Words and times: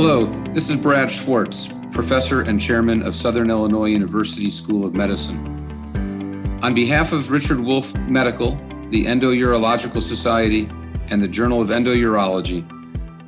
Hello, 0.00 0.26
this 0.54 0.70
is 0.70 0.76
Brad 0.76 1.10
Schwartz, 1.10 1.70
professor 1.90 2.42
and 2.42 2.60
chairman 2.60 3.02
of 3.02 3.16
Southern 3.16 3.50
Illinois 3.50 3.88
University 3.88 4.48
School 4.48 4.86
of 4.86 4.94
Medicine. 4.94 5.44
On 6.62 6.72
behalf 6.72 7.12
of 7.12 7.32
Richard 7.32 7.58
Wolf 7.58 7.92
Medical, 8.06 8.52
the 8.90 9.06
Endourological 9.06 10.00
Society, 10.00 10.70
and 11.10 11.20
the 11.20 11.26
Journal 11.26 11.60
of 11.60 11.70
Endourology, 11.70 12.64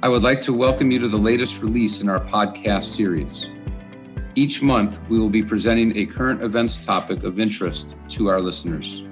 I 0.04 0.08
would 0.08 0.22
like 0.22 0.40
to 0.42 0.52
welcome 0.52 0.92
you 0.92 1.00
to 1.00 1.08
the 1.08 1.16
latest 1.16 1.60
release 1.60 2.02
in 2.02 2.08
our 2.08 2.20
podcast 2.20 2.84
series. 2.84 3.50
Each 4.36 4.62
month, 4.62 5.00
we 5.08 5.18
will 5.18 5.28
be 5.28 5.42
presenting 5.42 5.96
a 5.96 6.06
current 6.06 6.40
events 6.40 6.86
topic 6.86 7.24
of 7.24 7.40
interest 7.40 7.96
to 8.10 8.28
our 8.28 8.40
listeners. 8.40 9.02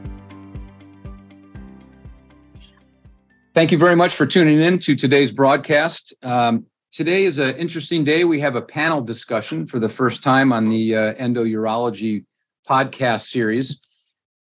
Thank 3.52 3.72
you 3.72 3.78
very 3.78 3.96
much 3.96 4.14
for 4.14 4.26
tuning 4.26 4.60
in 4.60 4.78
to 4.78 4.94
today's 4.94 5.32
broadcast. 5.32 6.14
Um, 6.22 6.67
today 6.92 7.24
is 7.24 7.38
an 7.38 7.56
interesting 7.56 8.04
day. 8.04 8.24
We 8.24 8.40
have 8.40 8.56
a 8.56 8.62
panel 8.62 9.00
discussion 9.00 9.66
for 9.66 9.78
the 9.78 9.88
first 9.88 10.22
time 10.22 10.52
on 10.52 10.68
the 10.68 10.96
uh, 10.96 11.14
endourology 11.14 12.24
podcast 12.68 13.28
series. 13.28 13.80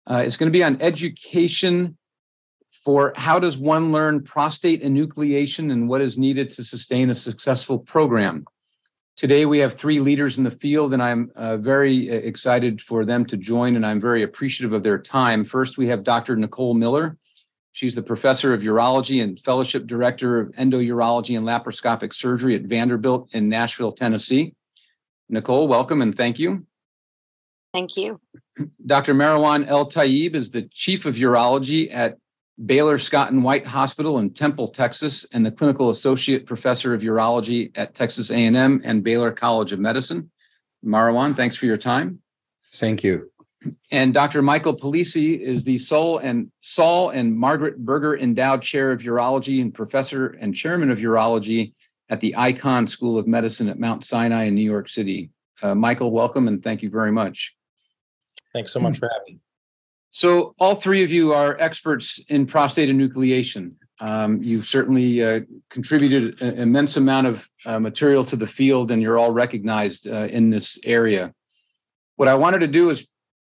Uh, 0.07 0.23
it's 0.25 0.37
going 0.37 0.51
to 0.51 0.57
be 0.57 0.65
on 0.65 0.81
education 0.81 1.97
for 2.85 3.13
how 3.17 3.39
does 3.39 3.59
one 3.59 3.91
learn 3.91 4.23
prostate 4.23 4.83
enucleation 4.83 5.73
and 5.73 5.89
what 5.89 6.01
is 6.01 6.17
needed 6.17 6.51
to 6.51 6.63
sustain 6.63 7.11
a 7.11 7.15
successful 7.15 7.79
program. 7.79 8.45
Today 9.17 9.47
we 9.47 9.59
have 9.59 9.75
three 9.75 9.99
leaders 9.99 10.39
in 10.39 10.45
the 10.45 10.51
field, 10.51 10.93
and 10.93 11.03
I'm 11.03 11.33
uh, 11.35 11.57
very 11.57 12.11
uh, 12.11 12.15
excited 12.15 12.83
for 12.83 13.05
them 13.05 13.25
to 13.27 13.37
join, 13.37 13.75
and 13.75 13.85
I'm 13.85 14.01
very 14.01 14.23
appreciative 14.23 14.73
of 14.73 14.83
their 14.83 14.99
time. 14.99 15.43
First, 15.45 15.79
we 15.79 15.89
have 15.89 16.05
Dr. 16.05 16.37
Nicole 16.37 16.75
Miller. 16.75 17.17
She's 17.77 17.95
the 17.95 18.03
professor 18.03 18.55
of 18.55 18.63
urology 18.63 19.23
and 19.23 19.39
fellowship 19.39 19.87
director 19.87 20.41
of 20.41 20.53
endourology 20.53 21.37
and 21.37 21.47
laparoscopic 21.47 22.15
surgery 22.15 22.55
at 22.55 22.63
Vanderbilt 22.63 23.29
in 23.35 23.51
Nashville, 23.51 23.93
Tennessee. 23.93 24.55
Nicole, 25.29 25.69
welcome 25.69 26.01
and 26.01 26.17
thank 26.17 26.39
you. 26.39 26.65
Thank 27.75 27.99
you. 27.99 28.19
Dr. 28.87 29.13
Marwan 29.13 29.69
El 29.69 29.91
Tayeb 29.91 30.35
is 30.35 30.51
the 30.51 30.63
chief 30.73 31.05
of 31.05 31.17
urology 31.17 31.93
at 31.93 32.17
Baylor 32.65 32.97
Scott 32.97 33.31
and 33.31 33.45
White 33.45 33.67
Hospital 33.67 34.21
in 34.21 34.33
Temple, 34.33 34.69
Texas, 34.69 35.27
and 35.35 35.45
the 35.45 35.53
clinical 35.53 35.91
associate 35.91 36.47
professor 36.47 36.95
of 36.95 37.03
urology 37.03 37.73
at 37.75 37.95
Texas 37.95 38.31
A&M 38.31 38.81
and 38.85 39.05
Baylor 39.05 39.33
College 39.33 39.73
of 39.73 39.81
Medicine. 39.81 40.31
Marwan, 40.83 41.37
thanks 41.37 41.59
for 41.59 41.67
your 41.67 41.77
time. 41.77 42.21
Thank 42.73 43.05
you. 43.05 43.31
And 43.91 44.13
Dr. 44.13 44.43
Michael 44.43 44.77
Palese 44.77 45.41
is 45.41 45.65
the 45.65 45.79
Saul 45.79 46.19
and 46.19 46.51
Saul 46.61 47.11
and 47.11 47.37
Margaret 47.37 47.79
Berger 47.79 48.17
Endowed 48.17 48.63
Chair 48.63 48.93
of 48.93 49.01
Urology 49.01 49.61
and 49.61 49.73
Professor 49.75 50.29
and 50.41 50.55
Chairman 50.55 50.91
of 50.91 50.99
Urology 50.99 51.73
at 52.09 52.21
the 52.21 52.35
Icahn 52.37 52.89
School 52.89 53.19
of 53.19 53.27
Medicine 53.27 53.69
at 53.69 53.79
Mount 53.79 54.05
Sinai 54.05 54.45
in 54.45 54.55
New 54.55 54.69
York 54.69 54.89
City. 54.89 55.31
Uh, 55.63 55.75
Michael, 55.75 56.11
welcome 56.11 56.49
and 56.49 56.63
thank 56.63 56.83
you 56.83 56.91
very 56.91 57.11
much. 57.11 57.57
Thanks 58.53 58.73
so 58.73 58.81
much 58.81 58.99
for 58.99 59.11
having 59.13 59.37
me. 59.37 59.41
So, 60.11 60.55
all 60.59 60.77
three 60.77 61.05
of 61.05 61.11
you 61.11 61.35
are 61.35 61.59
experts 61.59 62.19
in 62.29 62.47
prostate 62.47 62.89
enucleation. 62.89 63.75
Um, 64.01 64.41
you've 64.43 64.67
certainly 64.67 65.23
uh, 65.23 65.41
contributed 65.69 66.41
an 66.41 66.59
immense 66.59 66.97
amount 66.97 67.27
of 67.27 67.51
uh, 67.67 67.79
material 67.79 68.25
to 68.27 68.37
the 68.37 68.47
field, 68.47 68.91
and 68.91 69.03
you're 69.03 69.19
all 69.19 69.33
recognized 69.33 70.07
uh, 70.07 70.29
in 70.31 70.49
this 70.49 70.79
area. 70.85 71.35
What 72.17 72.29
I 72.29 72.35
wanted 72.35 72.61
to 72.61 72.67
do 72.67 72.89
is 72.89 73.07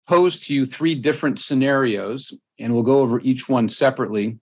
pose 0.07 0.41
to 0.41 0.55
you 0.55 0.67
three 0.67 0.95
different 0.95 1.39
scenarios, 1.39 2.33
and 2.59 2.73
we'll 2.73 2.83
go 2.83 2.99
over 3.01 3.21
each 3.21 3.49
one 3.49 3.69
separately, 3.69 4.39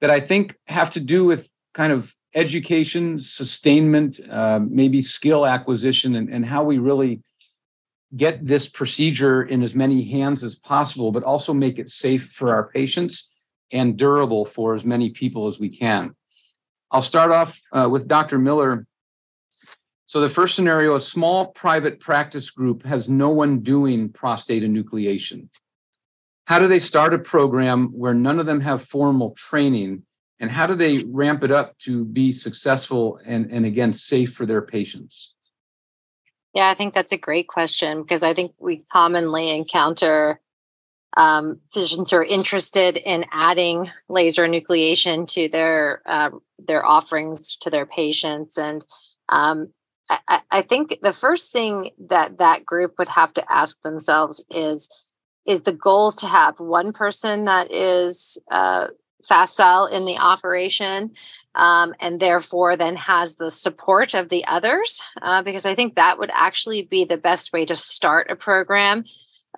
that 0.00 0.10
I 0.10 0.20
think 0.20 0.56
have 0.66 0.90
to 0.92 1.00
do 1.00 1.24
with 1.24 1.48
kind 1.74 1.92
of 1.92 2.14
education, 2.34 3.20
sustainment, 3.20 4.20
uh, 4.30 4.60
maybe 4.66 5.02
skill 5.02 5.46
acquisition, 5.46 6.16
and, 6.16 6.28
and 6.28 6.44
how 6.44 6.64
we 6.64 6.78
really 6.78 7.22
get 8.16 8.46
this 8.46 8.68
procedure 8.68 9.42
in 9.42 9.62
as 9.62 9.74
many 9.74 10.02
hands 10.04 10.44
as 10.44 10.56
possible, 10.56 11.12
but 11.12 11.22
also 11.22 11.54
make 11.54 11.78
it 11.78 11.88
safe 11.88 12.32
for 12.32 12.54
our 12.54 12.68
patients 12.68 13.30
and 13.70 13.96
durable 13.96 14.44
for 14.44 14.74
as 14.74 14.84
many 14.84 15.10
people 15.10 15.46
as 15.46 15.58
we 15.58 15.70
can. 15.70 16.14
I'll 16.90 17.02
start 17.02 17.30
off 17.30 17.58
uh, 17.72 17.88
with 17.90 18.06
Dr. 18.06 18.38
Miller 18.38 18.86
so 20.12 20.20
the 20.20 20.28
first 20.28 20.56
scenario, 20.56 20.94
a 20.94 21.00
small 21.00 21.46
private 21.46 21.98
practice 21.98 22.50
group 22.50 22.84
has 22.84 23.08
no 23.08 23.30
one 23.30 23.60
doing 23.60 24.10
prostate 24.10 24.62
enucleation. 24.62 25.48
How 26.44 26.58
do 26.58 26.68
they 26.68 26.80
start 26.80 27.14
a 27.14 27.18
program 27.18 27.86
where 27.94 28.12
none 28.12 28.38
of 28.38 28.44
them 28.44 28.60
have 28.60 28.84
formal 28.84 29.30
training? 29.30 30.02
And 30.38 30.50
how 30.50 30.66
do 30.66 30.74
they 30.74 31.04
ramp 31.04 31.44
it 31.44 31.50
up 31.50 31.78
to 31.84 32.04
be 32.04 32.30
successful 32.30 33.20
and, 33.24 33.50
and 33.50 33.64
again, 33.64 33.94
safe 33.94 34.34
for 34.34 34.44
their 34.44 34.60
patients? 34.60 35.32
Yeah, 36.52 36.68
I 36.68 36.74
think 36.74 36.92
that's 36.92 37.12
a 37.12 37.16
great 37.16 37.48
question 37.48 38.02
because 38.02 38.22
I 38.22 38.34
think 38.34 38.52
we 38.58 38.84
commonly 38.92 39.48
encounter 39.48 40.42
um, 41.16 41.60
physicians 41.72 42.10
who 42.10 42.18
are 42.18 42.24
interested 42.24 42.98
in 42.98 43.24
adding 43.32 43.90
laser 44.10 44.46
enucleation 44.46 45.26
to 45.28 45.48
their 45.48 46.02
uh, 46.04 46.32
their 46.58 46.84
offerings 46.84 47.56
to 47.62 47.70
their 47.70 47.86
patients, 47.86 48.58
and 48.58 48.84
um, 49.30 49.72
I, 50.10 50.40
I 50.50 50.62
think 50.62 50.98
the 51.02 51.12
first 51.12 51.52
thing 51.52 51.90
that 52.08 52.38
that 52.38 52.66
group 52.66 52.94
would 52.98 53.08
have 53.08 53.32
to 53.34 53.52
ask 53.52 53.80
themselves 53.82 54.44
is 54.50 54.88
is 55.46 55.62
the 55.62 55.72
goal 55.72 56.12
to 56.12 56.26
have 56.26 56.60
one 56.60 56.92
person 56.92 57.46
that 57.46 57.72
is 57.72 58.38
uh, 58.50 58.86
facile 59.26 59.86
in 59.86 60.04
the 60.04 60.16
operation 60.18 61.10
um, 61.54 61.94
and 62.00 62.20
therefore 62.20 62.76
then 62.76 62.96
has 62.96 63.36
the 63.36 63.50
support 63.50 64.14
of 64.14 64.28
the 64.28 64.44
others 64.46 65.02
uh, 65.22 65.42
because 65.42 65.66
i 65.66 65.74
think 65.74 65.94
that 65.94 66.18
would 66.18 66.30
actually 66.32 66.82
be 66.82 67.04
the 67.04 67.16
best 67.16 67.52
way 67.52 67.64
to 67.64 67.76
start 67.76 68.30
a 68.30 68.36
program 68.36 69.04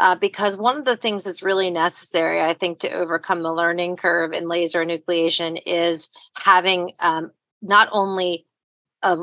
uh, 0.00 0.14
because 0.16 0.56
one 0.56 0.76
of 0.76 0.84
the 0.84 0.96
things 0.96 1.24
that's 1.24 1.42
really 1.42 1.70
necessary 1.70 2.42
i 2.42 2.52
think 2.52 2.78
to 2.78 2.90
overcome 2.90 3.42
the 3.42 3.52
learning 3.52 3.96
curve 3.96 4.32
in 4.32 4.48
laser 4.48 4.84
enucleation 4.84 5.60
is 5.64 6.10
having 6.36 6.92
um, 7.00 7.30
not 7.62 7.88
only 7.92 8.46
a 9.04 9.18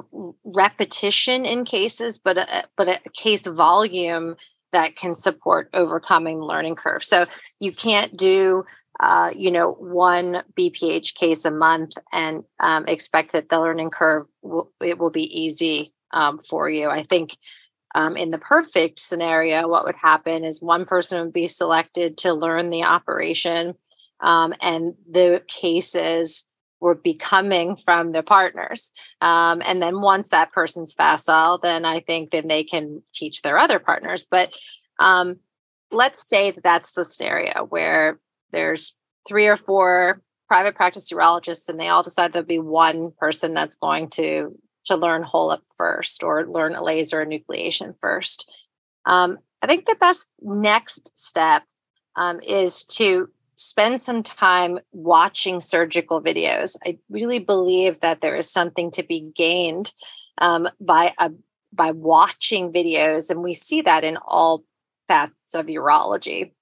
repetition 0.45 1.45
in 1.45 1.65
cases, 1.65 2.19
but 2.19 2.37
a, 2.37 2.65
but 2.77 2.87
a 2.87 2.99
case 3.13 3.47
volume 3.47 4.35
that 4.71 4.95
can 4.95 5.13
support 5.13 5.69
overcoming 5.73 6.39
learning 6.39 6.75
curve. 6.75 7.03
So 7.03 7.25
you 7.59 7.73
can't 7.73 8.15
do 8.15 8.63
uh, 8.99 9.31
you 9.35 9.49
know 9.49 9.71
one 9.71 10.43
BPH 10.57 11.15
case 11.15 11.43
a 11.43 11.51
month 11.51 11.93
and 12.13 12.43
um, 12.59 12.85
expect 12.87 13.33
that 13.33 13.49
the 13.49 13.59
learning 13.59 13.89
curve 13.89 14.27
will, 14.41 14.71
it 14.79 14.99
will 14.99 15.09
be 15.09 15.41
easy 15.41 15.93
um, 16.11 16.39
for 16.39 16.69
you. 16.69 16.89
I 16.89 17.03
think 17.03 17.35
um, 17.95 18.15
in 18.15 18.31
the 18.31 18.37
perfect 18.37 18.99
scenario, 18.99 19.67
what 19.67 19.85
would 19.85 19.95
happen 19.95 20.45
is 20.45 20.61
one 20.61 20.85
person 20.85 21.25
would 21.25 21.33
be 21.33 21.47
selected 21.47 22.17
to 22.19 22.33
learn 22.33 22.69
the 22.69 22.83
operation, 22.83 23.73
um, 24.19 24.53
and 24.61 24.93
the 25.09 25.43
cases 25.47 26.45
were 26.81 26.95
becoming 26.95 27.77
from 27.77 28.11
their 28.11 28.23
partners. 28.23 28.91
Um, 29.21 29.61
and 29.63 29.81
then 29.81 30.01
once 30.01 30.29
that 30.29 30.51
person's 30.51 30.93
facile, 30.93 31.59
then 31.59 31.85
I 31.85 32.01
think 32.01 32.31
then 32.31 32.47
they 32.47 32.63
can 32.63 33.03
teach 33.13 33.41
their 33.41 33.57
other 33.57 33.79
partners. 33.79 34.25
But 34.29 34.51
um, 34.99 35.39
let's 35.91 36.27
say 36.27 36.51
that 36.51 36.63
that's 36.63 36.93
the 36.93 37.05
scenario 37.05 37.65
where 37.65 38.19
there's 38.51 38.93
three 39.27 39.47
or 39.47 39.55
four 39.55 40.21
private 40.47 40.75
practice 40.75 41.11
urologists 41.13 41.69
and 41.69 41.79
they 41.79 41.87
all 41.87 42.03
decide 42.03 42.33
there'll 42.33 42.45
be 42.45 42.59
one 42.59 43.11
person 43.17 43.53
that's 43.53 43.75
going 43.75 44.09
to 44.09 44.57
to 44.83 44.95
learn 44.95 45.23
HoLEP 45.23 45.61
first 45.77 46.23
or 46.23 46.47
learn 46.47 46.73
a 46.73 46.83
laser 46.83 47.23
enucleation 47.23 47.93
first. 48.01 48.67
Um, 49.05 49.37
I 49.61 49.67
think 49.67 49.85
the 49.85 49.95
best 49.99 50.27
next 50.41 51.15
step 51.15 51.63
um, 52.15 52.39
is 52.41 52.83
to 52.85 53.29
spend 53.61 54.01
some 54.01 54.23
time 54.23 54.79
watching 54.91 55.61
surgical 55.61 56.19
videos. 56.19 56.75
I 56.83 56.97
really 57.09 57.37
believe 57.37 57.99
that 57.99 58.19
there 58.19 58.35
is 58.35 58.49
something 58.49 58.89
to 58.91 59.03
be 59.03 59.31
gained 59.35 59.93
um, 60.39 60.67
by 60.79 61.13
a, 61.19 61.29
by 61.71 61.91
watching 61.91 62.73
videos, 62.73 63.29
and 63.29 63.43
we 63.43 63.53
see 63.53 63.83
that 63.83 64.03
in 64.03 64.17
all 64.17 64.63
facets 65.07 65.53
of 65.53 65.67
urology. 65.67 66.53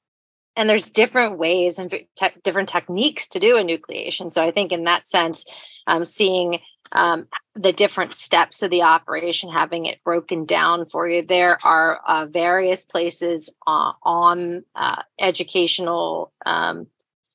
And 0.57 0.69
there's 0.69 0.91
different 0.91 1.39
ways 1.39 1.79
and 1.79 1.89
te- 1.89 2.41
different 2.43 2.67
techniques 2.67 3.29
to 3.29 3.39
do 3.39 3.53
enucleation. 3.53 4.29
So 4.29 4.43
I 4.43 4.51
think 4.51 4.73
in 4.73 4.83
that 4.83 5.07
sense, 5.07 5.45
um, 5.87 6.03
seeing 6.03 6.59
um, 6.91 7.27
the 7.55 7.73
different 7.73 8.13
steps 8.13 8.63
of 8.63 8.71
the 8.71 8.81
operation, 8.81 9.51
having 9.51 9.85
it 9.85 10.03
broken 10.03 10.45
down 10.45 10.85
for 10.85 11.07
you. 11.07 11.21
There 11.21 11.57
are 11.63 11.99
uh, 12.07 12.25
various 12.25 12.85
places 12.85 13.53
uh, 13.67 13.93
on 14.03 14.63
uh, 14.75 15.03
educational 15.19 16.31
um, 16.45 16.87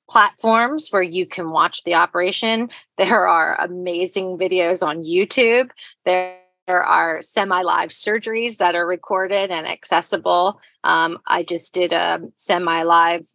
platforms 0.08 0.88
where 0.90 1.02
you 1.02 1.26
can 1.26 1.50
watch 1.50 1.84
the 1.84 1.94
operation. 1.94 2.70
There 2.96 3.26
are 3.26 3.60
amazing 3.60 4.38
videos 4.38 4.86
on 4.86 5.02
YouTube. 5.02 5.70
There 6.04 6.38
there 6.66 6.82
are 6.82 7.20
semi-live 7.20 7.90
surgeries 7.90 8.56
that 8.58 8.74
are 8.74 8.86
recorded 8.86 9.50
and 9.50 9.66
accessible. 9.66 10.60
Um, 10.82 11.18
I 11.26 11.42
just 11.42 11.74
did 11.74 11.92
a 11.92 12.20
semi-live 12.36 13.26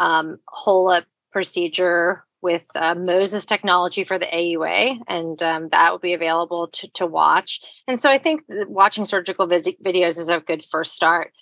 um, 0.00 0.38
HoLEP 0.48 1.04
procedure 1.30 2.24
with 2.44 2.62
uh, 2.74 2.94
Moses 2.94 3.46
technology 3.46 4.04
for 4.04 4.18
the 4.18 4.26
AUA, 4.26 5.00
and 5.08 5.42
um, 5.42 5.70
that 5.70 5.90
will 5.90 5.98
be 5.98 6.12
available 6.12 6.68
to, 6.68 6.88
to 6.88 7.06
watch. 7.06 7.60
And 7.88 7.98
so 7.98 8.10
I 8.10 8.18
think 8.18 8.44
watching 8.48 9.06
surgical 9.06 9.46
vis- 9.46 9.68
videos 9.82 10.20
is 10.20 10.28
a 10.28 10.40
good 10.40 10.62
first 10.62 10.92
start. 10.92 11.32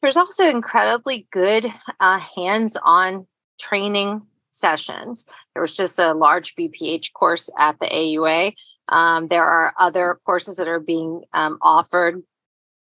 There's 0.00 0.16
also 0.16 0.48
incredibly 0.48 1.26
good 1.32 1.66
uh, 1.98 2.20
hands 2.36 2.78
on 2.80 3.26
training 3.60 4.22
sessions. 4.50 5.26
There 5.52 5.60
was 5.60 5.76
just 5.76 5.98
a 5.98 6.14
large 6.14 6.54
BPH 6.54 7.12
course 7.12 7.50
at 7.58 7.78
the 7.80 7.86
AUA. 7.86 8.54
Um, 8.88 9.26
there 9.26 9.44
are 9.44 9.74
other 9.80 10.20
courses 10.24 10.56
that 10.56 10.68
are 10.68 10.80
being 10.80 11.22
um, 11.32 11.58
offered 11.60 12.22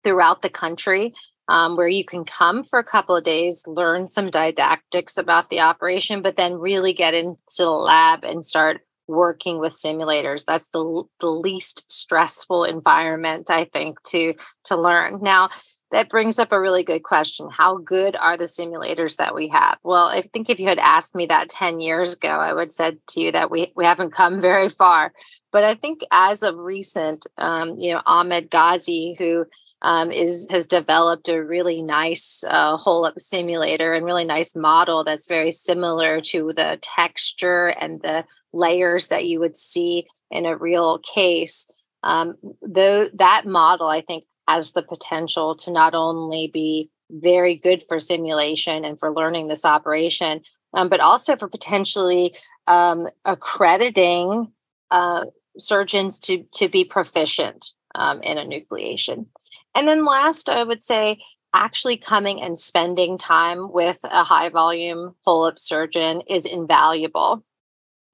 throughout 0.05 0.43
the 0.43 0.49
country 0.49 1.13
um, 1.49 1.77
where 1.77 1.89
you 1.89 2.05
can 2.05 2.25
come 2.25 2.63
for 2.63 2.79
a 2.79 2.85
couple 2.85 3.17
of 3.17 3.25
days, 3.25 3.65
learn 3.67 4.07
some 4.07 4.27
didactics 4.27 5.17
about 5.17 5.51
the 5.51 5.61
operation, 5.61 6.23
but 6.23 6.37
then 6.37 6.55
really 6.55 6.93
get 6.93 7.15
into 7.15 7.39
the 7.59 7.71
lab 7.71 8.25
and 8.25 8.45
start 8.45 8.83
working 9.07 9.59
with 9.59 9.73
simulators. 9.73 10.45
That's 10.45 10.69
the, 10.69 11.03
the 11.21 11.31
least 11.31 11.91
stressful 11.91 12.65
environment, 12.65 13.51
I 13.51 13.65
think, 13.65 14.03
to 14.09 14.35
to 14.65 14.77
learn. 14.77 15.21
Now, 15.23 15.49
that 15.91 16.11
brings 16.11 16.39
up 16.39 16.53
a 16.53 16.61
really 16.61 16.83
good 16.83 17.03
question. 17.03 17.49
How 17.51 17.79
good 17.79 18.15
are 18.15 18.37
the 18.37 18.45
simulators 18.45 19.17
that 19.17 19.35
we 19.35 19.49
have? 19.49 19.79
Well, 19.83 20.09
I 20.09 20.21
think 20.21 20.51
if 20.51 20.61
you 20.61 20.67
had 20.67 20.79
asked 20.79 21.15
me 21.15 21.25
that 21.27 21.49
10 21.49 21.81
years 21.81 22.13
ago, 22.13 22.29
I 22.29 22.53
would 22.53 22.65
have 22.65 22.71
said 22.71 22.99
to 23.09 23.21
you 23.21 23.33
that 23.33 23.51
we, 23.51 23.73
we 23.75 23.87
haven't 23.87 24.13
come 24.13 24.41
very 24.43 24.69
far. 24.69 25.13
But 25.51 25.65
I 25.65 25.75
think 25.75 26.03
as 26.11 26.43
of 26.43 26.59
recent, 26.59 27.27
um, 27.39 27.79
you 27.79 27.95
know, 27.95 28.03
Ahmed 28.05 28.51
Ghazi, 28.51 29.17
who 29.19 29.47
um, 29.83 30.11
is 30.11 30.49
has 30.51 30.67
developed 30.67 31.29
a 31.29 31.43
really 31.43 31.83
nice 31.83 32.43
uh, 32.49 32.77
HoLEP 32.77 33.19
simulator 33.19 33.93
and 33.93 34.05
really 34.05 34.25
nice 34.25 34.57
model 34.57 35.05
that's 35.05 35.27
very 35.27 35.51
similar 35.51 36.21
to 36.23 36.53
the 36.55 36.79
texture 36.83 37.69
and 37.69 38.01
the 38.03 38.25
layers 38.53 39.09
that 39.09 39.27
you 39.27 39.41
would 39.41 39.57
see 39.57 40.07
in 40.31 40.47
a 40.47 40.57
real 40.57 40.99
case. 40.99 41.71
Um, 42.03 42.35
though 42.63 43.09
that 43.15 43.47
model, 43.47 43.87
I 43.87 44.01
think, 44.01 44.25
has 44.49 44.73
the 44.73 44.83
potential 44.83 45.55
to 45.57 45.71
not 45.71 45.95
only 45.95 46.51
be 46.53 46.91
very 47.11 47.57
good 47.57 47.83
for 47.83 47.99
simulation 47.99 48.85
and 48.85 48.99
for 48.99 49.13
learning 49.13 49.49
this 49.49 49.65
operation, 49.65 50.41
um, 50.75 50.89
but 50.89 51.01
also 51.01 51.37
for 51.37 51.49
potentially 51.49 52.35
um, 52.67 53.09
accrediting 53.25 54.53
uh, 54.91 55.27
surgeons 55.57 56.19
to 56.21 56.45
to 56.55 56.69
be 56.69 56.85
proficient 56.85 57.73
um, 57.99 58.23
in 58.23 58.39
enucleation. 58.39 59.27
And 59.75 59.87
then 59.87 60.05
last, 60.05 60.49
I 60.49 60.63
would 60.63 60.83
say 60.83 61.21
actually 61.53 61.97
coming 61.97 62.41
and 62.41 62.59
spending 62.59 63.19
time 63.19 63.73
with 63.73 63.99
a 64.05 64.23
high 64.25 64.49
volume 64.49 65.15
HoLEP 65.27 65.59
surgeon 65.59 66.23
is 66.29 66.47
invaluable. 66.47 67.45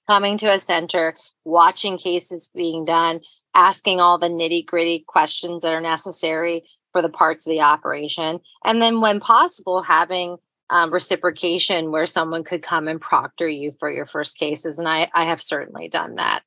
Coming 0.06 0.38
to 0.38 0.52
a 0.52 0.58
center, 0.58 1.16
watching 1.44 1.96
cases 1.96 2.50
being 2.54 2.84
done, 2.84 3.20
asking 3.54 4.00
all 4.00 4.18
the 4.18 4.28
nitty 4.28 4.66
gritty 4.66 5.04
questions 5.06 5.62
that 5.62 5.72
are 5.72 5.80
necessary 5.80 6.64
for 6.92 7.00
the 7.00 7.08
parts 7.08 7.46
of 7.46 7.50
the 7.50 7.60
operation. 7.60 8.40
And 8.64 8.82
then, 8.82 9.00
when 9.00 9.18
possible, 9.18 9.82
having 9.82 10.36
um, 10.70 10.92
reciprocation 10.92 11.90
where 11.90 12.06
someone 12.06 12.44
could 12.44 12.62
come 12.62 12.88
and 12.88 13.00
proctor 13.00 13.48
you 13.48 13.72
for 13.78 13.90
your 13.90 14.06
first 14.06 14.38
cases. 14.38 14.78
And 14.78 14.88
I, 14.88 15.10
I 15.14 15.24
have 15.24 15.40
certainly 15.40 15.88
done 15.88 16.16
that 16.16 16.42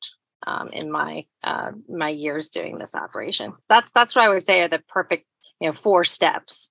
um, 0.46 0.70
in 0.70 0.92
my 0.92 1.26
uh, 1.44 1.72
my 1.90 2.10
years 2.10 2.50
doing 2.50 2.78
this 2.78 2.96
operation. 2.96 3.54
That's 3.70 3.88
that's 3.96 4.16
what 4.16 4.26
I 4.26 4.30
would 4.30 4.44
say 4.44 4.62
are 4.62 4.68
the 4.68 4.84
perfect 4.88 5.26
you 5.60 5.68
know 5.68 5.74
four 5.74 6.04
steps. 6.04 6.70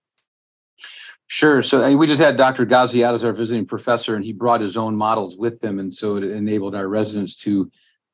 Sure. 1.28 1.60
So 1.60 1.96
we 1.96 2.06
just 2.06 2.22
had 2.22 2.36
Dr. 2.36 2.64
Ghazi 2.64 3.04
out 3.04 3.14
as 3.14 3.24
our 3.24 3.32
visiting 3.32 3.66
professor, 3.66 4.14
and 4.14 4.24
he 4.24 4.32
brought 4.32 4.60
his 4.60 4.76
own 4.76 4.94
models 4.94 5.36
with 5.36 5.62
him, 5.62 5.80
and 5.80 5.92
so 5.92 6.16
it 6.16 6.24
enabled 6.24 6.76
our 6.76 6.86
residents 6.86 7.36
to 7.38 7.68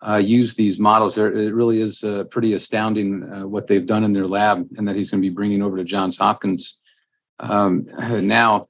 uh, 0.07 0.17
use 0.17 0.55
these 0.55 0.79
models. 0.79 1.15
There, 1.15 1.33
it 1.33 1.55
really 1.55 1.81
is 1.81 2.03
uh, 2.03 2.25
pretty 2.31 2.55
astounding 2.55 3.23
uh, 3.23 3.47
what 3.47 3.67
they've 3.67 3.87
done 3.87 4.05
in 4.05 4.13
their 4.13 4.27
lab, 4.27 4.67
and 4.77 4.89
that 4.89 4.97
he's 4.97 5.11
going 5.11 5.23
to 5.23 5.29
be 5.29 5.35
bringing 5.35 5.63
over 5.63 5.77
to 5.77 5.85
Johns 5.85 6.17
Hopkins 6.17 6.79
um, 7.39 7.87
now. 7.99 8.69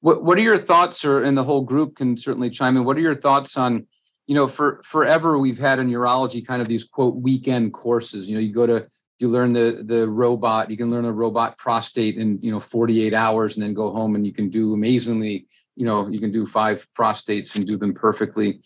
What 0.00 0.24
What 0.24 0.38
are 0.38 0.42
your 0.42 0.58
thoughts, 0.58 1.04
or 1.04 1.24
and 1.24 1.36
the 1.36 1.44
whole 1.44 1.62
group 1.62 1.96
can 1.96 2.16
certainly 2.16 2.48
chime 2.48 2.76
in. 2.76 2.84
What 2.84 2.96
are 2.96 3.00
your 3.00 3.16
thoughts 3.16 3.56
on 3.56 3.86
you 4.30 4.36
know, 4.36 4.46
for 4.46 4.80
forever 4.84 5.40
we've 5.40 5.58
had 5.58 5.80
in 5.80 5.90
urology 5.90 6.46
kind 6.46 6.62
of 6.62 6.68
these 6.68 6.84
quote 6.84 7.16
weekend 7.16 7.72
courses. 7.72 8.28
You 8.28 8.36
know, 8.36 8.40
you 8.40 8.52
go 8.52 8.64
to 8.64 8.86
you 9.18 9.26
learn 9.26 9.52
the 9.52 9.82
the 9.84 10.08
robot, 10.08 10.70
you 10.70 10.76
can 10.76 10.88
learn 10.88 11.04
a 11.04 11.10
robot 11.10 11.58
prostate 11.58 12.16
in 12.16 12.38
you 12.40 12.52
know 12.52 12.60
48 12.60 13.12
hours, 13.12 13.56
and 13.56 13.62
then 13.64 13.74
go 13.74 13.90
home 13.90 14.14
and 14.14 14.24
you 14.24 14.32
can 14.32 14.48
do 14.48 14.72
amazingly. 14.72 15.46
You 15.74 15.84
know, 15.84 16.06
you 16.06 16.20
can 16.20 16.30
do 16.30 16.46
five 16.46 16.86
prostates 16.96 17.56
and 17.56 17.66
do 17.66 17.76
them 17.76 17.92
perfectly. 17.92 18.60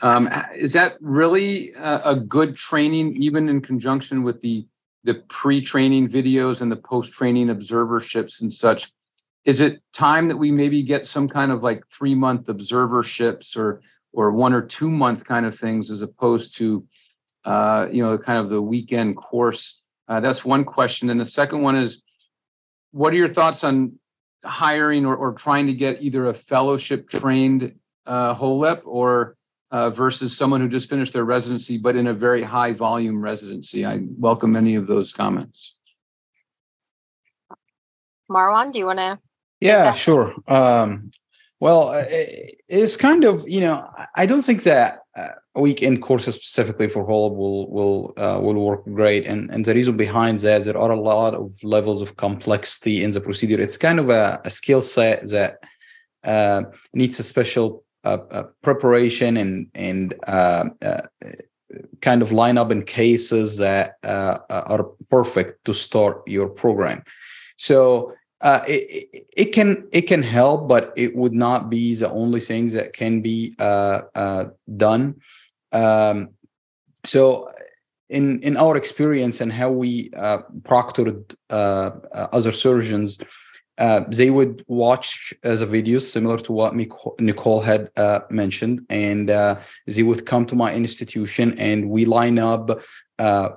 Um, 0.00 0.28
is 0.54 0.74
that 0.74 0.98
really 1.00 1.72
a, 1.72 2.02
a 2.04 2.16
good 2.16 2.54
training, 2.54 3.16
even 3.16 3.48
in 3.48 3.62
conjunction 3.62 4.22
with 4.22 4.42
the 4.42 4.66
the 5.04 5.14
pre-training 5.14 6.08
videos 6.08 6.60
and 6.60 6.70
the 6.70 6.76
post-training 6.76 7.48
observerships 7.48 8.42
and 8.42 8.52
such? 8.52 8.92
Is 9.46 9.60
it 9.62 9.80
time 9.94 10.28
that 10.28 10.36
we 10.36 10.50
maybe 10.50 10.82
get 10.82 11.06
some 11.06 11.28
kind 11.28 11.50
of 11.50 11.62
like 11.62 11.82
three-month 11.88 12.50
observerships 12.50 13.56
or 13.56 13.80
or 14.12 14.30
one 14.32 14.52
or 14.52 14.62
two 14.62 14.90
month 14.90 15.24
kind 15.24 15.46
of 15.46 15.56
things 15.56 15.90
as 15.90 16.02
opposed 16.02 16.56
to 16.56 16.84
uh, 17.44 17.88
you 17.90 18.02
know 18.02 18.18
kind 18.18 18.38
of 18.38 18.48
the 18.48 18.60
weekend 18.60 19.16
course. 19.16 19.80
Uh, 20.08 20.20
that's 20.20 20.44
one 20.44 20.64
question. 20.64 21.10
And 21.10 21.20
the 21.20 21.26
second 21.26 21.62
one 21.62 21.76
is 21.76 22.02
what 22.92 23.12
are 23.12 23.16
your 23.16 23.28
thoughts 23.28 23.64
on 23.64 23.98
hiring 24.44 25.04
or, 25.04 25.14
or 25.16 25.32
trying 25.32 25.66
to 25.66 25.72
get 25.72 26.02
either 26.02 26.26
a 26.26 26.34
fellowship 26.34 27.08
trained 27.08 27.74
uh, 28.06 28.34
HoLEP 28.34 28.82
or 28.84 29.36
uh, 29.70 29.90
versus 29.90 30.34
someone 30.34 30.62
who 30.62 30.68
just 30.68 30.88
finished 30.88 31.12
their 31.12 31.24
residency 31.24 31.76
but 31.76 31.94
in 31.94 32.06
a 32.06 32.14
very 32.14 32.42
high 32.42 32.72
volume 32.72 33.20
residency? 33.20 33.84
I 33.84 34.00
welcome 34.18 34.56
any 34.56 34.76
of 34.76 34.86
those 34.86 35.12
comments. 35.12 35.78
Marwan 38.30 38.72
do 38.72 38.78
you 38.78 38.86
want 38.86 38.98
to 38.98 39.18
yeah 39.60 39.92
sure. 39.92 40.34
Um, 40.46 41.10
well, 41.60 41.88
uh, 41.88 42.04
it's 42.68 42.96
kind 42.96 43.24
of 43.24 43.44
you 43.48 43.60
know 43.60 43.88
I 44.14 44.26
don't 44.26 44.42
think 44.42 44.62
that 44.62 45.00
uh, 45.16 45.30
weekend 45.56 46.02
courses 46.02 46.36
specifically 46.36 46.88
for 46.88 47.04
HoLEP 47.04 47.36
will 47.36 47.70
will 47.70 48.12
uh, 48.16 48.38
will 48.40 48.54
work 48.54 48.84
great, 48.84 49.26
and 49.26 49.50
and 49.50 49.64
the 49.64 49.74
reason 49.74 49.96
behind 49.96 50.38
that 50.40 50.64
there 50.64 50.78
are 50.78 50.92
a 50.92 51.00
lot 51.00 51.34
of 51.34 51.52
levels 51.64 52.00
of 52.00 52.16
complexity 52.16 53.02
in 53.02 53.10
the 53.10 53.20
procedure. 53.20 53.60
It's 53.60 53.76
kind 53.76 53.98
of 53.98 54.08
a, 54.08 54.40
a 54.44 54.50
skill 54.50 54.82
set 54.82 55.28
that 55.30 55.58
uh, 56.22 56.62
needs 56.94 57.18
a 57.18 57.24
special 57.24 57.84
uh, 58.04 58.18
uh 58.30 58.42
preparation 58.62 59.36
and 59.36 59.68
and 59.74 60.14
kind 62.00 62.22
of 62.22 62.32
line 62.32 62.56
up 62.56 62.70
in 62.70 62.82
cases 62.82 63.56
that 63.58 63.96
are 64.04 64.86
perfect 65.10 65.64
to 65.64 65.74
start 65.74 66.22
your 66.26 66.48
program. 66.48 67.02
So 67.56 68.14
uh, 68.40 68.60
it, 68.68 69.26
it 69.36 69.44
can 69.46 69.88
it 69.92 70.02
can 70.02 70.22
help, 70.22 70.68
but 70.68 70.92
it 70.96 71.16
would 71.16 71.32
not 71.32 71.68
be 71.68 71.94
the 71.94 72.10
only 72.10 72.40
thing 72.40 72.70
that 72.70 72.92
can 72.92 73.20
be 73.20 73.54
uh, 73.58 74.02
uh, 74.14 74.44
done. 74.76 75.20
Um, 75.72 76.30
so, 77.04 77.48
in 78.08 78.40
in 78.40 78.56
our 78.56 78.76
experience 78.76 79.40
and 79.40 79.52
how 79.52 79.70
we 79.70 80.10
uh, 80.16 80.38
proctored 80.62 81.34
uh, 81.50 81.90
other 82.12 82.52
surgeons, 82.52 83.18
they 84.08 84.30
would 84.30 84.64
watch 84.68 85.34
as 85.42 85.60
a 85.60 85.66
videos 85.66 86.02
similar 86.02 86.38
to 86.38 86.52
what 86.52 86.76
Nicole 87.18 87.60
had 87.60 87.90
mentioned, 88.30 88.86
and 88.88 89.28
they 89.28 90.02
would 90.04 90.26
come 90.26 90.46
to 90.46 90.54
my 90.54 90.72
institution, 90.72 91.58
and 91.58 91.90
we 91.90 92.04
line 92.04 92.38
up 92.38 92.80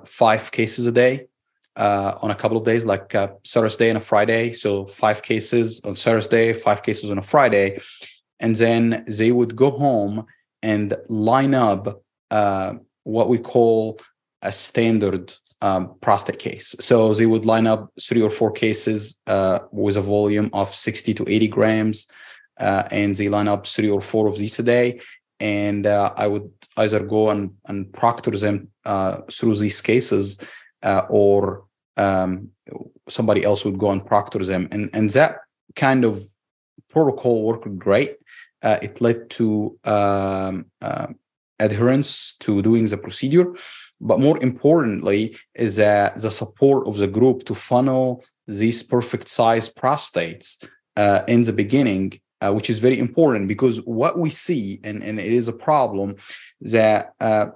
five 0.06 0.50
cases 0.50 0.86
a 0.88 0.92
day 0.92 1.28
uh, 1.76 2.18
on 2.22 2.30
a 2.30 2.34
couple 2.34 2.56
of 2.56 2.64
days, 2.64 2.84
like 2.84 3.14
uh, 3.14 3.28
Thursday 3.46 3.88
and 3.88 3.96
a 3.96 4.00
Friday. 4.00 4.52
So 4.52 4.86
five 4.86 5.22
cases 5.22 5.80
on 5.84 5.94
Thursday, 5.94 6.52
five 6.52 6.82
cases 6.82 7.10
on 7.10 7.18
a 7.18 7.22
Friday, 7.22 7.78
and 8.40 8.56
then 8.56 9.04
they 9.06 9.32
would 9.32 9.56
go 9.56 9.70
home 9.70 10.26
and 10.62 10.94
line 11.08 11.54
up 11.54 12.02
uh, 12.30 12.74
what 13.04 13.28
we 13.28 13.38
call 13.38 13.98
a 14.42 14.52
standard 14.52 15.32
um, 15.60 15.94
prostate 16.00 16.38
case. 16.38 16.74
So 16.80 17.14
they 17.14 17.26
would 17.26 17.46
line 17.46 17.66
up 17.66 17.92
three 18.00 18.22
or 18.22 18.30
four 18.30 18.50
cases 18.50 19.18
uh, 19.26 19.60
with 19.70 19.96
a 19.96 20.02
volume 20.02 20.50
of 20.52 20.74
60 20.74 21.14
to 21.14 21.24
80 21.28 21.48
grams, 21.48 22.08
uh, 22.60 22.84
and 22.90 23.14
they 23.14 23.28
line 23.28 23.48
up 23.48 23.66
three 23.66 23.90
or 23.90 24.00
four 24.00 24.26
of 24.26 24.38
these 24.38 24.58
a 24.58 24.62
day. 24.62 25.00
And 25.40 25.86
uh, 25.86 26.12
I 26.16 26.26
would 26.26 26.50
either 26.76 27.00
go 27.00 27.30
and, 27.30 27.54
and 27.66 27.92
proctor 27.92 28.30
them 28.32 28.68
through 29.30 29.56
these 29.56 29.80
cases 29.80 30.38
uh, 30.82 31.02
or 31.08 31.64
um, 31.96 32.50
somebody 33.08 33.44
else 33.44 33.64
would 33.64 33.78
go 33.78 33.90
and 33.90 34.06
proctor 34.06 34.44
them. 34.44 34.68
And, 34.70 34.90
and 34.92 35.10
that 35.10 35.38
kind 35.76 36.04
of 36.04 36.22
protocol 36.90 37.42
worked 37.42 37.78
great. 37.78 38.16
Uh, 38.62 38.78
it 38.82 39.00
led 39.00 39.30
to 39.30 39.78
um, 39.84 40.66
uh, 40.80 41.08
adherence 41.58 42.36
to 42.38 42.62
doing 42.62 42.86
the 42.86 42.96
procedure. 42.96 43.54
But 44.00 44.20
more 44.20 44.42
importantly, 44.42 45.36
is 45.54 45.76
that 45.76 46.20
the 46.20 46.30
support 46.30 46.88
of 46.88 46.96
the 46.96 47.06
group 47.06 47.44
to 47.44 47.54
funnel 47.54 48.24
these 48.46 48.82
perfect 48.82 49.28
size 49.28 49.72
prostates 49.72 50.64
uh, 50.96 51.22
in 51.28 51.42
the 51.42 51.52
beginning 51.52 52.20
uh, 52.42 52.52
which 52.52 52.68
is 52.68 52.80
very 52.80 52.98
important 52.98 53.46
because 53.46 53.78
what 53.86 54.18
we 54.18 54.28
see, 54.28 54.80
and, 54.82 55.02
and 55.02 55.20
it 55.20 55.32
is 55.32 55.46
a 55.48 55.52
problem, 55.52 56.16
that 56.60 57.12
uh, 57.20 57.46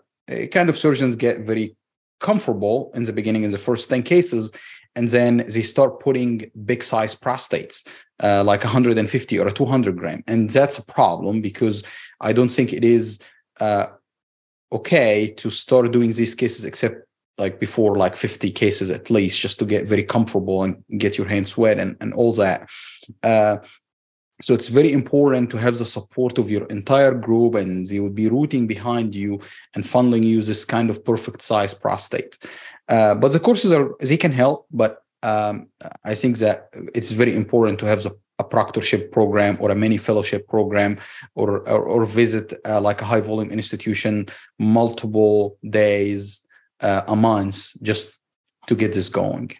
kind 0.53 0.69
of 0.69 0.79
surgeons 0.79 1.17
get 1.17 1.41
very 1.41 1.75
comfortable 2.21 2.91
in 2.95 3.03
the 3.05 3.13
beginning 3.13 3.43
in 3.43 3.51
the 3.51 3.59
first 3.59 3.89
10 3.89 4.03
cases 4.03 4.53
and 4.95 5.09
then 5.09 5.45
they 5.49 5.63
start 5.63 6.01
putting 6.01 6.51
big 6.65 6.83
size 6.83 7.15
prostates 7.15 7.87
uh, 8.23 8.43
like 8.43 8.65
150 8.65 9.39
or 9.39 9.51
200 9.51 9.97
gram. 9.97 10.25
And 10.27 10.49
that's 10.51 10.79
a 10.79 10.87
problem 10.87 11.41
because 11.41 11.85
i 12.21 12.33
don't 12.33 12.49
think 12.49 12.73
it 12.73 12.85
is 12.85 13.21
uh, 13.61 13.87
okay 14.73 15.31
to 15.37 15.51
start 15.51 15.93
doing 15.93 16.13
these 16.13 16.35
cases 16.35 16.65
except 16.65 17.07
like 17.39 17.61
before 17.61 17.97
like 17.97 18.17
50 18.17 18.51
cases 18.53 18.91
at 18.91 19.11
least 19.11 19.41
just 19.41 19.59
to 19.59 19.67
get 19.67 19.87
very 19.87 20.05
comfortable 20.05 20.63
and 20.63 20.83
get 20.97 21.19
your 21.19 21.29
hands 21.29 21.57
wet 21.57 21.79
and, 21.79 21.97
and 22.01 22.15
all 22.15 22.33
that. 22.33 22.69
Uh, 23.23 23.59
so 24.43 24.53
it's 24.53 24.69
very 24.69 24.93
important 24.93 25.51
to 25.51 25.57
have 25.57 25.79
the 25.79 25.85
support 25.85 26.39
of 26.39 26.51
your 26.51 26.67
entire 26.67 27.15
group 27.15 27.55
and 27.55 27.87
they 27.87 28.01
will 28.01 28.11
be 28.11 28.29
rooting 28.29 28.67
behind 28.67 29.15
you 29.15 29.41
and 29.75 29.85
funneling 29.85 30.25
you 30.25 30.43
this 30.43 30.65
kind 30.65 30.91
of 30.91 31.05
perfect 31.05 31.41
size 31.41 31.73
prostate. 31.73 32.37
Uh, 32.89 33.15
but 33.15 33.33
the 33.33 33.41
courses 33.41 33.73
are 33.73 33.95
they 34.01 34.17
can 34.17 34.33
help 34.33 34.67
but 34.71 35.03
um, 35.23 35.69
i 36.05 36.15
think 36.15 36.39
that 36.39 36.69
it's 36.95 37.11
very 37.11 37.35
important 37.35 37.81
to 37.81 37.87
have 37.87 38.03
the, 38.03 38.17
a 38.39 38.45
proctorship 38.45 39.11
program 39.11 39.57
or 39.61 39.71
a 39.71 39.75
mini 39.75 39.97
fellowship 39.97 40.47
program 40.47 40.97
or 41.35 41.61
or, 41.69 41.83
or 41.83 42.07
visit 42.07 42.53
uh, 42.65 42.81
like 42.81 43.01
a 43.03 43.05
high 43.05 43.21
volume 43.21 43.51
institution 43.51 44.27
multiple 44.59 45.59
days 45.69 46.47
uh, 46.81 47.03
a 47.09 47.17
month 47.17 47.73
just 47.83 48.19
to 48.69 48.77
get 48.77 48.93
this 48.93 49.09
going. 49.09 49.51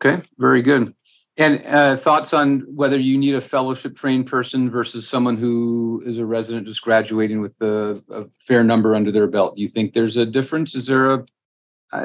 Okay 0.00 0.22
very 0.38 0.62
good 0.62 0.94
and 1.36 1.64
uh, 1.66 1.96
thoughts 1.96 2.32
on 2.32 2.60
whether 2.60 2.98
you 2.98 3.18
need 3.18 3.34
a 3.34 3.40
fellowship 3.40 3.96
trained 3.96 4.26
person 4.26 4.70
versus 4.70 5.08
someone 5.08 5.36
who 5.36 6.02
is 6.06 6.18
a 6.18 6.24
resident 6.24 6.66
just 6.66 6.82
graduating 6.82 7.40
with 7.40 7.60
a, 7.60 8.00
a 8.10 8.24
fair 8.46 8.62
number 8.62 8.94
under 8.94 9.10
their 9.10 9.26
belt. 9.26 9.56
Do 9.56 9.62
you 9.62 9.68
think 9.68 9.94
there's 9.94 10.16
a 10.16 10.26
difference? 10.26 10.74
Is 10.74 10.86
there 10.86 11.14
a? 11.14 11.26
I, 11.92 12.04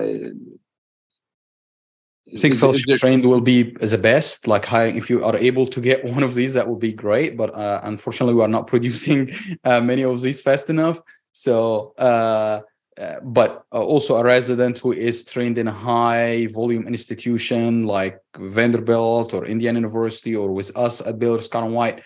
I 2.32 2.38
think 2.38 2.56
is, 2.56 2.60
fellowship 2.60 2.82
is 2.82 2.86
there, 2.88 2.98
trained 2.98 3.26
will 3.26 3.42
be 3.42 3.76
the 3.76 3.98
best. 4.00 4.48
Like 4.48 4.66
hiring, 4.66 4.98
if 4.98 5.10
you 5.12 5.24
are 5.24 5.38
able 5.38 5.68
to 5.68 5.80
get 5.80 6.04
one 6.04 6.24
of 6.24 6.34
these, 6.34 6.56
that 6.56 6.68
would 6.68 6.80
be 6.80 6.94
great. 6.94 7.38
But 7.38 7.54
uh, 7.54 7.82
unfortunately, 7.84 8.34
we 8.34 8.42
are 8.42 8.48
not 8.48 8.66
producing 8.74 9.30
uh, 9.64 9.80
many 9.80 10.04
of 10.04 10.22
these 10.22 10.42
fast 10.42 10.72
enough. 10.72 11.02
So 11.34 11.94
uh, 13.00 13.20
but 13.24 13.64
uh, 13.72 13.82
also 13.82 14.18
a 14.18 14.24
resident 14.24 14.78
who 14.80 14.92
is 14.92 15.24
trained 15.24 15.58
in 15.58 15.68
a 15.68 15.72
high 15.72 16.48
volume 16.48 16.88
institution 16.88 17.86
like 17.86 18.20
Vanderbilt 18.38 19.34
or 19.34 19.46
Indiana 19.46 19.80
University 19.80 20.36
or 20.36 20.52
with 20.52 20.76
us 20.76 21.00
at 21.00 21.18
Baylor 21.18 21.42
Scott 21.42 21.64
and 21.64 21.74
White 21.74 22.04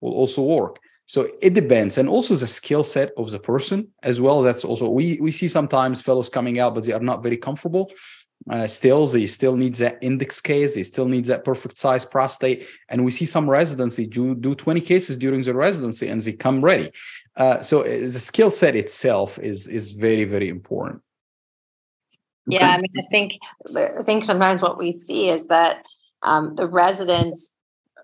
will 0.00 0.12
also 0.12 0.42
work. 0.42 0.80
So 1.06 1.28
it 1.40 1.52
depends, 1.52 1.98
and 1.98 2.08
also 2.08 2.34
the 2.34 2.46
skill 2.46 2.84
set 2.84 3.12
of 3.16 3.30
the 3.30 3.38
person 3.38 3.88
as 4.02 4.20
well. 4.20 4.40
That's 4.42 4.64
also 4.64 4.88
we 4.88 5.18
we 5.20 5.30
see 5.30 5.48
sometimes 5.48 6.00
fellows 6.00 6.28
coming 6.28 6.58
out, 6.58 6.74
but 6.74 6.84
they 6.84 6.92
are 6.92 7.00
not 7.00 7.22
very 7.22 7.36
comfortable. 7.36 7.90
Uh, 8.50 8.66
still, 8.66 9.06
they 9.06 9.26
still 9.26 9.56
need 9.56 9.76
that 9.76 9.98
index 10.02 10.40
case. 10.40 10.74
They 10.74 10.82
still 10.82 11.06
need 11.06 11.26
that 11.26 11.44
perfect 11.44 11.78
size 11.78 12.04
prostate. 12.04 12.66
And 12.88 13.04
we 13.04 13.10
see 13.10 13.26
some 13.26 13.48
residency 13.48 14.06
do 14.06 14.34
do 14.34 14.54
20 14.54 14.80
cases 14.80 15.16
during 15.16 15.42
the 15.42 15.54
residency, 15.54 16.08
and 16.08 16.20
they 16.20 16.32
come 16.32 16.64
ready. 16.64 16.90
Uh, 17.36 17.62
so 17.62 17.80
uh, 17.80 17.84
the 17.84 18.20
skill 18.20 18.50
set 18.50 18.74
itself 18.74 19.38
is 19.38 19.68
is 19.68 19.92
very 19.92 20.24
very 20.24 20.48
important. 20.48 21.02
Yeah, 22.46 22.70
I 22.70 22.76
mean, 22.78 22.92
I 22.98 23.02
think 23.10 23.34
I 23.76 24.02
think 24.02 24.24
sometimes 24.24 24.60
what 24.60 24.78
we 24.78 24.92
see 24.92 25.28
is 25.28 25.46
that 25.46 25.86
um, 26.22 26.56
the 26.56 26.66
residents 26.66 27.52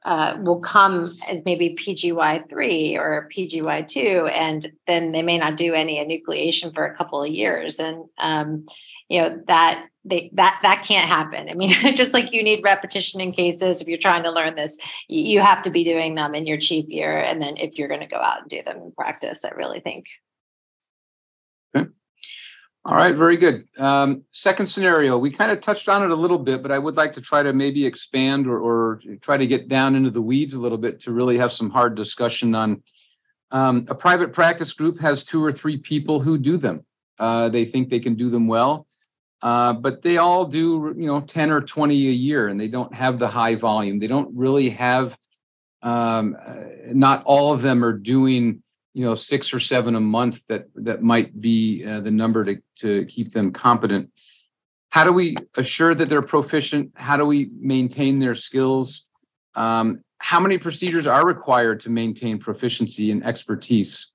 uh, 0.04 0.36
will 0.40 0.60
come 0.60 1.02
as 1.02 1.42
maybe 1.44 1.74
PGY 1.74 2.48
three 2.48 2.96
or 2.96 3.28
PGY 3.34 3.88
two, 3.88 4.28
and 4.32 4.70
then 4.86 5.12
they 5.12 5.22
may 5.22 5.38
not 5.38 5.56
do 5.56 5.74
any 5.74 5.98
enucleation 5.98 6.72
for 6.72 6.86
a 6.86 6.96
couple 6.96 7.22
of 7.22 7.30
years, 7.30 7.80
and 7.80 8.04
um, 8.18 8.64
you 9.08 9.20
know 9.20 9.42
that 9.46 9.86
they 10.04 10.30
that 10.34 10.58
that 10.62 10.84
can't 10.84 11.08
happen. 11.08 11.48
I 11.48 11.54
mean 11.54 11.70
just 11.94 12.14
like 12.14 12.32
you 12.32 12.42
need 12.42 12.62
repetition 12.64 13.20
in 13.20 13.32
cases 13.32 13.80
if 13.80 13.88
you're 13.88 13.98
trying 13.98 14.22
to 14.22 14.30
learn 14.30 14.54
this 14.54 14.78
you 15.08 15.40
have 15.40 15.62
to 15.62 15.70
be 15.70 15.84
doing 15.84 16.14
them 16.14 16.34
in 16.34 16.46
your 16.46 16.58
chief 16.58 16.86
year 16.88 17.18
and 17.18 17.40
then 17.40 17.56
if 17.56 17.78
you're 17.78 17.88
going 17.88 18.00
to 18.00 18.06
go 18.06 18.16
out 18.16 18.42
and 18.42 18.50
do 18.50 18.62
them 18.62 18.78
in 18.78 18.92
practice 18.92 19.44
i 19.44 19.50
really 19.50 19.80
think. 19.80 20.06
Okay. 21.76 21.88
all 22.84 22.96
right 22.96 23.14
very 23.14 23.36
good. 23.36 23.66
Um, 23.78 24.24
second 24.30 24.66
scenario 24.66 25.18
we 25.18 25.30
kind 25.30 25.52
of 25.52 25.60
touched 25.60 25.88
on 25.88 26.02
it 26.02 26.10
a 26.10 26.16
little 26.16 26.38
bit 26.38 26.62
but 26.62 26.72
i 26.72 26.78
would 26.78 26.96
like 26.96 27.12
to 27.12 27.20
try 27.20 27.42
to 27.42 27.52
maybe 27.52 27.84
expand 27.84 28.46
or, 28.46 28.58
or 28.58 29.00
try 29.20 29.36
to 29.36 29.46
get 29.46 29.68
down 29.68 29.94
into 29.94 30.10
the 30.10 30.22
weeds 30.22 30.54
a 30.54 30.60
little 30.60 30.78
bit 30.78 31.00
to 31.00 31.12
really 31.12 31.36
have 31.36 31.52
some 31.52 31.70
hard 31.70 31.94
discussion 31.94 32.54
on 32.54 32.82
um, 33.50 33.86
a 33.88 33.94
private 33.94 34.34
practice 34.34 34.74
group 34.74 35.00
has 35.00 35.24
two 35.24 35.42
or 35.42 35.50
three 35.50 35.78
people 35.78 36.20
who 36.20 36.36
do 36.36 36.58
them. 36.58 36.84
Uh, 37.18 37.48
they 37.48 37.64
think 37.64 37.88
they 37.88 37.98
can 37.98 38.14
do 38.14 38.28
them 38.28 38.46
well 38.46 38.86
uh, 39.42 39.72
but 39.72 40.02
they 40.02 40.16
all 40.16 40.44
do, 40.44 40.94
you 40.96 41.06
know, 41.06 41.20
10 41.20 41.50
or 41.50 41.60
20 41.60 41.94
a 41.94 42.10
year, 42.10 42.48
and 42.48 42.60
they 42.60 42.68
don't 42.68 42.92
have 42.94 43.18
the 43.18 43.28
high 43.28 43.54
volume. 43.54 43.98
They 43.98 44.06
don't 44.06 44.36
really 44.36 44.70
have, 44.70 45.16
um, 45.82 46.36
uh, 46.44 46.54
not 46.88 47.22
all 47.24 47.52
of 47.52 47.62
them 47.62 47.84
are 47.84 47.92
doing, 47.92 48.62
you 48.94 49.04
know, 49.04 49.14
six 49.14 49.54
or 49.54 49.60
seven 49.60 49.94
a 49.94 50.00
month 50.00 50.44
that 50.48 50.66
that 50.74 51.02
might 51.02 51.38
be 51.38 51.84
uh, 51.84 52.00
the 52.00 52.10
number 52.10 52.44
to, 52.44 52.62
to 52.78 53.04
keep 53.04 53.32
them 53.32 53.52
competent. 53.52 54.10
How 54.90 55.04
do 55.04 55.12
we 55.12 55.36
assure 55.56 55.94
that 55.94 56.08
they're 56.08 56.22
proficient? 56.22 56.92
How 56.94 57.16
do 57.16 57.24
we 57.24 57.50
maintain 57.60 58.18
their 58.18 58.34
skills? 58.34 59.04
Um, 59.54 60.02
how 60.18 60.40
many 60.40 60.58
procedures 60.58 61.06
are 61.06 61.24
required 61.24 61.80
to 61.80 61.90
maintain 61.90 62.38
proficiency 62.38 63.12
and 63.12 63.24
expertise? 63.24 64.10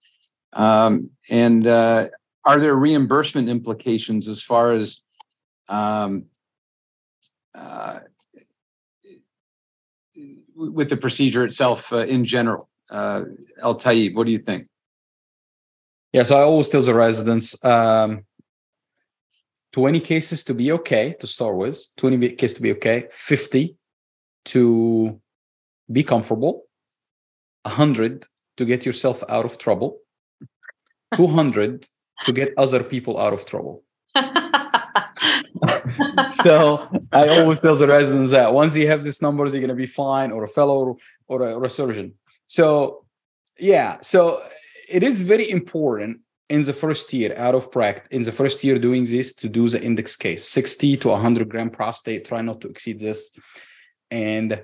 Um, 0.51 1.11
and 1.29 1.65
uh, 1.65 2.07
are 2.43 2.59
there 2.59 2.75
reimbursement 2.75 3.47
implications 3.47 4.27
as 4.27 4.43
far 4.43 4.73
as 4.73 5.02
um, 5.69 6.25
uh, 7.55 7.99
with 10.55 10.89
the 10.89 10.97
procedure 10.97 11.43
itself 11.43 11.91
uh, 11.91 11.97
in 11.97 12.25
general. 12.25 12.69
Uh, 12.89 13.23
El 13.61 13.79
Tayeb, 13.79 14.15
what 14.15 14.25
do 14.25 14.31
you 14.31 14.39
think? 14.39 14.67
Yeah, 16.11 16.23
so 16.23 16.37
I 16.37 16.41
always 16.41 16.69
tell 16.69 16.81
the 16.81 16.93
residents 16.93 17.63
um, 17.65 18.25
20 19.71 19.99
cases 19.99 20.43
to 20.43 20.53
be 20.53 20.71
okay 20.71 21.15
to 21.19 21.25
start 21.25 21.55
with, 21.55 21.83
20 21.97 22.29
cases 22.35 22.57
to 22.57 22.61
be 22.61 22.71
okay, 22.73 23.07
50 23.09 23.75
to 24.45 25.19
be 25.91 26.03
comfortable, 26.03 26.63
100 27.63 28.27
to 28.57 28.65
get 28.65 28.85
yourself 28.85 29.23
out 29.27 29.45
of 29.45 29.57
trouble, 29.57 29.99
200 31.15 31.87
to 32.23 32.31
get 32.31 32.53
other 32.57 32.83
people 32.83 33.19
out 33.19 33.33
of 33.33 33.45
trouble. 33.45 33.83
so 36.29 36.87
I 37.11 37.39
always 37.39 37.59
tell 37.59 37.75
the 37.75 37.87
residents 37.87 38.31
that 38.31 38.53
once 38.53 38.75
you 38.75 38.87
have 38.87 39.03
these 39.03 39.21
numbers, 39.21 39.53
you're 39.53 39.61
going 39.61 39.69
to 39.69 39.75
be 39.75 39.85
fine, 39.85 40.31
or 40.31 40.43
a 40.43 40.47
fellow, 40.47 40.97
or 41.27 41.41
a, 41.43 41.53
or 41.53 41.63
a 41.65 41.69
surgeon. 41.69 42.13
So, 42.45 43.05
yeah, 43.59 43.99
so 44.01 44.41
it 44.89 45.03
is 45.03 45.21
very 45.21 45.49
important 45.49 46.19
in 46.49 46.61
the 46.61 46.73
first 46.73 47.13
year 47.13 47.33
out 47.37 47.55
of 47.55 47.71
practice, 47.71 48.07
in 48.11 48.23
the 48.23 48.31
first 48.31 48.63
year 48.63 48.77
doing 48.77 49.05
this 49.05 49.33
to 49.35 49.49
do 49.49 49.69
the 49.69 49.81
index 49.81 50.15
case 50.15 50.47
60 50.47 50.97
to 50.97 51.07
100 51.09 51.49
gram 51.49 51.69
prostate. 51.69 52.25
Try 52.25 52.41
not 52.41 52.61
to 52.61 52.67
exceed 52.67 52.99
this 52.99 53.37
and 54.11 54.61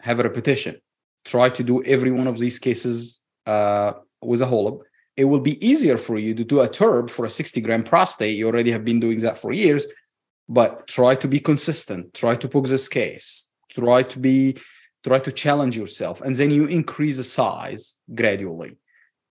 have 0.00 0.18
a 0.18 0.24
repetition. 0.24 0.76
Try 1.24 1.50
to 1.50 1.62
do 1.62 1.84
every 1.84 2.10
one 2.10 2.26
of 2.26 2.38
these 2.38 2.58
cases 2.58 3.22
uh, 3.46 3.92
with 4.22 4.42
a 4.42 4.46
HoLEP. 4.46 4.80
It 5.16 5.24
will 5.24 5.40
be 5.40 5.64
easier 5.66 5.98
for 5.98 6.18
you 6.18 6.34
to 6.34 6.44
do 6.44 6.60
a 6.60 6.68
TURP 6.68 7.10
for 7.10 7.24
a 7.24 7.30
60 7.30 7.60
gram 7.60 7.82
prostate. 7.82 8.36
You 8.36 8.46
already 8.48 8.70
have 8.70 8.84
been 8.84 9.00
doing 9.00 9.20
that 9.20 9.38
for 9.38 9.52
years 9.52 9.86
but 10.50 10.88
try 10.88 11.14
to 11.14 11.28
be 11.28 11.38
consistent. 11.38 12.12
Try 12.12 12.34
to 12.34 12.48
poke 12.48 12.66
this 12.66 12.88
case. 12.88 13.50
Try 13.70 14.02
to 14.02 14.18
be 14.18 14.58
try 15.02 15.18
to 15.18 15.32
challenge 15.32 15.76
yourself 15.76 16.20
and 16.20 16.36
then 16.36 16.50
you 16.50 16.66
increase 16.66 17.16
the 17.16 17.24
size 17.24 17.98
gradually. 18.12 18.76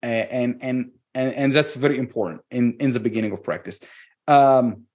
And 0.02 0.58
and 0.62 0.92
and, 1.14 1.34
and 1.34 1.52
that's 1.52 1.76
very 1.76 1.98
important 1.98 2.42
in 2.50 2.78
in 2.80 2.92
the 2.92 3.02
beginning 3.02 3.34
of 3.34 3.44
practice. 3.44 3.82
Um, 4.28 4.86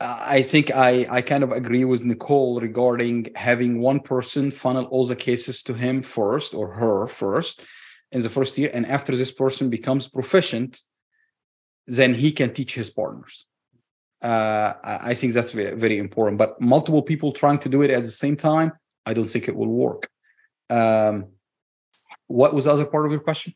I 0.00 0.42
think 0.42 0.74
I, 0.74 1.06
I 1.08 1.20
kind 1.20 1.44
of 1.44 1.52
agree 1.52 1.84
with 1.84 2.04
Nicole 2.04 2.60
regarding 2.60 3.28
having 3.36 3.80
one 3.80 4.00
person 4.00 4.50
funnel 4.50 4.86
all 4.86 5.06
the 5.06 5.14
cases 5.14 5.62
to 5.64 5.74
him 5.74 6.02
first 6.02 6.54
or 6.54 6.72
her 6.72 7.06
first 7.06 7.62
in 8.12 8.22
the 8.22 8.28
first 8.28 8.56
year. 8.58 8.70
And 8.72 8.86
after 8.86 9.16
this 9.16 9.32
person 9.32 9.70
becomes 9.70 10.08
proficient, 10.08 10.80
then 11.86 12.14
he 12.14 12.30
can 12.32 12.52
teach 12.52 12.74
his 12.74 12.90
partners 12.90 13.46
uh, 14.22 14.74
I 14.84 15.14
think 15.14 15.32
that's 15.34 15.52
very, 15.52 15.74
very 15.74 15.98
important. 15.98 16.38
But 16.38 16.60
multiple 16.60 17.02
people 17.02 17.32
trying 17.32 17.58
to 17.60 17.68
do 17.68 17.82
it 17.82 17.90
at 17.90 18.02
the 18.02 18.08
same 18.08 18.36
time, 18.36 18.72
I 19.04 19.14
don't 19.14 19.28
think 19.28 19.48
it 19.48 19.56
will 19.56 19.68
work. 19.68 20.08
Um, 20.70 21.26
what 22.28 22.54
was 22.54 22.64
the 22.64 22.72
other 22.72 22.86
part 22.86 23.04
of 23.04 23.12
your 23.12 23.20
question? 23.20 23.54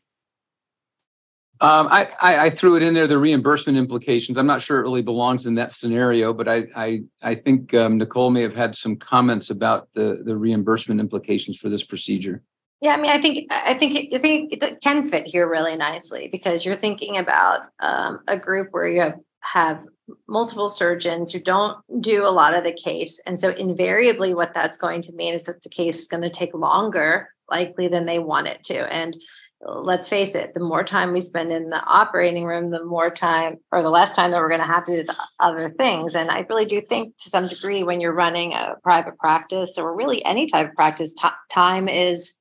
Um, 1.59 1.87
I, 1.89 2.09
I, 2.21 2.45
I 2.45 2.49
threw 2.51 2.75
it 2.75 2.83
in 2.83 2.93
there 2.93 3.07
the 3.07 3.17
reimbursement 3.17 3.79
implications. 3.79 4.37
I'm 4.37 4.45
not 4.45 4.61
sure 4.61 4.77
it 4.77 4.83
really 4.83 5.01
belongs 5.01 5.47
in 5.47 5.55
that 5.55 5.73
scenario, 5.73 6.31
but 6.31 6.47
I 6.47 6.67
I, 6.75 7.01
I 7.23 7.33
think 7.33 7.73
um, 7.73 7.97
Nicole 7.97 8.29
may 8.29 8.43
have 8.43 8.53
had 8.53 8.75
some 8.75 8.95
comments 8.95 9.49
about 9.49 9.87
the 9.95 10.21
the 10.23 10.37
reimbursement 10.37 10.99
implications 10.99 11.57
for 11.57 11.69
this 11.69 11.83
procedure. 11.83 12.43
Yeah, 12.79 12.93
I 12.93 13.01
mean, 13.01 13.11
I 13.11 13.19
think 13.19 13.47
I 13.51 13.73
think 13.73 14.13
I 14.13 14.19
think 14.19 14.53
it 14.53 14.81
can 14.81 15.05
fit 15.07 15.25
here 15.25 15.49
really 15.49 15.75
nicely 15.75 16.29
because 16.31 16.65
you're 16.65 16.75
thinking 16.75 17.17
about 17.17 17.61
um, 17.79 18.19
a 18.27 18.37
group 18.37 18.69
where 18.71 18.87
you 18.87 19.01
have 19.01 19.15
have 19.41 19.83
multiple 20.27 20.69
surgeons 20.69 21.31
who 21.31 21.39
don't 21.39 21.77
do 22.01 22.23
a 22.23 22.29
lot 22.29 22.53
of 22.53 22.63
the 22.63 22.73
case, 22.73 23.19
and 23.25 23.39
so 23.39 23.49
invariably, 23.49 24.33
what 24.33 24.53
that's 24.53 24.77
going 24.77 25.01
to 25.03 25.13
mean 25.13 25.33
is 25.33 25.43
that 25.43 25.63
the 25.63 25.69
case 25.69 26.01
is 26.01 26.07
going 26.07 26.23
to 26.23 26.29
take 26.29 26.53
longer, 26.53 27.29
likely 27.49 27.87
than 27.87 28.05
they 28.05 28.19
want 28.19 28.47
it 28.47 28.63
to, 28.65 28.93
and 28.93 29.17
let's 29.61 30.07
face 30.07 30.35
it, 30.35 30.53
the 30.53 30.59
more 30.59 30.83
time 30.83 31.13
we 31.13 31.21
spend 31.21 31.51
in 31.51 31.69
the 31.69 31.83
operating 31.83 32.45
room, 32.45 32.69
the 32.69 32.85
more 32.85 33.09
time 33.09 33.57
or 33.71 33.81
the 33.81 33.89
less 33.89 34.15
time 34.15 34.31
that 34.31 34.39
we're 34.39 34.49
going 34.49 34.61
to 34.61 34.67
have 34.67 34.83
to 34.83 34.97
do 34.97 35.03
the 35.03 35.15
other 35.39 35.69
things. 35.69 36.15
And 36.15 36.29
I 36.29 36.45
really 36.47 36.65
do 36.65 36.79
think 36.79 37.17
to 37.17 37.29
some 37.29 37.47
degree 37.47 37.83
when 37.83 37.99
you're 37.99 38.13
running 38.13 38.53
a 38.53 38.75
private 38.83 39.17
practice 39.17 39.77
or 39.77 39.95
really 39.95 40.23
any 40.25 40.45
type 40.45 40.69
of 40.69 40.75
practice, 40.75 41.13
t- 41.13 41.27
time 41.49 41.89
is 41.89 42.37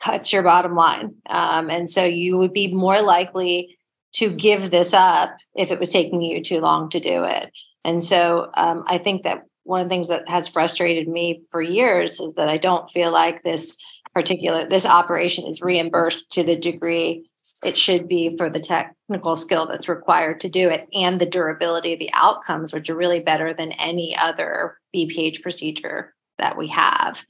cuts 0.00 0.32
your 0.32 0.42
bottom 0.42 0.74
line. 0.74 1.14
Um, 1.28 1.70
and 1.70 1.90
so 1.90 2.04
you 2.04 2.36
would 2.38 2.52
be 2.52 2.72
more 2.72 3.00
likely 3.02 3.78
to 4.14 4.30
give 4.30 4.70
this 4.70 4.92
up 4.92 5.36
if 5.54 5.70
it 5.70 5.78
was 5.78 5.90
taking 5.90 6.20
you 6.20 6.42
too 6.42 6.60
long 6.60 6.90
to 6.90 7.00
do 7.00 7.24
it. 7.24 7.50
And 7.84 8.02
so 8.02 8.50
um, 8.54 8.84
I 8.86 8.98
think 8.98 9.22
that 9.22 9.44
one 9.64 9.80
of 9.80 9.86
the 9.86 9.90
things 9.90 10.08
that 10.08 10.28
has 10.28 10.48
frustrated 10.48 11.08
me 11.08 11.42
for 11.50 11.62
years 11.62 12.20
is 12.20 12.34
that 12.34 12.48
I 12.48 12.58
don't 12.58 12.90
feel 12.90 13.12
like 13.12 13.42
this 13.42 13.78
particular 14.12 14.68
this 14.68 14.84
operation 14.84 15.46
is 15.46 15.62
reimbursed 15.62 16.32
to 16.32 16.42
the 16.42 16.56
degree 16.56 17.30
it 17.64 17.78
should 17.78 18.08
be 18.08 18.36
for 18.36 18.50
the 18.50 18.58
technical 18.58 19.36
skill 19.36 19.66
that's 19.66 19.88
required 19.88 20.40
to 20.40 20.48
do 20.48 20.68
it 20.68 20.88
and 20.92 21.20
the 21.20 21.26
durability 21.26 21.92
of 21.92 22.00
the 22.00 22.10
outcomes 22.12 22.72
which 22.72 22.90
are 22.90 22.96
really 22.96 23.20
better 23.20 23.54
than 23.54 23.70
any 23.72 24.16
other 24.16 24.76
bph 24.94 25.40
procedure 25.42 26.12
that 26.38 26.58
we 26.58 26.66
have 26.66 27.24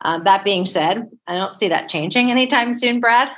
um, 0.00 0.24
that 0.24 0.44
being 0.44 0.66
said 0.66 1.08
i 1.26 1.36
don't 1.36 1.54
see 1.54 1.68
that 1.68 1.88
changing 1.88 2.30
anytime 2.30 2.72
soon 2.72 3.00
brad 3.00 3.30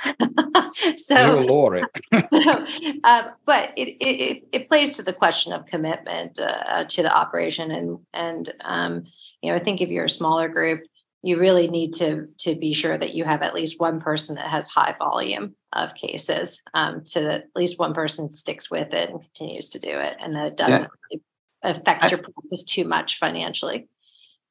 so, 0.95 1.39
Lord. 1.39 1.83
so 2.13 2.65
uh, 3.03 3.23
but 3.45 3.71
it, 3.75 3.97
it, 4.03 4.43
it 4.51 4.69
plays 4.69 4.97
to 4.97 5.03
the 5.03 5.13
question 5.13 5.53
of 5.53 5.65
commitment 5.65 6.39
uh, 6.39 6.85
to 6.85 7.01
the 7.01 7.15
operation 7.15 7.71
and 7.71 7.99
and 8.13 8.53
um, 8.63 9.03
you 9.41 9.51
know 9.51 9.57
i 9.57 9.63
think 9.63 9.81
if 9.81 9.89
you're 9.89 10.05
a 10.05 10.09
smaller 10.09 10.47
group 10.47 10.81
you 11.23 11.39
really 11.39 11.67
need 11.67 11.93
to 11.93 12.27
to 12.39 12.55
be 12.55 12.73
sure 12.73 12.97
that 12.97 13.13
you 13.13 13.25
have 13.25 13.41
at 13.41 13.53
least 13.53 13.79
one 13.79 13.99
person 13.99 14.35
that 14.35 14.47
has 14.47 14.67
high 14.67 14.95
volume 14.97 15.55
of 15.73 15.93
cases 15.95 16.61
um, 16.73 17.05
so 17.05 17.23
that 17.23 17.41
at 17.41 17.55
least 17.55 17.79
one 17.79 17.93
person 17.93 18.29
sticks 18.29 18.69
with 18.69 18.93
it 18.93 19.09
and 19.09 19.21
continues 19.21 19.69
to 19.69 19.79
do 19.79 19.89
it 19.89 20.15
and 20.19 20.35
that 20.35 20.47
it 20.47 20.57
doesn't 20.57 20.89
yeah. 21.11 21.19
affect 21.63 22.03
I, 22.03 22.07
your 22.09 22.19
practice 22.19 22.63
too 22.63 22.85
much 22.85 23.17
financially 23.17 23.87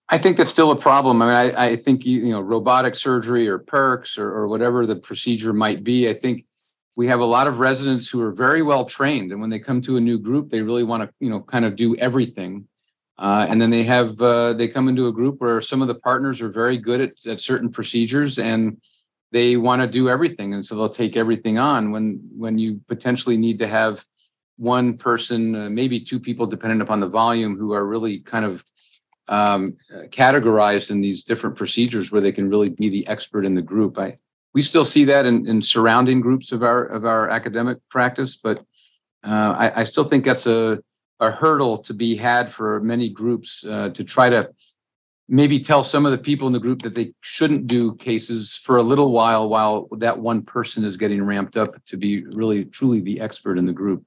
i 0.08 0.18
think 0.18 0.36
that's 0.36 0.50
still 0.50 0.70
a 0.70 0.76
problem. 0.76 1.22
I 1.22 1.26
mean 1.26 1.54
i, 1.56 1.64
I 1.70 1.76
think 1.76 2.04
you, 2.04 2.30
know 2.30 2.40
robotic 2.40 2.94
surgery 2.96 3.48
or 3.48 3.58
perks 3.58 4.18
or, 4.18 4.28
or 4.28 4.48
whatever 4.48 4.86
the 4.86 4.96
procedure 4.96 5.52
might 5.52 5.84
be 5.84 6.08
i 6.08 6.14
think 6.14 6.46
we 6.96 7.06
have 7.08 7.20
a 7.20 7.24
lot 7.24 7.46
of 7.46 7.58
residents 7.58 8.08
who 8.08 8.20
are 8.22 8.32
very 8.32 8.62
well 8.62 8.86
trained 8.86 9.30
and 9.30 9.40
when 9.40 9.50
they 9.50 9.58
come 9.58 9.80
to 9.82 9.96
a 9.96 10.00
new 10.00 10.18
group 10.18 10.50
they 10.50 10.62
really 10.62 10.82
want 10.82 11.02
to 11.02 11.14
you 11.20 11.30
know 11.30 11.40
kind 11.40 11.64
of 11.64 11.76
do 11.76 11.94
everything. 11.96 12.66
Uh, 13.18 13.46
and 13.48 13.62
then 13.62 13.70
they 13.70 13.82
have 13.82 14.20
uh, 14.20 14.52
they 14.52 14.68
come 14.68 14.88
into 14.88 15.06
a 15.06 15.12
group 15.12 15.40
where 15.40 15.62
some 15.62 15.80
of 15.80 15.88
the 15.88 15.94
partners 15.94 16.42
are 16.42 16.50
very 16.50 16.76
good 16.76 17.00
at, 17.00 17.26
at 17.26 17.40
certain 17.40 17.70
procedures 17.70 18.38
and 18.38 18.78
they 19.32 19.56
want 19.56 19.80
to 19.80 19.88
do 19.88 20.10
everything 20.10 20.52
and 20.52 20.64
so 20.64 20.74
they'll 20.74 20.88
take 20.88 21.16
everything 21.16 21.58
on 21.58 21.90
when 21.90 22.20
when 22.36 22.58
you 22.58 22.78
potentially 22.88 23.38
need 23.38 23.58
to 23.58 23.66
have 23.66 24.04
one 24.58 24.98
person 24.98 25.54
uh, 25.54 25.70
maybe 25.70 25.98
two 25.98 26.20
people 26.20 26.46
depending 26.46 26.82
upon 26.82 27.00
the 27.00 27.08
volume 27.08 27.56
who 27.56 27.72
are 27.72 27.86
really 27.86 28.18
kind 28.18 28.44
of 28.44 28.62
um, 29.28 29.76
categorized 30.08 30.90
in 30.90 31.00
these 31.00 31.24
different 31.24 31.56
procedures 31.56 32.12
where 32.12 32.20
they 32.20 32.32
can 32.32 32.48
really 32.48 32.70
be 32.70 32.88
the 32.88 33.06
expert 33.06 33.44
in 33.44 33.54
the 33.54 33.62
group. 33.62 33.98
I 33.98 34.16
we 34.56 34.62
still 34.62 34.86
see 34.86 35.04
that 35.04 35.26
in, 35.26 35.46
in 35.46 35.60
surrounding 35.60 36.22
groups 36.22 36.50
of 36.50 36.62
our 36.62 36.84
of 36.86 37.04
our 37.04 37.28
academic 37.28 37.78
practice 37.90 38.36
but 38.36 38.58
uh, 39.22 39.54
I, 39.58 39.80
I 39.80 39.84
still 39.84 40.04
think 40.04 40.24
that's 40.24 40.46
a 40.46 40.78
a 41.20 41.30
hurdle 41.30 41.78
to 41.78 41.94
be 41.94 42.16
had 42.16 42.50
for 42.50 42.80
many 42.80 43.10
groups 43.10 43.64
uh, 43.64 43.90
to 43.90 44.02
try 44.04 44.28
to 44.30 44.50
maybe 45.28 45.60
tell 45.60 45.82
some 45.82 46.06
of 46.06 46.12
the 46.12 46.18
people 46.18 46.46
in 46.46 46.52
the 46.52 46.60
group 46.60 46.82
that 46.82 46.94
they 46.94 47.12
shouldn't 47.20 47.66
do 47.66 47.94
cases 47.96 48.54
for 48.54 48.76
a 48.76 48.82
little 48.82 49.12
while 49.12 49.48
while 49.48 49.88
that 49.98 50.18
one 50.18 50.42
person 50.42 50.84
is 50.84 50.96
getting 50.96 51.22
ramped 51.22 51.56
up 51.56 51.74
to 51.86 51.96
be 51.96 52.24
really 52.26 52.64
truly 52.64 53.00
the 53.00 53.20
expert 53.20 53.58
in 53.58 53.66
the 53.66 53.72
group 53.72 54.04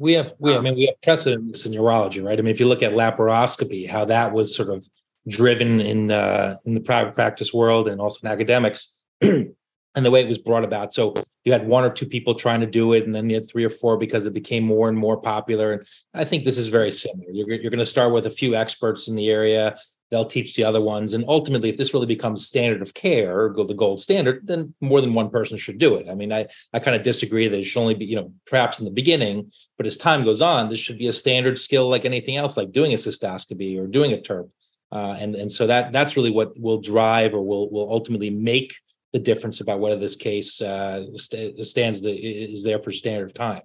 we 0.00 0.14
have 0.14 0.32
we 0.38 0.56
I 0.56 0.60
mean 0.60 0.74
we 0.74 0.86
have 0.86 1.00
precedents 1.02 1.66
in 1.66 1.72
urology, 1.72 2.24
right? 2.24 2.38
I 2.38 2.42
mean, 2.42 2.52
if 2.52 2.58
you 2.58 2.66
look 2.66 2.82
at 2.82 2.92
laparoscopy, 2.92 3.88
how 3.88 4.06
that 4.06 4.32
was 4.32 4.56
sort 4.56 4.70
of 4.70 4.88
driven 5.28 5.80
in 5.80 6.10
uh, 6.10 6.56
in 6.64 6.74
the 6.74 6.80
private 6.80 7.14
practice 7.14 7.52
world 7.52 7.86
and 7.86 8.00
also 8.00 8.26
in 8.26 8.32
academics, 8.32 8.94
and 9.20 9.54
the 9.94 10.10
way 10.10 10.22
it 10.22 10.28
was 10.28 10.38
brought 10.38 10.64
about. 10.64 10.94
So 10.94 11.14
you 11.44 11.52
had 11.52 11.68
one 11.68 11.84
or 11.84 11.90
two 11.90 12.06
people 12.06 12.34
trying 12.34 12.60
to 12.60 12.66
do 12.66 12.94
it, 12.94 13.04
and 13.04 13.14
then 13.14 13.28
you 13.28 13.36
had 13.36 13.48
three 13.48 13.64
or 13.64 13.70
four 13.70 13.98
because 13.98 14.24
it 14.24 14.32
became 14.32 14.64
more 14.64 14.88
and 14.88 14.96
more 14.96 15.20
popular. 15.20 15.72
And 15.72 15.86
I 16.14 16.24
think 16.24 16.44
this 16.44 16.56
is 16.56 16.68
very 16.68 16.90
similar. 16.90 17.30
You're, 17.30 17.50
you're 17.60 17.70
going 17.70 17.78
to 17.78 17.86
start 17.86 18.12
with 18.12 18.24
a 18.24 18.30
few 18.30 18.54
experts 18.54 19.06
in 19.06 19.16
the 19.16 19.28
area. 19.28 19.76
They'll 20.10 20.26
teach 20.26 20.56
the 20.56 20.64
other 20.64 20.80
ones. 20.80 21.14
And 21.14 21.24
ultimately, 21.28 21.68
if 21.68 21.76
this 21.76 21.94
really 21.94 22.06
becomes 22.06 22.46
standard 22.46 22.82
of 22.82 22.94
care 22.94 23.54
the 23.56 23.74
gold 23.74 24.00
standard, 24.00 24.46
then 24.46 24.74
more 24.80 25.00
than 25.00 25.14
one 25.14 25.30
person 25.30 25.56
should 25.56 25.78
do 25.78 25.94
it. 25.94 26.08
I 26.08 26.14
mean, 26.14 26.32
I, 26.32 26.48
I 26.72 26.80
kind 26.80 26.96
of 26.96 27.02
disagree 27.02 27.46
that 27.46 27.58
it 27.58 27.64
should 27.64 27.80
only 27.80 27.94
be, 27.94 28.06
you 28.06 28.16
know, 28.16 28.32
perhaps 28.46 28.78
in 28.78 28.84
the 28.84 28.90
beginning, 28.90 29.52
but 29.76 29.86
as 29.86 29.96
time 29.96 30.24
goes 30.24 30.40
on, 30.40 30.68
this 30.68 30.80
should 30.80 30.98
be 30.98 31.06
a 31.06 31.12
standard 31.12 31.58
skill 31.58 31.88
like 31.88 32.04
anything 32.04 32.36
else, 32.36 32.56
like 32.56 32.72
doing 32.72 32.92
a 32.92 32.96
cystoscopy 32.96 33.78
or 33.78 33.86
doing 33.86 34.12
a 34.12 34.16
TURP. 34.16 34.50
Uh, 34.92 35.16
and, 35.20 35.36
and 35.36 35.52
so 35.52 35.68
that 35.68 35.92
that's 35.92 36.16
really 36.16 36.32
what 36.32 36.58
will 36.58 36.80
drive 36.80 37.32
or 37.32 37.42
will 37.42 37.70
will 37.70 37.92
ultimately 37.92 38.30
make 38.30 38.74
the 39.12 39.20
difference 39.20 39.60
about 39.60 39.80
whether 39.80 39.96
this 39.96 40.16
case 40.16 40.60
uh, 40.60 41.04
st- 41.14 41.64
stands 41.64 42.02
the, 42.02 42.12
is 42.12 42.64
there 42.64 42.80
for 42.80 42.90
standard 42.92 43.26
of 43.26 43.34
time. 43.34 43.62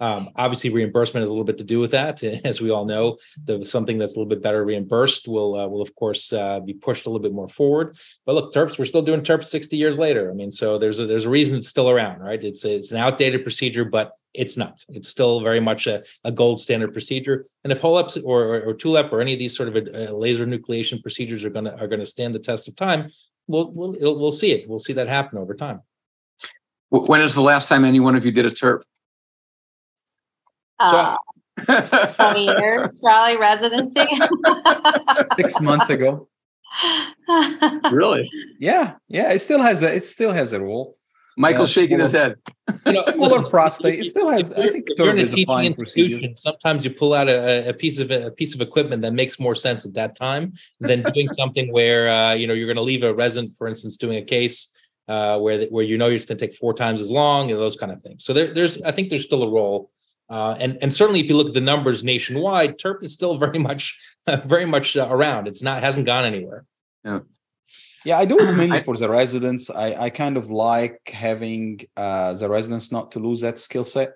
Um, 0.00 0.30
obviously, 0.36 0.70
reimbursement 0.70 1.22
has 1.22 1.30
a 1.30 1.32
little 1.32 1.44
bit 1.44 1.58
to 1.58 1.64
do 1.64 1.78
with 1.78 1.92
that. 1.92 2.22
As 2.44 2.60
we 2.60 2.70
all 2.70 2.84
know, 2.84 3.18
the 3.44 3.64
something 3.64 3.98
that's 3.98 4.16
a 4.16 4.18
little 4.18 4.28
bit 4.28 4.42
better 4.42 4.64
reimbursed 4.64 5.28
will 5.28 5.58
uh, 5.58 5.66
will 5.66 5.82
of 5.82 5.94
course 5.94 6.32
uh, 6.32 6.60
be 6.60 6.74
pushed 6.74 7.06
a 7.06 7.10
little 7.10 7.22
bit 7.22 7.32
more 7.32 7.48
forward. 7.48 7.96
But 8.26 8.34
look, 8.34 8.52
TURPs, 8.52 8.78
we're 8.78 8.84
still 8.84 9.02
doing 9.02 9.22
TURPs 9.22 9.44
60 9.44 9.76
years 9.76 9.98
later. 9.98 10.30
I 10.30 10.34
mean, 10.34 10.52
so 10.52 10.78
there's 10.78 10.98
a, 10.98 11.06
there's 11.06 11.26
a 11.26 11.30
reason 11.30 11.56
it's 11.56 11.68
still 11.68 11.90
around, 11.90 12.20
right? 12.20 12.42
It's 12.42 12.64
it's 12.64 12.92
an 12.92 12.98
outdated 12.98 13.42
procedure, 13.42 13.84
but 13.84 14.12
it's 14.34 14.56
not. 14.56 14.84
It's 14.88 15.08
still 15.08 15.40
very 15.40 15.60
much 15.60 15.86
a, 15.86 16.02
a 16.24 16.32
gold 16.32 16.60
standard 16.60 16.92
procedure. 16.92 17.46
And 17.62 17.72
if 17.72 17.80
HoLEP 17.80 18.24
or, 18.24 18.42
or, 18.42 18.60
or 18.62 18.74
ThuLEP 18.74 19.12
or 19.12 19.20
any 19.20 19.32
of 19.32 19.38
these 19.38 19.56
sort 19.56 19.68
of 19.68 19.76
a, 19.76 20.08
uh, 20.08 20.12
a 20.12 20.14
laser 20.16 20.44
enucleation 20.44 21.00
procedures 21.00 21.44
are 21.44 21.50
going 21.50 21.66
to 21.66 21.78
are 21.78 21.86
to 21.86 22.04
stand 22.04 22.34
the 22.34 22.40
test 22.40 22.66
of 22.66 22.74
time, 22.74 23.10
we'll 23.46 23.70
we'll 23.70 24.18
we'll 24.18 24.32
see 24.32 24.50
it. 24.50 24.68
We'll 24.68 24.80
see 24.80 24.94
that 24.94 25.08
happen 25.08 25.38
over 25.38 25.54
time. 25.54 25.80
When 26.90 27.22
is 27.22 27.34
the 27.34 27.42
last 27.42 27.68
time 27.68 27.84
any 27.84 28.00
one 28.00 28.14
of 28.14 28.24
you 28.24 28.32
did 28.32 28.46
a 28.46 28.50
TURP? 28.50 28.82
Uh, 30.78 31.16
20 31.66 32.44
years, 32.44 33.00
Raleigh 33.04 33.38
residency. 33.38 34.06
Six 35.36 35.60
months 35.60 35.90
ago. 35.90 36.28
really? 37.92 38.30
Yeah, 38.58 38.94
yeah. 39.08 39.32
It 39.32 39.38
still 39.40 39.62
has 39.62 39.82
a 39.82 39.94
it 39.94 40.04
still 40.04 40.32
has 40.32 40.52
a 40.52 40.60
role. 40.60 40.96
Michael's 41.36 41.70
shaking 41.70 41.98
his 41.98 42.12
head. 42.12 42.36
You 42.86 42.92
know, 42.92 43.02
smaller 43.02 43.48
prostate. 43.48 43.98
It 43.98 44.04
still 44.04 44.30
has. 44.30 44.52
I 44.52 44.68
think 44.68 44.86
you're 44.96 45.10
in 45.10 45.18
a 45.18 45.26
teaching 45.26 45.60
institution. 45.60 46.36
Sometimes 46.36 46.84
you 46.84 46.92
pull 46.92 47.12
out 47.12 47.28
a, 47.28 47.68
a, 47.68 47.72
piece 47.72 47.98
of 47.98 48.10
a 48.10 48.30
piece 48.30 48.54
of 48.54 48.60
equipment 48.60 49.02
that 49.02 49.12
makes 49.12 49.40
more 49.40 49.54
sense 49.54 49.84
at 49.84 49.94
that 49.94 50.14
time 50.14 50.52
than 50.80 51.02
doing 51.14 51.28
something 51.28 51.72
where 51.72 52.08
uh, 52.08 52.34
you 52.34 52.46
know 52.46 52.54
you're 52.54 52.66
going 52.66 52.76
to 52.76 52.82
leave 52.82 53.02
a 53.02 53.12
resident, 53.12 53.56
for 53.56 53.66
instance, 53.66 53.96
doing 53.96 54.18
a 54.18 54.24
case 54.24 54.72
uh, 55.08 55.38
where 55.38 55.58
the, 55.58 55.66
where 55.66 55.84
you 55.84 55.98
know 55.98 56.06
you're 56.06 56.18
going 56.18 56.38
to 56.38 56.46
take 56.46 56.54
four 56.54 56.72
times 56.72 57.00
as 57.00 57.10
long 57.10 57.50
and 57.50 57.60
those 57.60 57.76
kind 57.76 57.92
of 57.92 58.00
things. 58.02 58.24
So 58.24 58.32
there, 58.32 58.52
there's 58.52 58.80
I 58.82 58.92
think 58.92 59.08
there's 59.08 59.24
still 59.24 59.42
a 59.42 59.50
role. 59.50 59.90
Uh, 60.30 60.56
and 60.58 60.78
and 60.80 60.92
certainly, 60.92 61.20
if 61.20 61.28
you 61.28 61.36
look 61.36 61.48
at 61.48 61.54
the 61.54 61.60
numbers 61.60 62.02
nationwide, 62.02 62.78
TURP 62.78 63.02
is 63.02 63.12
still 63.12 63.36
very 63.36 63.58
much, 63.58 63.98
very 64.44 64.64
much 64.64 64.96
uh, 64.96 65.06
around. 65.10 65.48
It's 65.48 65.62
not 65.62 65.82
hasn't 65.82 66.06
gone 66.06 66.24
anywhere. 66.24 66.64
Yeah. 67.04 67.20
Yeah, 68.04 68.18
I 68.18 68.24
do 68.24 68.38
it 68.38 68.52
mainly 68.56 68.80
for 68.80 68.96
the 68.96 69.08
residents. 69.08 69.70
I, 69.70 69.94
I 69.94 70.10
kind 70.10 70.36
of 70.36 70.50
like 70.50 71.00
having 71.12 71.80
uh, 71.96 72.34
the 72.34 72.48
residents 72.48 72.92
not 72.92 73.12
to 73.12 73.18
lose 73.18 73.40
that 73.40 73.58
skill 73.58 73.84
set. 73.84 74.14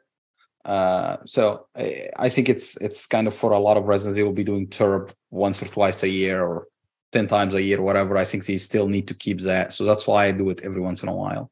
Uh, 0.65 1.17
so 1.25 1.67
I, 1.77 2.09
I, 2.19 2.29
think 2.29 2.49
it's 2.49 2.77
it's 2.79 3.07
kind 3.07 3.27
of 3.27 3.35
for 3.35 3.53
a 3.53 3.59
lot 3.59 3.79
of 3.79 3.85
residents 3.85 4.17
they 4.17 4.23
will 4.23 4.33
be 4.33 4.45
doing 4.45 4.67
TURP 4.67 5.13
once 5.31 5.63
or 5.63 5.67
twice 5.67 6.03
a 6.03 6.09
year 6.09 6.43
or 6.43 6.67
ten 7.13 7.27
times 7.27 7.55
a 7.55 7.63
year, 7.63 7.81
whatever. 7.81 8.17
I 8.17 8.25
think 8.25 8.45
they 8.45 8.59
still 8.59 8.89
need 8.89 9.09
to 9.09 9.15
keep 9.15 9.41
that. 9.43 9.73
So 9.73 9.85
that's 9.85 10.07
why 10.07 10.27
I 10.27 10.33
do 10.33 10.51
it 10.51 10.61
every 10.63 10.81
once 10.81 11.03
in 11.03 11.09
a 11.09 11.15
while. 11.15 11.51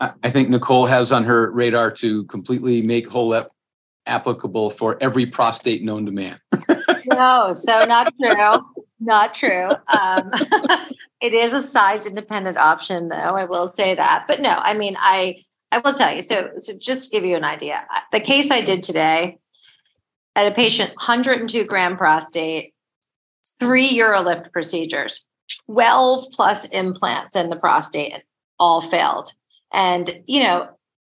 I 0.00 0.30
think 0.30 0.48
Nicole 0.48 0.86
has 0.86 1.12
on 1.12 1.24
her 1.24 1.50
radar 1.52 1.90
to 1.92 2.24
completely 2.24 2.82
make 2.82 3.08
HoLEP 3.08 3.46
applicable 4.06 4.70
for 4.70 5.02
every 5.02 5.26
prostate 5.26 5.82
known 5.82 6.06
to 6.06 6.12
man. 6.12 6.38
no, 7.06 7.52
so 7.52 7.84
not 7.84 8.12
true. 8.20 8.60
Not 9.00 9.34
true. 9.34 9.70
Um, 9.88 10.30
it 11.20 11.34
is 11.34 11.52
a 11.52 11.62
size 11.62 12.06
independent 12.06 12.56
option, 12.56 13.08
though. 13.08 13.16
I 13.16 13.44
will 13.44 13.68
say 13.68 13.94
that. 13.94 14.24
But 14.26 14.40
no, 14.40 14.50
I 14.50 14.74
mean, 14.74 14.96
I 14.98 15.40
I 15.72 15.78
will 15.78 15.92
tell 15.92 16.14
you. 16.14 16.22
So, 16.22 16.50
so 16.58 16.72
just 16.78 17.10
to 17.10 17.16
give 17.16 17.24
you 17.24 17.36
an 17.36 17.44
idea, 17.44 17.84
the 18.12 18.20
case 18.20 18.50
I 18.50 18.60
did 18.60 18.82
today 18.84 19.38
at 20.36 20.50
a 20.50 20.54
patient, 20.54 20.90
102 20.90 21.64
gram 21.64 21.96
prostate, 21.96 22.74
three 23.58 23.98
UroLift 23.98 24.52
procedures, 24.52 25.26
12 25.66 26.26
plus 26.32 26.66
implants 26.66 27.34
in 27.34 27.50
the 27.50 27.56
prostate, 27.56 28.22
all 28.58 28.80
failed. 28.80 29.30
And 29.72 30.22
you 30.26 30.44
know, 30.44 30.68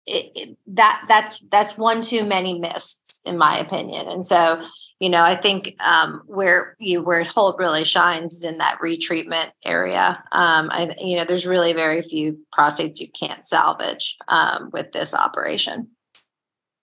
it, 0.07 0.33
it, 0.35 0.59
that 0.69 1.05
that's 1.09 1.41
that's 1.51 1.77
one 1.79 2.03
too 2.03 2.25
many 2.25 2.59
missed, 2.59 3.21
in 3.25 3.39
my 3.39 3.59
opinion. 3.59 4.09
And 4.09 4.27
so, 4.27 4.61
you 4.99 5.09
know, 5.09 5.23
I 5.23 5.37
think 5.37 5.77
um, 5.81 6.23
where 6.27 6.77
you 6.79 7.03
where 7.03 7.23
HoLEP 7.23 7.59
really 7.59 7.85
shines 7.85 8.35
is 8.35 8.45
in 8.45 8.59
that 8.59 8.79
retreatment 8.83 9.51
area. 9.65 10.23
Um, 10.33 10.71
I, 10.71 10.95
you 10.99 11.17
know, 11.17 11.25
there's 11.25 11.47
really 11.47 11.73
very 11.73 12.03
few 12.03 12.39
prostates 12.57 12.99
you 12.99 13.09
can't 13.11 13.47
salvage 13.47 14.17
um, 14.29 14.71
with 14.73 14.93
this 14.93 15.15
operation. 15.15 15.89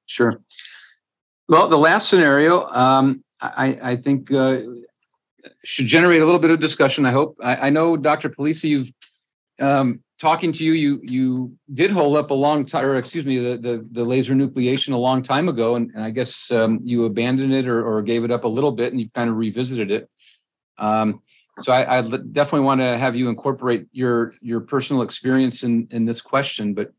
Sure. 0.05 0.41
Well, 1.49 1.69
the 1.69 1.77
last 1.77 2.09
scenario, 2.09 2.67
um, 2.67 3.23
I, 3.39 3.79
I 3.81 3.95
think, 3.95 4.31
uh, 4.31 4.59
should 5.63 5.85
generate 5.85 6.21
a 6.21 6.25
little 6.25 6.39
bit 6.39 6.51
of 6.51 6.59
discussion. 6.59 7.05
I 7.05 7.11
hope. 7.11 7.37
I, 7.41 7.67
I 7.67 7.69
know, 7.69 7.95
Dr. 7.95 8.29
Palese, 8.29 8.65
you've 8.65 8.91
um, 9.59 10.01
talking 10.19 10.51
to 10.51 10.63
you, 10.63 10.73
you 10.73 10.99
you 11.03 11.57
did 11.73 11.91
HoLEP 11.91 12.29
a 12.29 12.33
long 12.33 12.65
time, 12.65 12.85
or 12.85 12.97
excuse 12.97 13.25
me, 13.25 13.37
the 13.37 13.57
the, 13.57 13.87
the 13.91 14.03
laser 14.03 14.33
enucleation 14.33 14.93
a 14.93 14.97
long 14.97 15.21
time 15.21 15.49
ago, 15.49 15.75
and, 15.75 15.91
and 15.93 16.03
I 16.03 16.09
guess 16.09 16.51
um, 16.51 16.79
you 16.83 17.05
abandoned 17.05 17.53
it 17.53 17.67
or, 17.67 17.85
or 17.85 18.01
gave 18.01 18.23
it 18.23 18.31
up 18.31 18.43
a 18.43 18.47
little 18.47 18.71
bit, 18.71 18.91
and 18.91 18.99
you've 18.99 19.13
kind 19.13 19.29
of 19.29 19.37
revisited 19.37 19.91
it. 19.91 20.09
Um, 20.77 21.21
so 21.59 21.71
I, 21.71 21.97
I, 21.97 22.01
definitely 22.01 22.61
want 22.61 22.81
to 22.81 22.97
have 22.97 23.15
you 23.15 23.29
incorporate 23.29 23.87
your 23.91 24.33
your 24.41 24.61
personal 24.61 25.01
experience 25.01 25.63
in 25.63 25.87
in 25.91 26.05
this 26.05 26.21
question. 26.21 26.73
But 26.73 26.91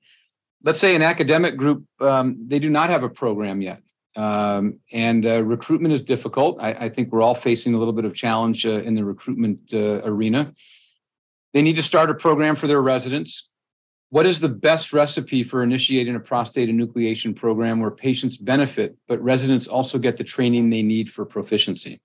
let's 0.63 0.79
say 0.79 0.95
an 0.95 1.03
academic 1.03 1.57
group 1.57 1.85
um, 2.01 2.47
they 2.49 2.59
do 2.59 2.71
not 2.71 2.91
have 2.91 3.03
a 3.03 3.09
program 3.09 3.63
yet, 3.63 3.83
um, 4.17 4.81
and 4.93 5.27
uh, 5.27 5.43
recruitment 5.43 5.95
is 5.95 6.03
difficult. 6.03 6.61
I, 6.61 6.73
I, 6.73 6.89
think 6.89 7.13
we're 7.13 7.23
all 7.23 7.37
facing 7.37 7.75
a 7.75 7.79
little 7.79 7.93
bit 7.93 8.05
of 8.05 8.15
challenge 8.15 8.67
uh, 8.67 8.81
in 8.83 8.95
the 8.95 9.05
recruitment 9.05 9.73
uh, 9.73 10.01
arena. 10.05 10.53
They 11.53 11.63
need 11.63 11.77
to 11.77 11.83
start 11.83 12.11
a 12.11 12.15
program 12.15 12.57
for 12.57 12.67
their 12.67 12.83
residents. 12.83 13.49
What 14.11 14.27
is 14.27 14.41
the 14.41 14.49
best 14.49 14.93
recipe 14.93 15.43
for 15.43 15.63
initiating 15.63 16.15
a 16.15 16.21
prostate 16.21 16.71
enucleation 16.71 17.37
program 17.37 17.81
where 17.81 17.91
patients 17.91 18.37
benefit, 18.37 18.97
but 19.07 19.23
residents 19.23 19.67
also 19.67 19.99
get 19.99 20.17
the 20.17 20.25
training 20.25 20.71
they 20.71 20.83
need 20.83 21.11
for 21.11 21.27
proficiency? 21.27 22.01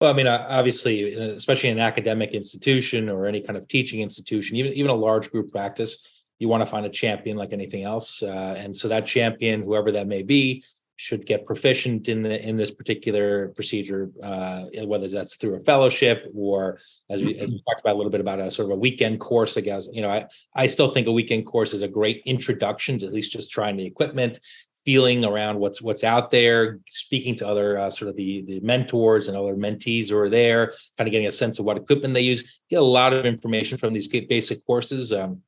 Well, 0.00 0.10
I 0.10 0.16
mean, 0.16 0.26
obviously, 0.26 1.14
especially 1.14 1.70
in 1.70 1.78
an 1.78 1.84
academic 1.84 2.32
institution 2.32 3.08
or 3.08 3.26
any 3.26 3.40
kind 3.40 3.56
of 3.56 3.68
teaching 3.68 4.00
institution, 4.00 4.56
even 4.56 4.72
even 4.72 4.90
a 4.90 4.94
large 4.94 5.30
group 5.30 5.52
practice, 5.52 6.04
you 6.40 6.48
want 6.48 6.62
to 6.62 6.66
find 6.66 6.84
a 6.84 6.90
champion 6.90 7.36
like 7.36 7.52
anything 7.52 7.84
else. 7.84 8.22
Uh, 8.22 8.54
and 8.58 8.76
so 8.76 8.88
that 8.88 9.06
champion, 9.06 9.62
whoever 9.62 9.92
that 9.92 10.08
may 10.08 10.22
be, 10.22 10.64
should 10.96 11.26
get 11.26 11.44
proficient 11.46 12.08
in 12.08 12.22
the 12.22 12.40
in 12.46 12.56
this 12.56 12.70
particular 12.70 13.48
procedure, 13.48 14.10
uh, 14.22 14.64
whether 14.84 15.08
that's 15.08 15.36
through 15.36 15.56
a 15.56 15.60
fellowship 15.60 16.30
or 16.34 16.78
as 17.10 17.22
we, 17.22 17.34
talked 17.34 17.80
about 17.80 17.94
a 17.94 17.98
little 17.98 18.10
bit 18.10 18.20
about 18.20 18.40
a 18.40 18.50
sort 18.50 18.66
of 18.66 18.72
a 18.72 18.80
weekend 18.80 19.20
course. 19.20 19.56
I 19.56 19.60
guess 19.60 19.88
you 19.92 20.02
know 20.02 20.10
I 20.10 20.26
I 20.54 20.66
still 20.66 20.88
think 20.88 21.06
a 21.06 21.12
weekend 21.12 21.46
course 21.46 21.72
is 21.72 21.82
a 21.82 21.88
great 21.88 22.22
introduction 22.26 22.98
to 23.00 23.06
at 23.06 23.12
least 23.12 23.32
just 23.32 23.50
trying 23.50 23.76
the 23.76 23.86
equipment, 23.86 24.38
feeling 24.84 25.24
around 25.24 25.58
what's 25.58 25.82
what's 25.82 26.04
out 26.04 26.30
there, 26.30 26.80
speaking 26.88 27.34
to 27.36 27.48
other 27.48 27.78
uh, 27.78 27.90
sort 27.90 28.08
of 28.08 28.16
the 28.16 28.42
the 28.42 28.60
mentors 28.60 29.28
and 29.28 29.36
other 29.36 29.56
mentees 29.56 30.10
who 30.10 30.16
are 30.16 30.30
there, 30.30 30.68
kind 30.96 31.08
of 31.08 31.10
getting 31.10 31.26
a 31.26 31.32
sense 31.32 31.58
of 31.58 31.64
what 31.64 31.76
equipment 31.76 32.14
they 32.14 32.20
use. 32.20 32.60
Get 32.70 32.80
a 32.80 32.84
lot 32.84 33.12
of 33.12 33.26
information 33.26 33.78
from 33.78 33.92
these 33.92 34.08
basic 34.08 34.64
courses. 34.64 35.12
Um, 35.12 35.42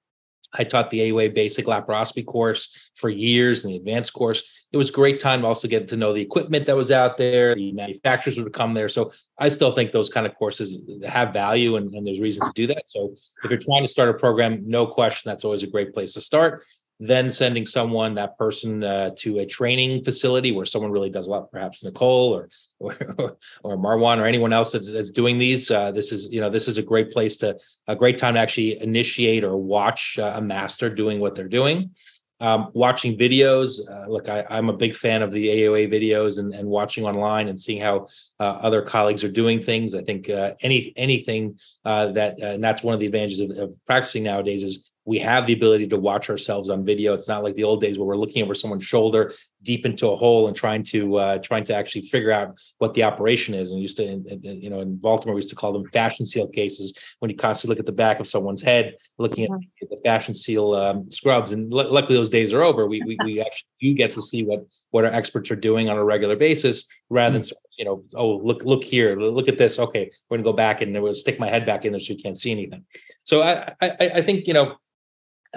I 0.59 0.64
taught 0.64 0.90
the 0.90 1.11
AUA 1.11 1.35
basic 1.35 1.66
laparoscopy 1.66 2.27
course 2.27 2.90
for 2.95 3.09
years 3.09 3.64
and 3.64 3.73
the 3.73 3.77
advanced 3.77 4.12
course. 4.12 4.66
It 4.73 4.77
was 4.77 4.90
a 4.90 4.92
great 4.92 5.21
time 5.21 5.42
to 5.42 5.47
also 5.47 5.69
get 5.69 5.88
to 5.88 5.97
know 5.97 6.12
the 6.12 6.21
equipment 6.21 6.66
that 6.66 6.77
was 6.77 6.90
out 6.90 7.16
there. 7.16 7.55
The 7.55 7.73
manufacturers 7.73 8.38
would 8.38 8.53
come 8.53 8.75
there. 8.75 8.88
So 8.88 9.12
I 9.38 9.49
still 9.49 9.73
think 9.73 9.92
those 9.92 10.09
kind 10.09 10.27
of 10.27 10.35
courses 10.35 10.90
have 11.07 11.33
value 11.33 11.77
and, 11.77 11.95
and 11.95 12.07
there's 12.07 12.21
reason 12.21 12.47
to 12.47 12.53
do 12.55 12.66
that. 12.69 12.87
So 12.87 13.14
if 13.45 13.51
you're 13.51 13.59
trying 13.59 13.85
to 13.85 13.88
start 13.88 14.09
a 14.09 14.14
program, 14.14 14.62
no 14.66 14.87
question, 14.87 15.29
that's 15.29 15.45
always 15.45 15.62
a 15.62 15.69
great 15.69 15.95
place 15.95 16.14
to 16.14 16.21
start 16.21 16.64
then 16.98 17.30
sending 17.30 17.66
someone 17.66 18.14
that 18.14 18.38
person 18.38 18.82
uh, 18.82 19.11
to 19.16 19.38
a 19.40 19.46
training 19.46 20.02
facility 20.02 20.52
where 20.52 20.64
someone 20.64 20.90
really 20.90 21.11
does 21.11 21.26
a 21.26 21.30
lot 21.30 21.50
perhaps 21.50 21.85
nicole 21.85 22.35
or 22.35 22.48
or, 22.78 23.37
or 23.62 23.76
marwan 23.76 24.18
or 24.18 24.26
anyone 24.26 24.52
else 24.52 24.72
that's 24.72 25.11
doing 25.11 25.38
these 25.38 25.70
uh, 25.70 25.90
this 25.92 26.12
is 26.12 26.32
you 26.32 26.40
know 26.40 26.50
this 26.50 26.68
is 26.68 26.78
a 26.78 26.82
great 26.82 27.11
place 27.11 27.37
to 27.37 27.56
a 27.88 27.96
great 27.96 28.18
time 28.18 28.35
to 28.35 28.40
actually 28.40 28.80
initiate 28.80 29.44
or 29.44 29.56
watch 29.56 30.18
uh, 30.18 30.32
a 30.37 30.40
master 30.40 30.88
doing 30.88 31.20
what 31.20 31.35
they're 31.35 31.48
doing. 31.48 31.90
Um, 32.38 32.70
watching 32.74 33.16
videos 33.16 33.80
uh, 33.90 34.06
look 34.11 34.28
I, 34.28 34.44
am 34.50 34.68
a 34.68 34.76
big 34.76 34.94
fan 34.94 35.22
of 35.22 35.32
the 35.32 35.48
AUA 35.48 35.90
videos 35.90 36.38
and, 36.38 36.52
and 36.52 36.68
watching 36.68 37.06
online 37.06 37.48
and 37.48 37.59
seeing 37.59 37.80
how 37.80 38.09
uh, 38.38 38.59
other 38.61 38.82
colleagues 38.82 39.24
are 39.24 39.30
doing 39.30 39.62
things. 39.62 39.94
I 39.94 40.02
think 40.02 40.28
uh, 40.28 40.52
any 40.61 40.92
anything 40.96 41.59
that 41.85 42.38
and 42.40 42.62
that's 42.62 42.82
one 42.82 42.92
of 42.92 43.00
the 43.00 43.06
advantages 43.06 43.40
of, 43.40 43.50
of 43.56 43.74
practicing 43.87 44.22
nowadays 44.22 44.62
is 44.62 44.90
we 45.07 45.19
have 45.21 45.47
the 45.47 45.53
ability 45.53 45.87
to 45.87 45.99
watch 45.99 46.29
ourselves 46.29 46.69
on 46.69 46.85
video. 46.85 47.14
It's 47.14 47.29
not 47.29 47.45
like 47.45 47.55
the 47.55 47.62
old 47.62 47.81
days 47.81 47.97
where 47.97 48.07
we're 48.07 48.16
looking 48.16 48.42
over 48.42 48.55
someone's 48.55 48.85
shoulder 48.85 49.33
deep 49.62 49.87
into 49.87 50.09
a 50.09 50.16
hole 50.16 50.49
and 50.49 50.57
trying 50.57 50.83
to 50.83 51.16
uh, 51.16 51.38
trying 51.38 51.64
to 51.64 51.75
actually 51.75 52.03
figure 52.03 52.33
out 52.33 52.59
what 52.79 52.92
the 52.95 53.05
operation 53.05 53.55
is. 53.55 53.71
And 53.71 53.81
used 53.81 53.97
to, 53.99 54.05
you 54.42 54.69
know, 54.69 54.81
in 54.81 54.97
Baltimore, 54.97 55.35
we 55.35 55.38
used 55.38 55.51
to 55.51 55.57
call 55.57 55.73
them 55.73 55.88
fashion 55.92 56.27
seal 56.27 56.49
cases 56.49 56.92
when 57.21 57.31
you 57.31 57.37
constantly 57.37 57.75
look 57.75 57.81
at 57.81 57.87
the 57.87 57.92
back 57.92 58.19
of 58.19 58.27
someone's 58.27 58.62
head, 58.62 58.97
looking 59.19 59.45
at 59.45 59.51
mm-hmm. 59.51 59.87
the 59.88 60.01
fashion 60.05 60.35
seal 60.35 60.75
um, 60.75 61.09
scrubs. 61.11 61.53
And 61.53 61.73
l- 61.73 61.90
luckily, 61.90 62.16
those 62.16 62.29
days 62.29 62.53
are 62.53 62.62
over. 62.62 62.87
We, 62.87 63.01
we 63.07 63.16
we 63.25 63.40
actually 63.47 63.69
do 63.81 63.95
get 63.95 64.12
to 64.14 64.21
see 64.21 64.42
what 64.42 64.66
what 64.90 65.05
our 65.05 65.12
experts 65.12 65.53
are 65.53 65.57
doing 65.57 65.88
on 65.88 65.97
a 65.97 66.05
regular 66.05 66.35
basis, 66.35 66.85
rather 67.11 67.35
than 67.35 67.42
mm-hmm. 67.42 67.79
you 67.79 67.85
know, 67.85 68.03
oh 68.14 68.38
look 68.38 68.64
look 68.64 68.83
here, 68.83 69.16
look 69.16 69.47
at 69.47 69.59
this. 69.59 69.79
Okay, 69.79 70.11
we're 70.29 70.37
gonna 70.37 70.45
go 70.45 70.53
back 70.53 70.81
and 70.81 71.01
we'll 71.01 71.14
stick 71.14 71.38
my 71.38 71.49
head 71.49 71.64
back 71.64 71.85
in 71.85 71.92
there 71.92 72.01
so 72.01 72.12
you 72.12 72.21
can't 72.21 72.38
see 72.38 72.51
anything. 72.51 72.85
So 73.23 73.42
I 73.42 73.73
I, 73.81 74.11
I 74.16 74.23
think 74.23 74.49
you 74.49 74.55
know 74.55 74.77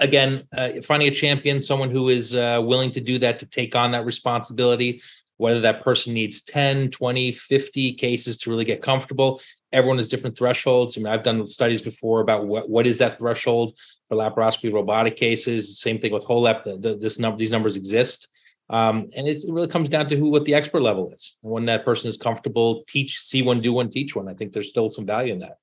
again, 0.00 0.42
uh, 0.56 0.72
finding 0.82 1.08
a 1.08 1.12
champion, 1.12 1.60
someone 1.60 1.90
who 1.90 2.08
is 2.08 2.34
uh, 2.34 2.60
willing 2.64 2.90
to 2.92 3.00
do 3.00 3.18
that, 3.18 3.38
to 3.38 3.46
take 3.46 3.76
on 3.76 3.92
that 3.92 4.04
responsibility, 4.04 5.02
whether 5.36 5.60
that 5.60 5.84
person 5.84 6.12
needs 6.12 6.42
10, 6.42 6.90
20, 6.90 7.32
50 7.32 7.92
cases 7.94 8.36
to 8.38 8.50
really 8.50 8.64
get 8.64 8.82
comfortable. 8.82 9.40
Everyone 9.72 9.98
has 9.98 10.08
different 10.08 10.36
thresholds. 10.36 10.96
I 10.96 11.00
mean, 11.00 11.12
I've 11.12 11.22
done 11.22 11.46
studies 11.46 11.80
before 11.80 12.20
about 12.20 12.46
what, 12.46 12.68
what 12.68 12.86
is 12.86 12.98
that 12.98 13.18
threshold 13.18 13.78
for 14.08 14.16
laparoscopy 14.16 14.72
robotic 14.72 15.16
cases. 15.16 15.78
Same 15.78 15.98
thing 15.98 16.12
with 16.12 16.24
HoLEP. 16.24 16.64
The, 16.64 16.76
the, 16.76 16.96
this 16.96 17.18
number, 17.18 17.38
these 17.38 17.52
numbers 17.52 17.76
exist. 17.76 18.28
Um, 18.68 19.10
and 19.16 19.26
it 19.26 19.42
really 19.48 19.68
comes 19.68 19.88
down 19.88 20.08
to 20.08 20.16
who, 20.16 20.30
what 20.30 20.44
the 20.44 20.54
expert 20.54 20.82
level 20.82 21.10
is. 21.12 21.36
When 21.40 21.66
that 21.66 21.84
person 21.84 22.08
is 22.08 22.16
comfortable, 22.16 22.84
teach, 22.86 23.18
see 23.18 23.42
one, 23.42 23.60
do 23.60 23.72
one, 23.72 23.90
teach 23.90 24.14
one. 24.14 24.28
I 24.28 24.34
think 24.34 24.52
there's 24.52 24.68
still 24.68 24.90
some 24.90 25.06
value 25.06 25.32
in 25.32 25.40
that. 25.40 25.56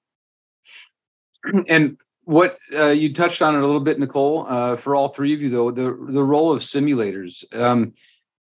And 1.70 1.98
what 2.28 2.60
uh, 2.76 2.88
you 2.88 3.14
touched 3.14 3.42
on 3.42 3.56
it 3.56 3.60
a 3.60 3.66
little 3.66 3.80
bit, 3.80 4.00
Nicole. 4.00 4.46
Uh, 4.50 4.76
for 4.76 4.96
all 4.96 5.08
three 5.08 5.34
of 5.34 5.42
you, 5.42 5.50
though, 5.50 5.72
the 5.72 5.98
the 6.10 6.24
role 6.24 6.52
of 6.52 6.62
simulators. 6.62 7.46
Um, 7.58 7.94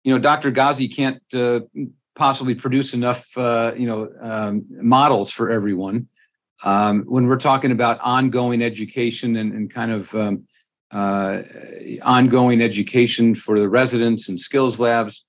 you 0.04 0.12
know, 0.12 0.18
Dr. 0.18 0.50
Ghazi 0.50 0.86
can't 0.86 1.22
uh, 1.32 1.60
possibly 2.14 2.54
produce 2.54 2.92
enough, 2.92 3.26
uh, 3.38 3.72
you 3.74 3.86
know, 3.86 4.10
um, 4.20 4.66
models 4.68 5.30
for 5.32 5.50
everyone. 5.50 6.08
Um, 6.62 7.04
when 7.04 7.26
we're 7.26 7.38
talking 7.38 7.72
about 7.72 7.98
ongoing 8.02 8.60
education 8.60 9.36
and, 9.36 9.54
and 9.54 9.72
kind 9.72 9.92
of 9.92 10.14
um, 10.14 10.46
uh, 10.90 11.40
ongoing 12.02 12.60
education 12.60 13.34
for 13.34 13.58
the 13.58 13.68
residents 13.68 14.28
and 14.28 14.38
skills 14.38 14.78
labs, 14.78 15.24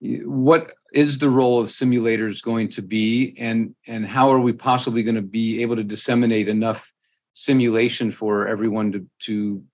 what 0.00 0.72
is 0.94 1.18
the 1.18 1.28
role 1.28 1.60
of 1.60 1.68
simulators 1.68 2.42
going 2.42 2.70
to 2.70 2.80
be, 2.80 3.36
and 3.38 3.74
and 3.86 4.06
how 4.06 4.32
are 4.32 4.40
we 4.40 4.54
possibly 4.54 5.02
going 5.02 5.16
to 5.16 5.22
be 5.40 5.60
able 5.60 5.76
to 5.76 5.84
disseminate 5.84 6.48
enough 6.48 6.90
simulation 7.34 8.10
for 8.10 8.46
everyone 8.48 8.92
to 8.92 9.06
to 9.20 9.64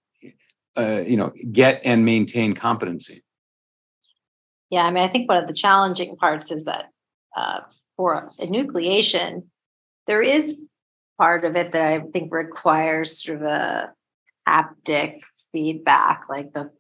uh, 0.77 1.03
you 1.07 1.17
know 1.17 1.33
get 1.53 1.81
and 1.85 2.05
maintain 2.05 2.55
competency. 2.55 3.23
Yeah 4.71 4.85
i 4.85 4.91
mean 4.91 5.05
i 5.05 5.09
think 5.09 5.29
one 5.29 5.43
of 5.43 5.49
the 5.49 5.55
challenging 5.55 6.17
parts 6.17 6.51
is 6.51 6.65
that 6.65 6.91
uh, 7.37 7.61
for 7.97 8.29
enucleation 8.41 9.45
there 10.07 10.23
is 10.23 10.63
part 11.19 11.45
of 11.45 11.57
it 11.57 11.73
that 11.73 11.83
i 11.83 12.01
think 12.13 12.33
requires 12.33 13.23
sort 13.23 13.39
of 13.39 13.43
a 13.43 13.93
haptic 14.49 15.21
feedback 15.53 16.29
like 16.29 16.53
the 16.53 16.71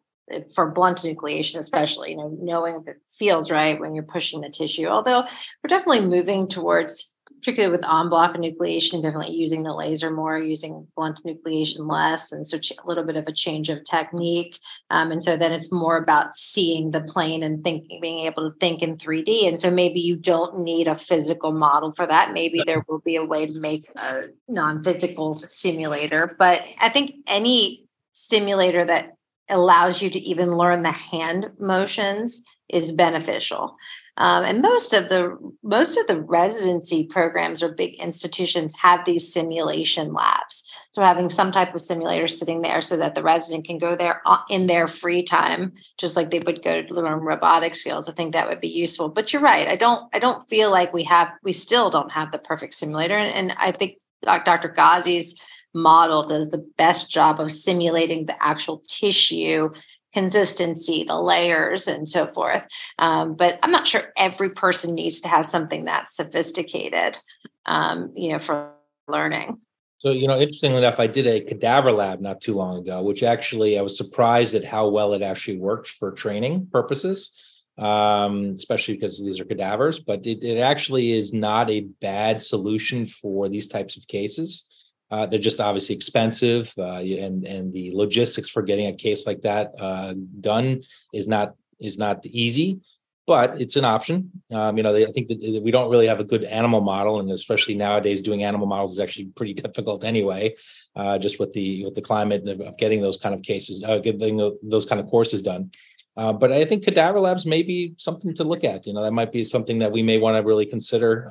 for 0.54 0.70
blunt 0.70 0.98
enucleation 0.98 1.58
especially 1.58 2.10
you 2.10 2.16
know 2.16 2.36
knowing 2.40 2.76
if 2.76 2.88
it 2.88 2.96
feels 3.08 3.50
right 3.50 3.80
when 3.80 3.94
you're 3.94 4.04
pushing 4.04 4.40
the 4.40 4.50
tissue 4.50 4.86
although 4.86 5.22
we're 5.22 5.68
definitely 5.68 6.00
moving 6.00 6.48
towards 6.48 7.14
particularly 7.46 7.76
with 7.76 7.88
en 7.88 8.08
bloc 8.08 8.34
enucleation, 8.34 9.00
definitely 9.00 9.32
using 9.32 9.62
the 9.62 9.72
laser 9.72 10.10
more, 10.10 10.36
using 10.36 10.84
blunt 10.96 11.20
enucleation 11.24 11.88
less. 11.88 12.32
And 12.32 12.44
so 12.44 12.56
a 12.56 12.86
little 12.88 13.04
bit 13.04 13.14
of 13.14 13.28
a 13.28 13.32
change 13.32 13.68
of 13.68 13.84
technique. 13.84 14.58
Um, 14.90 15.12
and 15.12 15.22
so 15.22 15.36
then 15.36 15.52
it's 15.52 15.70
more 15.70 15.96
about 15.96 16.34
seeing 16.34 16.90
the 16.90 17.02
plane 17.02 17.44
and 17.44 17.62
thinking, 17.62 18.00
being 18.00 18.26
able 18.26 18.50
to 18.50 18.58
think 18.58 18.82
in 18.82 18.96
3D. 18.96 19.46
And 19.46 19.60
so 19.60 19.70
maybe 19.70 20.00
you 20.00 20.16
don't 20.16 20.58
need 20.58 20.88
a 20.88 20.96
physical 20.96 21.52
model 21.52 21.92
for 21.92 22.04
that. 22.04 22.32
Maybe 22.32 22.64
there 22.66 22.84
will 22.88 22.98
be 22.98 23.14
a 23.14 23.24
way 23.24 23.46
to 23.46 23.60
make 23.60 23.88
a 23.94 24.24
non 24.48 24.82
physical 24.82 25.34
simulator. 25.36 26.34
But 26.36 26.62
I 26.80 26.88
think 26.88 27.14
any 27.28 27.86
simulator 28.10 28.84
that 28.84 29.12
allows 29.48 30.02
you 30.02 30.10
to 30.10 30.18
even 30.18 30.56
learn 30.56 30.82
the 30.82 30.90
hand 30.90 31.52
motions 31.60 32.42
is 32.68 32.90
beneficial. 32.90 33.76
Um, 34.18 34.44
and 34.44 34.62
most 34.62 34.94
of 34.94 35.08
the 35.08 35.36
most 35.62 35.98
of 35.98 36.06
the 36.06 36.22
residency 36.22 37.06
programs 37.06 37.62
or 37.62 37.72
big 37.72 37.94
institutions 37.96 38.74
have 38.76 39.04
these 39.04 39.32
simulation 39.32 40.14
labs. 40.14 40.70
So 40.92 41.02
having 41.02 41.28
some 41.28 41.52
type 41.52 41.74
of 41.74 41.80
simulator 41.82 42.26
sitting 42.26 42.62
there 42.62 42.80
so 42.80 42.96
that 42.96 43.14
the 43.14 43.22
resident 43.22 43.66
can 43.66 43.78
go 43.78 43.94
there 43.94 44.22
in 44.48 44.66
their 44.66 44.88
free 44.88 45.22
time, 45.22 45.74
just 45.98 46.16
like 46.16 46.30
they 46.30 46.38
would 46.38 46.62
go 46.62 46.82
to 46.82 46.94
learn 46.94 47.20
robotic 47.20 47.74
skills. 47.74 48.08
I 48.08 48.12
think 48.12 48.32
that 48.32 48.48
would 48.48 48.60
be 48.60 48.68
useful. 48.68 49.10
But 49.10 49.32
you're 49.32 49.42
right. 49.42 49.68
I 49.68 49.76
don't. 49.76 50.08
I 50.14 50.18
don't 50.18 50.48
feel 50.48 50.70
like 50.70 50.94
we 50.94 51.04
have. 51.04 51.28
We 51.42 51.52
still 51.52 51.90
don't 51.90 52.12
have 52.12 52.32
the 52.32 52.38
perfect 52.38 52.74
simulator. 52.74 53.16
And, 53.16 53.34
and 53.34 53.58
I 53.58 53.72
think 53.72 53.98
Dr. 54.22 54.70
Ghazi's 54.70 55.38
model 55.74 56.26
does 56.26 56.48
the 56.48 56.66
best 56.78 57.10
job 57.10 57.38
of 57.38 57.52
simulating 57.52 58.24
the 58.24 58.42
actual 58.42 58.82
tissue 58.88 59.68
consistency, 60.16 61.04
the 61.04 61.20
layers, 61.20 61.86
and 61.86 62.08
so 62.08 62.26
forth. 62.32 62.64
Um, 62.98 63.34
but 63.34 63.58
I'm 63.62 63.70
not 63.70 63.86
sure 63.86 64.14
every 64.16 64.54
person 64.54 64.94
needs 64.94 65.20
to 65.20 65.28
have 65.28 65.44
something 65.44 65.84
that 65.84 66.10
sophisticated, 66.10 67.18
um, 67.66 68.12
you 68.16 68.32
know, 68.32 68.38
for 68.38 68.72
learning. 69.08 69.58
So, 69.98 70.12
you 70.12 70.26
know, 70.26 70.38
interestingly 70.38 70.78
enough, 70.78 70.98
I 70.98 71.06
did 71.06 71.26
a 71.26 71.42
cadaver 71.42 71.92
lab 71.92 72.22
not 72.22 72.40
too 72.40 72.54
long 72.54 72.78
ago, 72.78 73.02
which 73.02 73.22
actually 73.22 73.78
I 73.78 73.82
was 73.82 73.98
surprised 73.98 74.54
at 74.54 74.64
how 74.64 74.88
well 74.88 75.12
it 75.12 75.20
actually 75.20 75.58
worked 75.58 75.88
for 75.88 76.12
training 76.12 76.68
purposes, 76.72 77.30
um, 77.76 78.46
especially 78.54 78.94
because 78.94 79.22
these 79.22 79.38
are 79.38 79.44
cadavers. 79.44 79.98
But 79.98 80.26
it, 80.26 80.42
it 80.42 80.58
actually 80.58 81.12
is 81.12 81.34
not 81.34 81.68
a 81.68 81.88
bad 82.00 82.40
solution 82.40 83.04
for 83.04 83.50
these 83.50 83.68
types 83.68 83.98
of 83.98 84.08
cases. 84.08 84.64
Uh, 85.10 85.26
they're 85.26 85.38
just 85.38 85.60
obviously 85.60 85.94
expensive, 85.94 86.72
uh, 86.78 86.98
and 86.98 87.46
and 87.46 87.72
the 87.72 87.92
logistics 87.94 88.48
for 88.48 88.62
getting 88.62 88.86
a 88.86 88.92
case 88.92 89.26
like 89.26 89.40
that 89.42 89.72
uh, 89.78 90.14
done 90.40 90.80
is 91.12 91.28
not 91.28 91.54
is 91.78 91.96
not 91.96 92.26
easy, 92.26 92.80
but 93.26 93.60
it's 93.60 93.76
an 93.76 93.84
option. 93.84 94.32
Um, 94.52 94.76
you 94.76 94.82
know, 94.82 94.92
they, 94.92 95.06
I 95.06 95.12
think 95.12 95.28
that 95.28 95.60
we 95.62 95.70
don't 95.70 95.90
really 95.90 96.08
have 96.08 96.18
a 96.18 96.24
good 96.24 96.42
animal 96.42 96.80
model, 96.80 97.20
and 97.20 97.30
especially 97.30 97.76
nowadays, 97.76 98.20
doing 98.20 98.42
animal 98.42 98.66
models 98.66 98.92
is 98.92 99.00
actually 99.00 99.26
pretty 99.26 99.54
difficult 99.62 100.02
anyway, 100.02 100.56
uh, 100.96 101.18
just 101.18 101.38
with 101.38 101.52
the 101.52 101.84
with 101.84 101.94
the 101.94 102.02
climate 102.02 102.48
of 102.48 102.76
getting 102.76 103.00
those 103.00 103.16
kind 103.16 103.34
of 103.34 103.42
cases, 103.42 103.84
uh, 103.84 103.98
getting 103.98 104.38
those 104.62 104.86
kind 104.86 105.00
of 105.00 105.06
courses 105.06 105.40
done. 105.40 105.70
Uh, 106.16 106.32
but 106.32 106.50
I 106.50 106.64
think 106.64 106.82
cadaver 106.82 107.20
labs 107.20 107.46
may 107.46 107.62
be 107.62 107.94
something 107.98 108.34
to 108.34 108.42
look 108.42 108.64
at. 108.64 108.86
You 108.86 108.94
know, 108.94 109.02
that 109.02 109.12
might 109.12 109.30
be 109.30 109.44
something 109.44 109.78
that 109.78 109.92
we 109.92 110.02
may 110.02 110.18
want 110.18 110.36
to 110.36 110.42
really 110.46 110.66
consider 110.66 111.28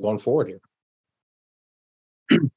going 0.00 0.18
forward 0.18 0.48
here 0.48 0.60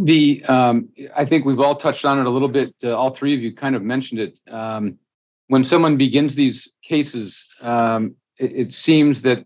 the 0.00 0.42
um, 0.46 0.88
I 1.14 1.26
think 1.26 1.44
we've 1.44 1.60
all 1.60 1.76
touched 1.76 2.04
on 2.06 2.18
it 2.18 2.26
a 2.26 2.30
little 2.30 2.48
bit. 2.48 2.74
Uh, 2.82 2.96
all 2.96 3.10
three 3.10 3.34
of 3.34 3.42
you 3.42 3.54
kind 3.54 3.76
of 3.76 3.82
mentioned 3.82 4.20
it. 4.20 4.40
Um, 4.48 4.98
when 5.48 5.62
someone 5.62 5.96
begins 5.98 6.34
these 6.34 6.72
cases, 6.82 7.46
um, 7.60 8.14
it, 8.38 8.52
it, 8.52 8.72
seems 8.72 9.22
that 9.22 9.44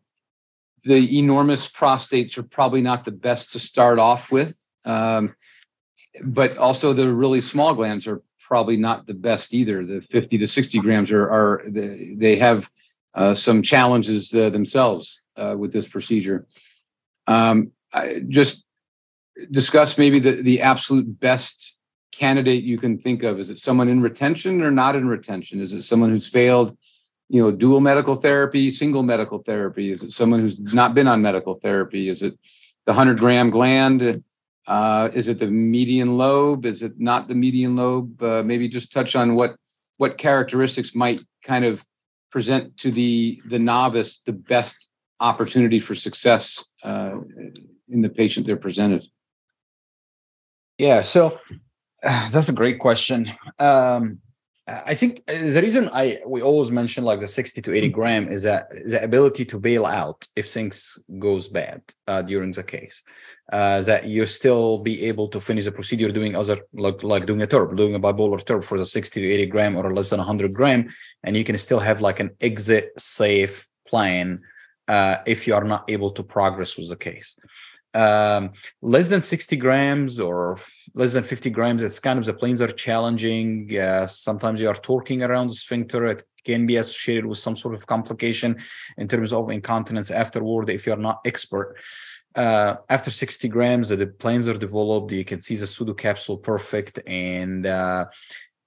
the 0.85 1.19
enormous 1.19 1.69
prostates 1.69 2.39
are 2.39 2.45
probably 2.45 2.83
not 2.83 3.05
the 3.05 3.11
best 3.11 3.53
to 3.53 3.59
start 3.59 3.99
off 3.99 4.31
with, 4.31 4.55
um, 4.85 5.35
but 6.23 6.57
also 6.57 6.93
the 6.93 7.13
really 7.13 7.41
small 7.41 7.75
glands 7.75 8.07
are 8.07 8.23
probably 8.39 8.77
not 8.77 9.07
the 9.07 9.15
best 9.15 9.55
either. 9.55 9.85
The 9.85 10.03
50 10.03 10.39
to 10.39 10.47
60 10.47 10.79
grams 10.81 11.11
are, 11.11 11.29
are 11.29 11.63
they 11.67 12.37
have 12.37 12.71
uh, 13.15 13.35
some 13.35 13.63
challenges 13.63 14.33
uh, 14.35 14.51
themselves 14.51 15.21
uh, 15.37 15.57
with 15.59 15.73
this 15.73 15.89
procedure. 15.89 16.47
Um, 17.27 17.73
I, 17.93 18.21
just 18.29 18.64
discuss 19.51 19.99
maybe 19.99 20.19
the, 20.19 20.43
the 20.43 20.61
absolute 20.61 21.21
best 21.21 21.77
candidate 22.13 22.65
you 22.65 22.79
can 22.79 22.99
think 22.99 23.23
of? 23.23 23.39
Is 23.39 23.51
it 23.51 23.59
someone 23.59 23.89
in 23.89 24.01
retention 24.01 24.63
or 24.63 24.71
not 24.71 24.97
in 24.97 25.09
retention? 25.09 25.61
Is 25.61 25.73
it 25.73 25.83
someone 25.83 26.11
who's 26.11 26.29
failed, 26.29 26.77
you 27.29 27.43
know, 27.43 27.51
dual 27.51 27.81
medical 27.81 28.17
therapy, 28.17 28.71
single 28.71 29.03
medical 29.03 29.39
therapy? 29.39 29.91
Is 29.91 30.03
it 30.03 30.13
someone 30.13 30.41
who's 30.41 30.61
not 30.61 30.95
been 30.95 31.09
on 31.09 31.23
medical 31.23 31.55
therapy? 31.55 32.09
Is 32.09 32.23
it 32.23 32.39
the 32.87 32.93
100 32.93 33.19
gram 33.19 33.51
gland? 33.51 34.23
Uh, 34.67 35.11
is 35.13 35.29
it 35.29 35.39
the 35.39 35.47
median 35.47 36.17
lobe? 36.17 36.65
Is 36.65 36.83
it 36.83 36.99
not 36.99 37.29
the 37.29 37.35
median 37.35 37.77
lobe? 37.77 38.23
Uh, 38.23 38.43
maybe 38.43 38.69
just 38.69 38.93
touch 38.93 39.15
on 39.15 39.35
what 39.35 39.57
what 39.99 40.19
characteristics 40.19 40.95
might 40.95 41.21
kind 41.43 41.65
of 41.65 41.85
present 42.31 42.77
to 42.79 42.91
the 42.91 43.41
the 43.47 43.59
novice 43.59 44.21
the 44.25 44.33
best 44.33 44.91
opportunity 45.21 45.79
for 45.79 45.95
success 45.95 46.65
uh, 46.83 47.17
in 47.89 48.01
the 48.01 48.09
patient 48.09 48.47
they're 48.47 48.57
presented. 48.57 49.07
Yeah, 50.79 51.03
so 51.03 51.39
uh, 52.03 52.29
that's 52.31 52.49
a 52.49 52.55
great 52.55 52.79
question. 52.79 53.33
Um, 53.59 54.21
I 54.67 54.95
think 54.95 55.27
the 55.27 55.61
reason 55.61 55.91
I 55.93 56.21
we 56.27 56.41
always 56.41 56.71
mention 56.71 57.05
like 57.05 57.21
the 57.21 57.29
60 57.29 57.61
to 57.61 57.75
80 57.75 57.89
gram 57.89 58.29
is 58.29 58.45
that 58.45 58.71
the 58.71 59.05
ability 59.05 59.45
to 59.47 59.61
bail 59.61 59.85
out 59.85 60.27
if 60.37 60.49
things 60.49 60.99
goes 61.19 61.49
bad 61.49 61.83
uh, 62.09 62.23
during 62.23 62.53
the 62.53 62.63
case. 62.63 63.03
Uh, 63.53 63.83
that 63.83 64.07
you 64.07 64.25
still 64.25 64.79
be 64.79 65.03
able 65.03 65.29
to 65.29 65.39
finish 65.39 65.67
the 65.67 65.73
procedure 65.73 66.11
doing 66.11 66.35
other 66.35 66.61
like 66.73 67.03
like 67.03 67.27
doing 67.27 67.43
a 67.43 67.47
TURP, 67.47 67.77
doing 67.77 67.95
a 67.95 68.01
bipolar 68.01 68.43
TURP 68.43 68.65
for 68.65 68.79
the 68.79 68.87
60 68.87 69.21
to 69.21 69.29
80 69.29 69.47
gram 69.47 69.77
or 69.77 69.95
less 69.95 70.09
than 70.09 70.19
100 70.19 70.55
gram, 70.55 70.89
and 71.23 71.37
you 71.37 71.45
can 71.45 71.59
still 71.59 71.81
have 71.81 72.01
like 72.01 72.21
an 72.21 72.31
exit 72.41 72.93
safe 72.97 73.69
plan 73.87 74.41
uh, 74.89 75.19
if 75.27 75.47
you 75.47 75.55
are 75.55 75.65
not 75.65 75.85
able 75.91 76.09
to 76.09 76.23
progress 76.23 76.79
with 76.79 76.89
the 76.89 76.97
case 76.97 77.39
um, 77.95 78.53
less 78.83 79.09
than 79.09 79.21
60 79.21 79.57
grams 79.57 80.21
or 80.21 80.59
less 80.95 81.13
than 81.15 81.25
50 81.25 81.51
grams, 81.51 81.83
it's 81.83 82.01
kind 82.01 82.19
of 82.19 82.27
the 82.27 82.35
planes 82.35 82.61
are 82.61 82.69
challenging. 82.69 83.77
Uh, 83.79 84.07
sometimes 84.07 84.61
you 84.61 84.69
are 84.69 84.75
torquing 84.75 85.27
around 85.27 85.49
the 85.49 85.55
sphincter. 85.55 86.07
It 86.07 86.23
can 86.45 86.67
be 86.67 86.77
associated 86.77 87.27
with 87.27 87.39
some 87.39 87.57
sort 87.57 87.75
of 87.75 87.87
complication 87.87 88.59
in 88.99 89.09
terms 89.09 89.33
of 89.33 89.51
incontinence 89.51 90.11
afterward 90.11 90.71
if 90.71 90.87
you're 90.87 90.97
not 90.97 91.21
expert. 91.25 91.77
Uh, 92.35 92.77
after 92.89 93.13
60 93.13 93.49
grams, 93.49 93.91
the 93.91 94.07
planes 94.07 94.49
are 94.49 94.59
developed. 94.59 95.13
You 95.13 95.25
can 95.25 95.41
see 95.41 95.55
the 95.55 95.69
pseudo 95.69 95.95
capsule 95.95 96.37
perfect. 96.37 96.99
And 97.07 97.65
uh, 97.65 98.07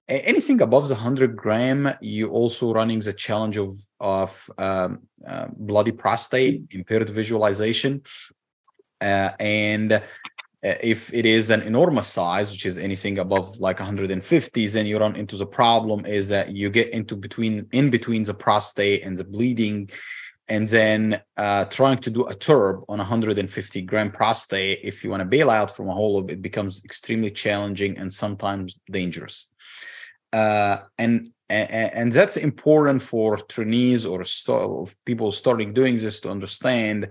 anything 0.07 0.61
above 0.61 0.87
the 0.87 0.95
100 0.95 1.35
gram, 1.35 1.93
you 1.99 2.29
also 2.29 2.73
running 2.73 2.99
the 2.99 3.11
challenge 3.11 3.57
of, 3.57 3.75
of 3.99 4.49
um, 4.57 4.99
uh, 5.27 5.47
bloody 5.57 5.91
prostate, 5.91 6.63
impaired 6.71 7.09
visualization 7.09 8.03
uh, 9.01 9.31
and 9.39 9.93
uh, 9.93 10.01
if 10.81 11.13
it 11.13 11.25
is 11.25 11.49
an 11.49 11.61
enormous 11.61 12.07
size, 12.07 12.51
which 12.51 12.65
is 12.65 12.79
anything 12.79 13.19
above 13.19 13.57
like 13.59 13.79
150 13.79 14.67
then 14.67 14.85
you 14.85 14.97
run 14.97 15.15
into 15.15 15.37
the 15.37 15.45
problem 15.45 16.05
is 16.05 16.29
that 16.29 16.55
you 16.55 16.69
get 16.69 16.89
into 16.89 17.15
between 17.15 17.67
in 17.71 17.89
between 17.89 18.23
the 18.23 18.33
prostate 18.33 19.05
and 19.05 19.17
the 19.17 19.23
bleeding, 19.23 19.89
and 20.47 20.67
then 20.67 21.21
uh, 21.35 21.65
trying 21.65 21.99
to 21.99 22.09
do 22.09 22.23
a 22.25 22.33
TURP 22.33 22.85
on 22.89 22.97
150 22.97 23.81
gram 23.83 24.11
prostate. 24.11 24.79
If 24.83 25.03
you 25.03 25.09
want 25.09 25.21
to 25.21 25.25
bail 25.25 25.49
out 25.49 25.75
from 25.75 25.89
a 25.89 25.93
HoLEP, 25.93 26.31
it 26.31 26.41
becomes 26.41 26.83
extremely 26.83 27.31
challenging 27.31 27.97
and 27.97 28.11
sometimes 28.11 28.79
dangerous. 28.89 29.51
Uh, 30.33 30.77
and 30.97 31.31
and 31.49 32.11
that's 32.11 32.35
important 32.35 33.01
for 33.01 33.37
trainees 33.37 34.05
or 34.05 34.25
people 35.05 35.31
starting 35.31 35.73
doing 35.73 35.95
this 35.95 36.19
to 36.19 36.29
understand 36.29 37.07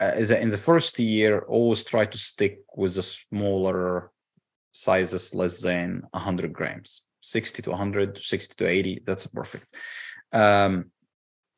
in 0.00 0.48
the 0.48 0.58
first 0.58 0.98
year 0.98 1.40
always 1.40 1.84
try 1.84 2.04
to 2.04 2.18
stick 2.18 2.60
with 2.76 2.94
the 2.94 3.02
smaller 3.02 4.10
sizes 4.72 5.34
less 5.34 5.60
than 5.60 6.02
100 6.10 6.52
grams. 6.52 7.02
60 7.20 7.62
to 7.62 7.70
100 7.70 8.18
60 8.18 8.54
to 8.56 8.66
80 8.68 9.02
that's 9.06 9.26
perfect. 9.26 9.66
Um, 10.32 10.90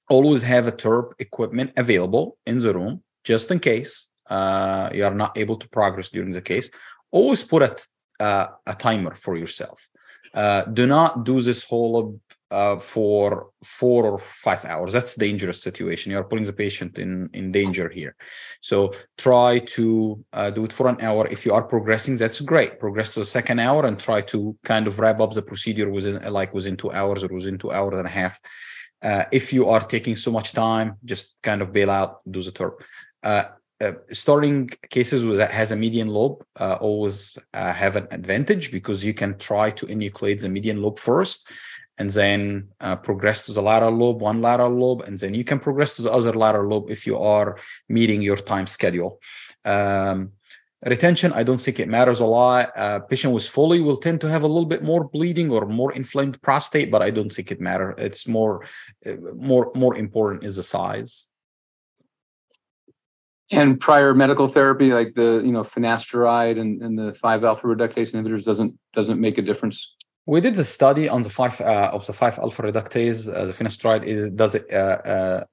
always 0.09 0.43
have 0.43 0.67
a 0.67 0.73
TURP 0.73 1.15
equipment 1.19 1.73
available 1.77 2.39
in 2.47 2.61
the 2.61 2.73
room 2.73 3.03
just 3.25 3.51
in 3.51 3.59
case 3.59 4.11
uh, 4.31 4.91
you 4.93 5.05
are 5.05 5.15
not 5.15 5.37
able 5.37 5.57
to 5.57 5.69
progress 5.69 6.11
during 6.11 6.33
the 6.33 6.43
case. 6.43 6.71
Always 7.11 7.43
put 7.43 7.63
a, 7.63 7.77
uh, 8.23 8.47
a 8.67 8.75
timer 8.75 9.15
for 9.15 9.37
yourself. 9.37 9.89
Uh, 10.35 10.63
do 10.65 10.87
not 10.87 11.25
do 11.25 11.41
this 11.41 11.65
HoLEP 11.65 12.19
uh, 12.51 12.79
for 12.79 13.51
four 13.65 14.05
or 14.05 14.19
five 14.19 14.65
hours. 14.65 14.93
That's 14.93 15.17
dangerous 15.17 15.63
situation. 15.63 16.13
You 16.13 16.19
are 16.19 16.25
putting 16.25 16.45
the 16.45 16.53
patient 16.53 16.99
in 16.99 17.29
in 17.33 17.53
danger 17.53 17.89
here. 17.89 18.15
So 18.61 18.93
try 19.19 19.61
to 19.77 20.25
uh, 20.33 20.51
do 20.51 20.65
it 20.65 20.73
for 20.73 20.89
an 20.89 21.01
hour. 21.01 21.27
If 21.27 21.45
you 21.45 21.53
are 21.55 21.63
progressing, 21.63 22.17
that's 22.17 22.41
great. 22.41 22.79
Progress 22.79 23.15
to 23.15 23.21
the 23.21 23.27
second 23.27 23.59
hour 23.59 23.85
and 23.87 23.99
try 23.99 24.21
to 24.23 24.57
kind 24.65 24.87
of 24.87 24.99
wrap 25.01 25.21
up 25.21 25.33
the 25.33 25.43
procedure 25.43 25.91
within 25.91 26.33
like 26.33 26.55
within 26.55 26.77
two 26.77 26.93
hours 26.93 27.25
or 27.25 27.29
within 27.29 27.59
two 27.59 27.73
hours 27.73 27.95
and 27.99 28.07
a 28.07 28.11
half. 28.11 28.41
Uh, 29.03 29.25
if 29.31 29.53
you 29.53 29.69
are 29.69 29.81
taking 29.81 30.17
so 30.17 30.31
much 30.31 30.53
time, 30.53 30.97
just 31.05 31.37
kind 31.43 31.61
of 31.63 31.73
bail 31.73 31.91
out, 31.91 32.21
do 32.31 32.43
the 32.43 32.51
TURP. 32.51 32.81
Uh, 33.23 33.45
uh, 33.79 33.93
starting 34.11 34.71
cases 34.89 35.23
with 35.23 35.37
that 35.37 35.53
has 35.53 35.71
a 35.71 35.77
median 35.77 36.09
lobe 36.09 36.43
uh, 36.59 36.79
always 36.81 37.37
uh, 37.53 37.73
have 37.75 37.95
an 37.97 38.09
advantage 38.11 38.73
because 38.73 39.05
you 39.05 39.13
can 39.13 39.37
try 39.37 39.71
to 39.71 39.85
enucleate 39.87 40.41
the 40.41 40.49
median 40.49 40.81
lobe 40.81 40.99
first 40.99 41.47
and 41.99 42.11
then 42.11 42.69
uh, 42.81 42.97
progress 42.97 43.47
to 43.47 43.53
the 43.53 43.63
lateral 43.63 43.93
lobe, 43.93 44.21
one 44.21 44.43
lateral 44.43 44.79
lobe, 44.79 45.03
and 45.03 45.19
then 45.19 45.35
you 45.35 45.45
can 45.45 45.59
progress 45.59 45.97
to 45.97 46.03
the 46.03 46.13
other 46.13 46.33
lateral 46.33 46.69
lobe 46.69 46.91
if 46.91 47.07
you 47.07 47.19
are 47.19 47.59
meeting 47.89 48.23
your 48.23 48.37
time 48.37 48.67
schedule. 48.67 49.21
Um, 49.65 50.33
retention, 50.85 51.33
I 51.33 51.43
don't 51.43 51.61
think 51.61 51.81
it 51.81 51.89
matters 51.89 52.21
a 52.21 52.27
lot. 52.27 52.77
Uh, 52.77 53.01
patient 53.01 53.33
with 53.33 53.49
Foley 53.49 53.81
will 53.81 53.97
tend 53.97 54.21
to 54.21 54.29
have 54.29 54.43
a 54.43 54.47
little 54.47 54.67
bit 54.67 54.83
more 54.83 55.05
bleeding 55.05 55.51
or 55.51 55.67
more 55.67 55.93
inflamed 55.93 56.41
prostate, 56.43 56.91
but 56.91 57.03
I 57.03 57.11
don't 57.11 57.33
think 57.33 57.51
it 57.51 57.61
matters. 57.61 57.95
It's 57.99 58.29
more, 58.29 58.65
uh, 59.05 59.15
more, 59.35 59.73
more 59.75 59.97
important 59.97 60.45
is 60.45 60.57
the 60.57 60.63
size. 60.63 61.29
And 63.51 63.81
prior 63.81 64.13
medical 64.13 64.49
therapy, 64.49 64.91
like 64.91 65.15
the 65.15 65.41
you 65.45 65.53
know 65.53 65.63
finasteride 65.63 66.61
and, 66.61 66.83
and 66.83 66.99
the 66.99 67.15
five 67.15 67.45
alpha 67.45 67.69
reductase 67.69 68.13
inhibitors, 68.13 68.43
doesn't 68.45 68.77
doesn't 68.93 69.21
make 69.21 69.39
a 69.39 69.43
difference. 69.43 69.95
We 70.29 70.41
did 70.41 70.59
a 70.59 70.65
study 70.65 71.09
on 71.09 71.23
the 71.23 71.31
five 71.31 71.61
uh, 71.61 71.91
of 71.93 72.05
the 72.07 72.13
five 72.13 72.37
alpha 72.41 72.63
reductase. 72.63 73.33
Uh, 73.33 73.45
the 73.45 73.53
finasteride 73.53 74.03
is, 74.03 74.31
does 74.31 74.57
it 74.57 74.67
uh, 74.73 74.99
uh 75.15 75.45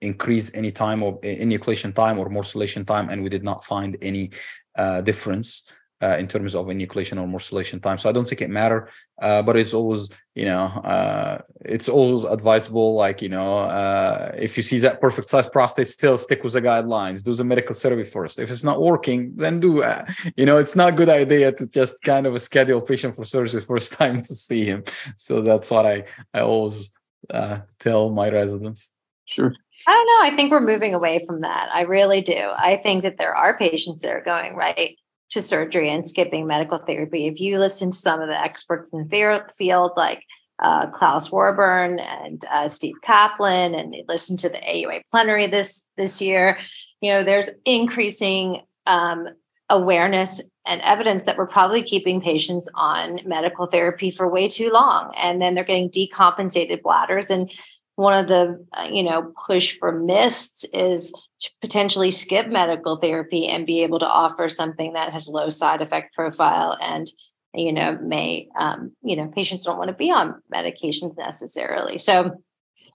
increase 0.00 0.54
any 0.54 0.70
time 0.70 1.02
or 1.02 1.18
any 1.24 1.58
enucleation 1.58 1.92
time 1.92 2.18
or 2.20 2.30
morcellation 2.30 2.86
time, 2.86 3.10
and 3.10 3.22
we 3.24 3.28
did 3.28 3.42
not 3.42 3.64
find 3.64 3.96
any 4.00 4.30
uh, 4.76 5.00
difference 5.00 5.68
uh, 6.02 6.16
in 6.18 6.26
terms 6.26 6.54
of 6.54 6.66
enucleation 6.66 7.20
or 7.20 7.26
morcellation 7.26 7.80
time. 7.80 7.98
So 7.98 8.08
I 8.08 8.12
don't 8.12 8.28
think 8.28 8.42
it 8.42 8.50
matter, 8.50 8.88
uh, 9.20 9.42
but 9.42 9.56
it's 9.56 9.72
always 9.72 10.08
you 10.34 10.46
know 10.46 10.64
uh, 10.84 11.38
it's 11.60 11.88
always 11.88 12.24
advisable. 12.24 12.94
Like 12.94 13.22
you 13.22 13.28
know, 13.28 13.58
uh, 13.58 14.32
if 14.36 14.56
you 14.56 14.62
see 14.62 14.78
that 14.80 15.00
perfect 15.00 15.28
size 15.28 15.46
prostate, 15.46 15.86
still 15.86 16.18
stick 16.18 16.42
with 16.42 16.54
the 16.54 16.62
guidelines. 16.62 17.24
Do 17.24 17.34
the 17.34 17.44
medical 17.44 17.74
survey 17.74 18.04
first. 18.04 18.38
If 18.38 18.50
it's 18.50 18.64
not 18.64 18.82
working, 18.82 19.36
then 19.36 19.60
do 19.60 19.82
uh, 19.82 20.04
you 20.36 20.46
know 20.46 20.58
it's 20.58 20.76
not 20.76 20.88
a 20.90 20.96
good 20.96 21.08
idea 21.08 21.52
to 21.52 21.66
just 21.66 22.02
kind 22.02 22.26
of 22.26 22.40
schedule 22.42 22.80
patient 22.80 23.14
for 23.14 23.24
surgery 23.24 23.60
first 23.72 23.92
time 23.92 24.18
to 24.18 24.34
see 24.34 24.64
him. 24.64 24.82
So 25.16 25.40
that's 25.40 25.70
what 25.70 25.86
I 25.86 26.04
I 26.34 26.40
always 26.40 26.90
uh, 27.30 27.60
tell 27.78 28.10
my 28.10 28.28
residents. 28.28 28.92
Sure. 29.26 29.54
I 29.86 29.92
don't 29.92 30.06
know. 30.06 30.32
I 30.32 30.36
think 30.36 30.52
we're 30.52 30.60
moving 30.60 30.94
away 30.94 31.24
from 31.26 31.40
that. 31.40 31.68
I 31.72 31.82
really 31.82 32.22
do. 32.22 32.36
I 32.36 32.76
think 32.82 33.02
that 33.02 33.18
there 33.18 33.34
are 33.34 33.58
patients 33.58 34.02
that 34.02 34.12
are 34.12 34.22
going 34.22 34.54
right 34.54 34.96
to 35.32 35.42
surgery 35.42 35.90
and 35.90 36.08
skipping 36.08 36.46
medical 36.46 36.78
therapy. 36.78 37.26
If 37.26 37.40
you 37.40 37.58
listen 37.58 37.90
to 37.90 37.96
some 37.96 38.20
of 38.20 38.28
the 38.28 38.38
experts 38.38 38.90
in 38.92 39.08
the 39.08 39.44
field, 39.56 39.92
like 39.96 40.24
uh, 40.58 40.88
Claus 40.88 41.30
Roehrborn 41.30 42.00
and 42.00 42.44
uh, 42.50 42.68
Steve 42.68 42.96
Kaplan, 43.02 43.74
and 43.74 43.94
listen 44.08 44.36
to 44.38 44.48
the 44.48 44.58
AUA 44.58 45.02
plenary 45.10 45.46
this 45.46 45.88
this 45.96 46.20
year, 46.20 46.58
you 47.00 47.10
know, 47.10 47.24
there's 47.24 47.50
increasing 47.64 48.60
um, 48.86 49.28
awareness 49.70 50.42
and 50.66 50.80
evidence 50.82 51.24
that 51.24 51.36
we're 51.36 51.48
probably 51.48 51.82
keeping 51.82 52.20
patients 52.20 52.68
on 52.74 53.18
medical 53.24 53.66
therapy 53.66 54.10
for 54.10 54.30
way 54.30 54.48
too 54.48 54.70
long, 54.70 55.12
and 55.16 55.40
then 55.40 55.54
they're 55.54 55.64
getting 55.64 55.90
decompensated 55.90 56.82
bladders 56.82 57.30
and 57.30 57.50
one 57.96 58.14
of 58.18 58.28
the 58.28 58.64
uh, 58.72 58.88
you 58.90 59.02
know 59.02 59.32
push 59.46 59.78
for 59.78 59.92
MISTs 59.92 60.64
is 60.72 61.12
to 61.40 61.50
potentially 61.60 62.10
skip 62.10 62.48
medical 62.48 62.96
therapy 62.96 63.46
and 63.46 63.66
be 63.66 63.82
able 63.82 63.98
to 63.98 64.08
offer 64.08 64.48
something 64.48 64.92
that 64.94 65.12
has 65.12 65.28
low 65.28 65.48
side 65.48 65.82
effect 65.82 66.14
profile 66.14 66.76
and 66.80 67.10
you 67.54 67.72
know 67.72 67.98
may 68.02 68.48
um, 68.58 68.92
you 69.02 69.16
know 69.16 69.28
patients 69.28 69.64
don't 69.64 69.78
want 69.78 69.88
to 69.88 69.94
be 69.94 70.10
on 70.10 70.40
medications 70.52 71.16
necessarily. 71.18 71.98
So 71.98 72.42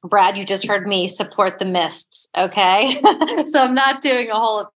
brad 0.04 0.38
you 0.38 0.46
just 0.46 0.68
heard 0.68 0.88
me 0.88 1.08
support 1.08 1.60
the 1.60 1.66
MISTs 1.66 2.28
okay? 2.38 3.02
So 3.48 3.64
i'm 3.64 3.74
not 3.74 4.02
doing 4.02 4.30
a 4.30 4.36
whole 4.36 4.60
of 4.60 4.70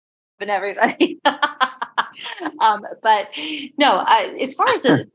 everybody. 0.42 1.20
Um, 2.60 2.82
but 3.02 3.30
no 3.78 4.04
I, 4.06 4.38
as 4.42 4.54
far 4.54 4.68
as 4.68 4.82
the 4.82 5.06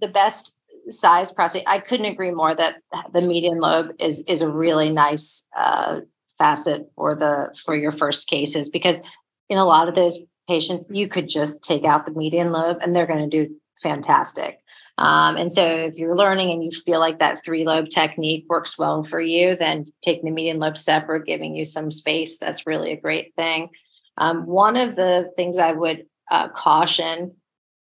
the 0.00 0.08
best 0.08 0.62
size 0.88 1.32
prostate 1.32 1.64
i 1.66 1.78
couldn't 1.78 2.06
agree 2.06 2.30
more 2.30 2.54
that 2.54 2.76
the 3.12 3.20
median 3.20 3.58
lobe 3.58 3.90
is 3.98 4.22
is 4.26 4.42
a 4.42 4.50
really 4.50 4.90
nice 4.90 5.48
uh, 5.56 6.00
facet 6.38 6.90
for 6.96 7.14
the 7.14 7.54
for 7.64 7.76
your 7.76 7.92
first 7.92 8.28
cases 8.28 8.68
because 8.68 9.06
in 9.48 9.58
a 9.58 9.64
lot 9.64 9.88
of 9.88 9.94
those 9.94 10.18
patients 10.48 10.86
you 10.90 11.08
could 11.08 11.28
just 11.28 11.62
take 11.62 11.84
out 11.84 12.06
the 12.06 12.14
median 12.14 12.52
lobe 12.52 12.78
and 12.80 12.94
they're 12.94 13.06
going 13.06 13.28
to 13.28 13.44
do 13.46 13.54
fantastic. 13.82 14.60
Um, 14.96 15.36
and 15.36 15.50
so 15.50 15.66
if 15.66 15.96
you're 15.96 16.14
learning 16.14 16.52
and 16.52 16.62
you 16.62 16.70
feel 16.70 17.00
like 17.00 17.18
that 17.18 17.44
three 17.44 17.64
lobe 17.64 17.88
technique 17.88 18.46
works 18.48 18.78
well 18.78 19.02
for 19.02 19.20
you 19.20 19.56
then 19.56 19.86
taking 20.02 20.26
the 20.26 20.30
median 20.30 20.60
lobe 20.60 20.78
separate 20.78 21.26
giving 21.26 21.56
you 21.56 21.64
some 21.64 21.90
space 21.90 22.38
that's 22.38 22.66
really 22.66 22.92
a 22.92 23.00
great 23.00 23.34
thing. 23.34 23.70
Um, 24.18 24.46
one 24.46 24.76
of 24.76 24.94
the 24.94 25.30
things 25.36 25.58
i 25.58 25.72
would 25.72 26.06
uh, 26.30 26.48
caution 26.48 27.34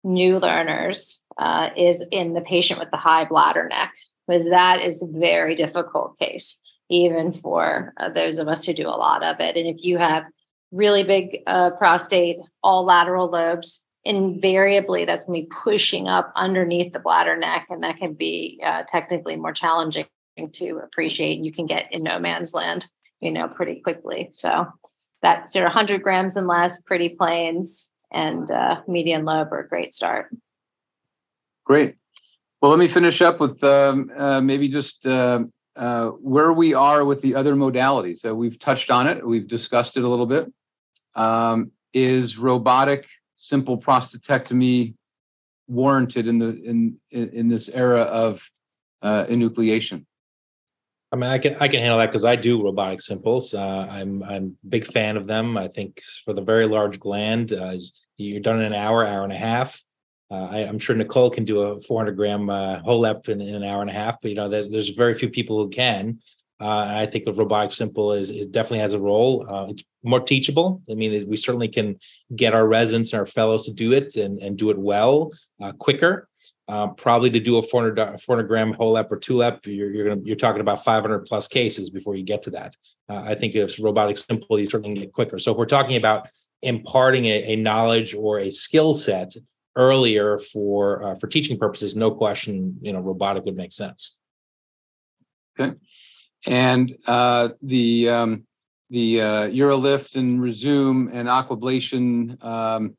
new 0.04 0.40
learners 0.40 1.22
uh, 1.38 1.70
is 1.76 2.06
in 2.12 2.34
the 2.34 2.42
patient 2.42 2.80
with 2.80 2.92
the 2.92 2.98
high 2.98 3.26
bladder 3.26 3.68
neck 3.68 3.94
because 4.28 4.46
that 4.50 4.82
is 4.82 5.02
a 5.02 5.20
very 5.20 5.56
difficult 5.56 6.18
case 6.18 6.62
even 6.90 7.32
for 7.32 7.94
uh, 7.98 8.10
those 8.10 8.40
of 8.40 8.48
us 8.48 8.66
who 8.66 8.74
do 8.74 8.88
a 8.88 8.90
lot 8.90 9.24
of 9.24 9.40
it. 9.40 9.56
And 9.56 9.68
if 9.68 9.84
you 9.84 9.98
have 9.98 10.26
really 10.72 11.04
big 11.04 11.42
uh, 11.48 11.72
prostate, 11.72 12.38
all 12.62 12.86
lateral 12.86 13.30
lobes, 13.30 13.86
invariably 14.06 15.06
that's 15.06 15.26
going 15.26 15.42
to 15.42 15.48
be 15.48 15.56
pushing 15.64 16.08
up 16.08 16.32
underneath 16.36 16.94
the 16.94 17.00
bladder 17.00 17.38
neck, 17.38 17.68
and 17.70 17.84
that 17.84 17.98
can 17.98 18.14
be 18.14 18.62
uh, 18.64 18.84
technically 18.88 19.38
more 19.38 19.54
challenging 19.54 20.06
to 20.52 20.82
appreciate. 20.84 21.44
You 21.44 21.52
can 21.52 21.66
get 21.66 21.88
in 21.92 22.04
no 22.04 22.20
man's 22.20 22.54
land, 22.54 22.88
you 23.22 23.32
know, 23.32 23.48
pretty 23.48 23.82
quickly. 23.82 24.30
So 24.32 24.68
that 25.22 25.50
sort 25.50 25.66
of 25.66 25.70
100 25.70 26.04
grams 26.04 26.36
and 26.36 26.48
less, 26.48 26.82
pretty 26.82 27.10
planes, 27.10 27.90
and 28.12 28.50
uh, 28.52 28.82
median 28.88 29.26
lobe 29.26 29.54
are 29.54 29.62
a 29.62 29.68
great 29.68 29.94
start. 29.94 30.36
Great. 31.66 31.96
Well, 32.62 32.72
let 32.72 32.80
me 32.80 32.88
finish 32.88 33.22
up 33.22 33.40
with 33.40 33.64
um, 33.64 34.12
uh, 34.16 34.42
maybe 34.42 34.70
just 34.70 35.06
uh, 35.06 35.44
uh, 35.76 36.10
where 36.10 36.54
we 36.54 36.74
are 36.74 37.04
with 37.04 37.22
the 37.22 37.36
other 37.36 37.56
modalities. 37.56 38.20
So 38.20 38.34
we've 38.34 38.60
touched 38.60 38.90
on 38.90 39.08
it, 39.08 39.26
we've 39.26 39.48
discussed 39.48 39.98
it 39.98 40.04
a 40.04 40.08
little 40.08 40.26
bit. 40.26 40.52
Um, 41.16 41.72
is 41.94 42.38
robotic 42.38 43.08
simple 43.36 43.78
prostatectomy 43.78 44.96
warranted 45.68 46.28
in 46.28 46.40
the 46.40 46.62
in 46.64 46.98
in, 47.12 47.50
this 47.50 47.70
era 47.70 48.02
of 48.02 48.50
uh, 49.02 49.26
enucleation? 49.26 50.06
I 51.12 51.16
mean, 51.16 51.30
I 51.30 51.38
can 51.38 51.56
I 51.60 51.68
can 51.68 51.80
handle 51.80 52.00
that 52.00 52.08
because 52.08 52.26
I 52.26 52.36
do 52.36 52.64
robotic 52.64 53.02
simples. 53.02 53.54
Uh, 53.54 53.88
I'm 53.90 54.24
I'm 54.24 54.58
big 54.68 54.86
fan 54.86 55.18
of 55.18 55.28
them. 55.28 55.58
I 55.58 55.68
think 55.68 56.02
for 56.26 56.34
the 56.34 56.42
very 56.42 56.68
large 56.68 57.00
gland, 57.00 57.54
uh, 57.54 57.76
you're 58.18 58.40
done 58.40 58.60
in 58.60 58.66
an 58.66 58.74
hour, 58.74 59.06
hour 59.06 59.24
and 59.24 59.34
a 59.34 59.38
half. 59.38 59.84
Uh, 60.34 60.48
I, 60.50 60.58
am 60.62 60.80
sure 60.80 60.96
Nicole 60.96 61.30
can 61.30 61.46
do 61.46 61.62
a 61.62 61.80
400 61.80 62.16
gram 62.16 62.50
uh, 62.50 62.80
HoLEP 62.80 63.30
in, 63.30 63.40
in, 63.40 63.54
an 63.54 63.64
hour 63.64 63.82
and 63.82 63.90
a 63.90 63.94
half, 63.94 64.20
but 64.20 64.30
you 64.30 64.36
know, 64.36 64.50
there's, 64.50 64.68
there's 64.68 64.90
very 64.90 65.14
few 65.14 65.30
people 65.30 65.64
who 65.64 65.70
can. 65.70 66.20
Uh, 66.60 66.86
and 66.88 66.98
I 66.98 67.06
think 67.06 67.28
of 67.28 67.38
robotic 67.38 67.72
simple 67.72 68.14
is 68.14 68.32
it 68.32 68.52
definitely 68.52 68.80
has 68.80 68.94
a 68.94 69.00
role. 69.00 69.46
Uh, 69.48 69.68
it's 69.70 69.84
more 70.02 70.20
teachable. 70.20 70.82
I 70.90 70.96
mean, 70.96 71.30
we 71.30 71.38
certainly 71.38 71.68
can 71.68 72.00
get 72.36 72.56
our 72.56 72.68
residents 72.68 73.14
and 73.14 73.20
our 73.20 73.28
fellows 73.28 73.66
to 73.66 73.74
do 73.74 73.92
it 73.92 74.16
and, 74.16 74.40
and 74.40 74.58
do 74.58 74.72
it 74.72 74.80
well, 74.80 75.32
uh, 75.62 75.72
quicker. 75.74 76.28
Uh, 76.68 76.88
probably 76.88 77.30
to 77.30 77.40
do 77.40 77.58
a 77.58 77.62
400, 77.62 78.20
400 78.20 78.48
gram 78.48 78.74
HoLEP 78.74 79.12
or 79.12 79.20
ThuLEP, 79.20 79.68
you're 79.68 79.92
you're, 79.92 80.08
gonna, 80.08 80.22
you're 80.24 80.36
talking 80.36 80.62
about 80.62 80.84
500 80.84 81.26
plus 81.26 81.48
cases 81.48 81.92
before 81.92 82.16
you 82.16 82.24
get 82.24 82.42
to 82.44 82.50
that. 82.52 82.76
I 83.10 83.36
think 83.36 83.54
if 83.54 83.78
robotic 83.80 84.18
simple, 84.18 84.60
you 84.60 84.66
certainly 84.66 85.02
get 85.02 85.14
quicker. 85.14 85.38
So 85.38 85.52
if 85.52 85.58
we're 85.58 85.66
talking 85.66 85.98
about 85.98 86.30
imparting 86.64 87.26
a, 87.26 87.54
a 87.54 87.56
knowledge 87.58 88.16
or 88.16 88.40
a 88.40 88.50
skill 88.50 88.96
set 88.96 89.36
earlier 89.76 90.38
for 90.38 91.04
uh, 91.04 91.16
for 91.16 91.28
teaching 91.28 91.58
purposes, 91.58 91.96
no 91.96 92.12
question, 92.12 92.78
you 92.82 92.94
know, 92.94 93.00
robotic 93.00 93.46
would 93.46 93.58
make 93.58 93.74
sense. 93.74 94.16
Okay, 95.60 95.76
and 96.46 96.96
uh, 97.06 97.50
the 97.62 98.10
um, 98.10 98.44
the 98.90 99.22
uh, 99.22 99.48
UroLift 99.50 100.16
and 100.16 100.40
Rezūm 100.40 101.14
and 101.14 101.28
aquablation. 101.28 102.44
Um, 102.44 102.96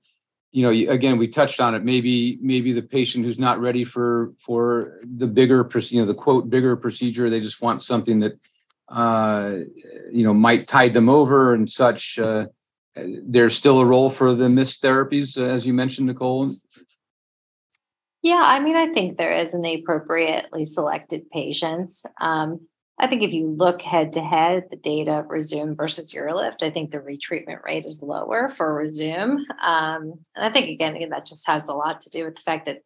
you 0.51 0.63
know, 0.63 0.93
again, 0.93 1.19
we 1.19 1.27
touched 1.27 1.61
on 1.61 1.75
it. 1.75 1.85
Maybe 1.85 2.39
maybe 2.41 2.73
the 2.73 2.83
patient 2.83 3.25
who's 3.25 3.41
not 3.41 3.61
ready 3.61 3.83
for 3.83 4.33
for 4.39 5.01
the 5.03 5.27
bigger, 5.27 5.69
you 5.89 6.01
know, 6.01 6.07
the 6.07 6.15
quote 6.15 6.49
bigger 6.49 6.77
procedure. 6.77 7.29
They 7.29 7.41
just 7.41 7.61
want 7.61 7.83
something 7.83 8.21
that 8.21 8.39
uh, 8.89 9.59
you 10.13 10.25
know 10.25 10.35
might 10.35 10.69
tide 10.69 10.95
them 10.95 11.09
over 11.09 11.55
and 11.55 11.69
such. 11.69 12.19
Uh, 12.19 12.47
there's 12.97 13.57
still 13.57 13.81
a 13.81 13.85
role 13.85 14.11
for 14.11 14.35
the 14.35 14.49
MIST 14.49 14.83
therapies, 14.83 15.37
as 15.37 15.67
you 15.67 15.75
mentioned, 15.75 16.07
Nicole. 16.07 16.55
Yeah, 18.25 18.41
I 18.43 18.59
mean, 18.59 18.75
I 18.75 18.87
think 18.87 19.19
there 19.19 19.37
is 19.37 19.53
in 19.53 19.61
the 19.61 19.75
appropriately 19.75 20.65
selected 20.65 21.31
patients. 21.31 22.07
Um, 22.23 22.67
I 22.99 23.07
think 23.07 23.23
if 23.23 23.35
you 23.35 23.49
look 23.49 23.83
head 23.83 24.15
to 24.15 24.23
head, 24.23 24.65
the 24.71 24.79
data 24.79 25.19
of 25.19 25.27
Rezūm 25.27 25.77
versus 25.77 26.15
UroLift, 26.15 26.63
I 26.63 26.71
think 26.71 26.91
the 26.91 27.01
retreatment 27.01 27.63
rate 27.63 27.85
is 27.85 28.03
lower 28.03 28.49
for 28.49 28.83
Rezūm. 28.83 29.41
Um, 29.63 30.15
and 30.35 30.43
I 30.43 30.51
think, 30.51 30.69
again, 30.69 31.11
that 31.11 31.27
just 31.27 31.47
has 31.47 31.69
a 31.69 31.75
lot 31.75 32.01
to 32.01 32.09
do 32.09 32.25
with 32.25 32.37
the 32.37 32.41
fact 32.41 32.65
that 32.65 32.79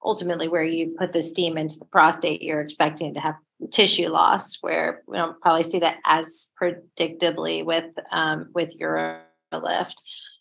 ultimately 0.00 0.46
where 0.46 0.62
you 0.62 0.94
put 0.96 1.12
the 1.12 1.22
steam 1.22 1.58
into 1.58 1.80
the 1.80 1.86
prostate, 1.86 2.42
you're 2.42 2.60
expecting 2.60 3.14
to 3.14 3.20
have 3.20 3.34
tissue 3.72 4.10
loss, 4.10 4.58
where 4.60 5.02
we 5.08 5.16
don't 5.16 5.40
probably 5.40 5.64
see 5.64 5.80
that 5.80 5.96
as 6.04 6.52
predictably 6.62 7.64
with 7.64 7.90
um, 8.12 8.48
with 8.54 8.78
UroLift 8.78 9.24
lift. 9.52 10.00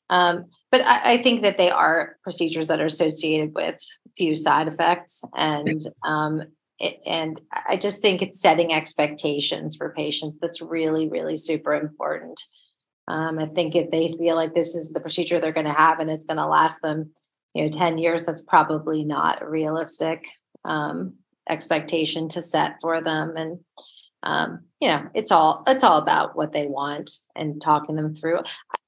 Um, 0.09 0.45
but 0.71 0.81
I, 0.81 1.13
I, 1.13 1.23
think 1.23 1.41
that 1.41 1.57
they 1.57 1.71
are 1.71 2.17
procedures 2.23 2.67
that 2.67 2.81
are 2.81 2.85
associated 2.85 3.53
with 3.55 3.79
few 4.17 4.35
side 4.35 4.67
effects, 4.67 5.23
and 5.33 5.81
um, 6.03 6.43
it, 6.77 6.97
and 7.05 7.39
I 7.67 7.77
just 7.77 8.01
think 8.01 8.21
it's 8.21 8.39
setting 8.39 8.73
expectations 8.73 9.75
for 9.75 9.93
patients 9.93 10.37
that's 10.41 10.61
really 10.61 11.07
really 11.07 11.37
super 11.37 11.73
important. 11.73 12.41
Um, 13.07 13.39
I 13.39 13.47
think 13.47 13.75
if 13.75 13.91
they 13.91 14.13
feel 14.17 14.35
like 14.35 14.53
this 14.53 14.75
is 14.75 14.93
the 14.93 14.99
procedure 14.99 15.39
they're 15.39 15.51
going 15.51 15.65
to 15.65 15.73
have 15.73 15.99
and 15.99 16.09
it's 16.09 16.25
going 16.25 16.37
to 16.37 16.45
last 16.45 16.81
them, 16.81 17.11
you 17.53 17.63
know, 17.63 17.69
10 17.69 17.97
years, 17.97 18.25
that's 18.25 18.43
probably 18.43 19.03
not 19.03 19.41
a 19.41 19.49
realistic 19.49 20.25
um, 20.63 21.15
expectation 21.49 22.29
to 22.29 22.41
set 22.41 22.75
for 22.81 23.01
them. 23.01 23.35
And 23.35 23.59
um, 24.23 24.61
you 24.79 24.87
know, 24.87 25.09
it's 25.13 25.31
all 25.31 25.63
it's 25.67 25.83
all 25.83 25.97
about 25.97 26.35
what 26.35 26.53
they 26.53 26.67
want 26.67 27.11
and 27.35 27.61
talking 27.61 27.95
them 27.95 28.15
through. 28.15 28.39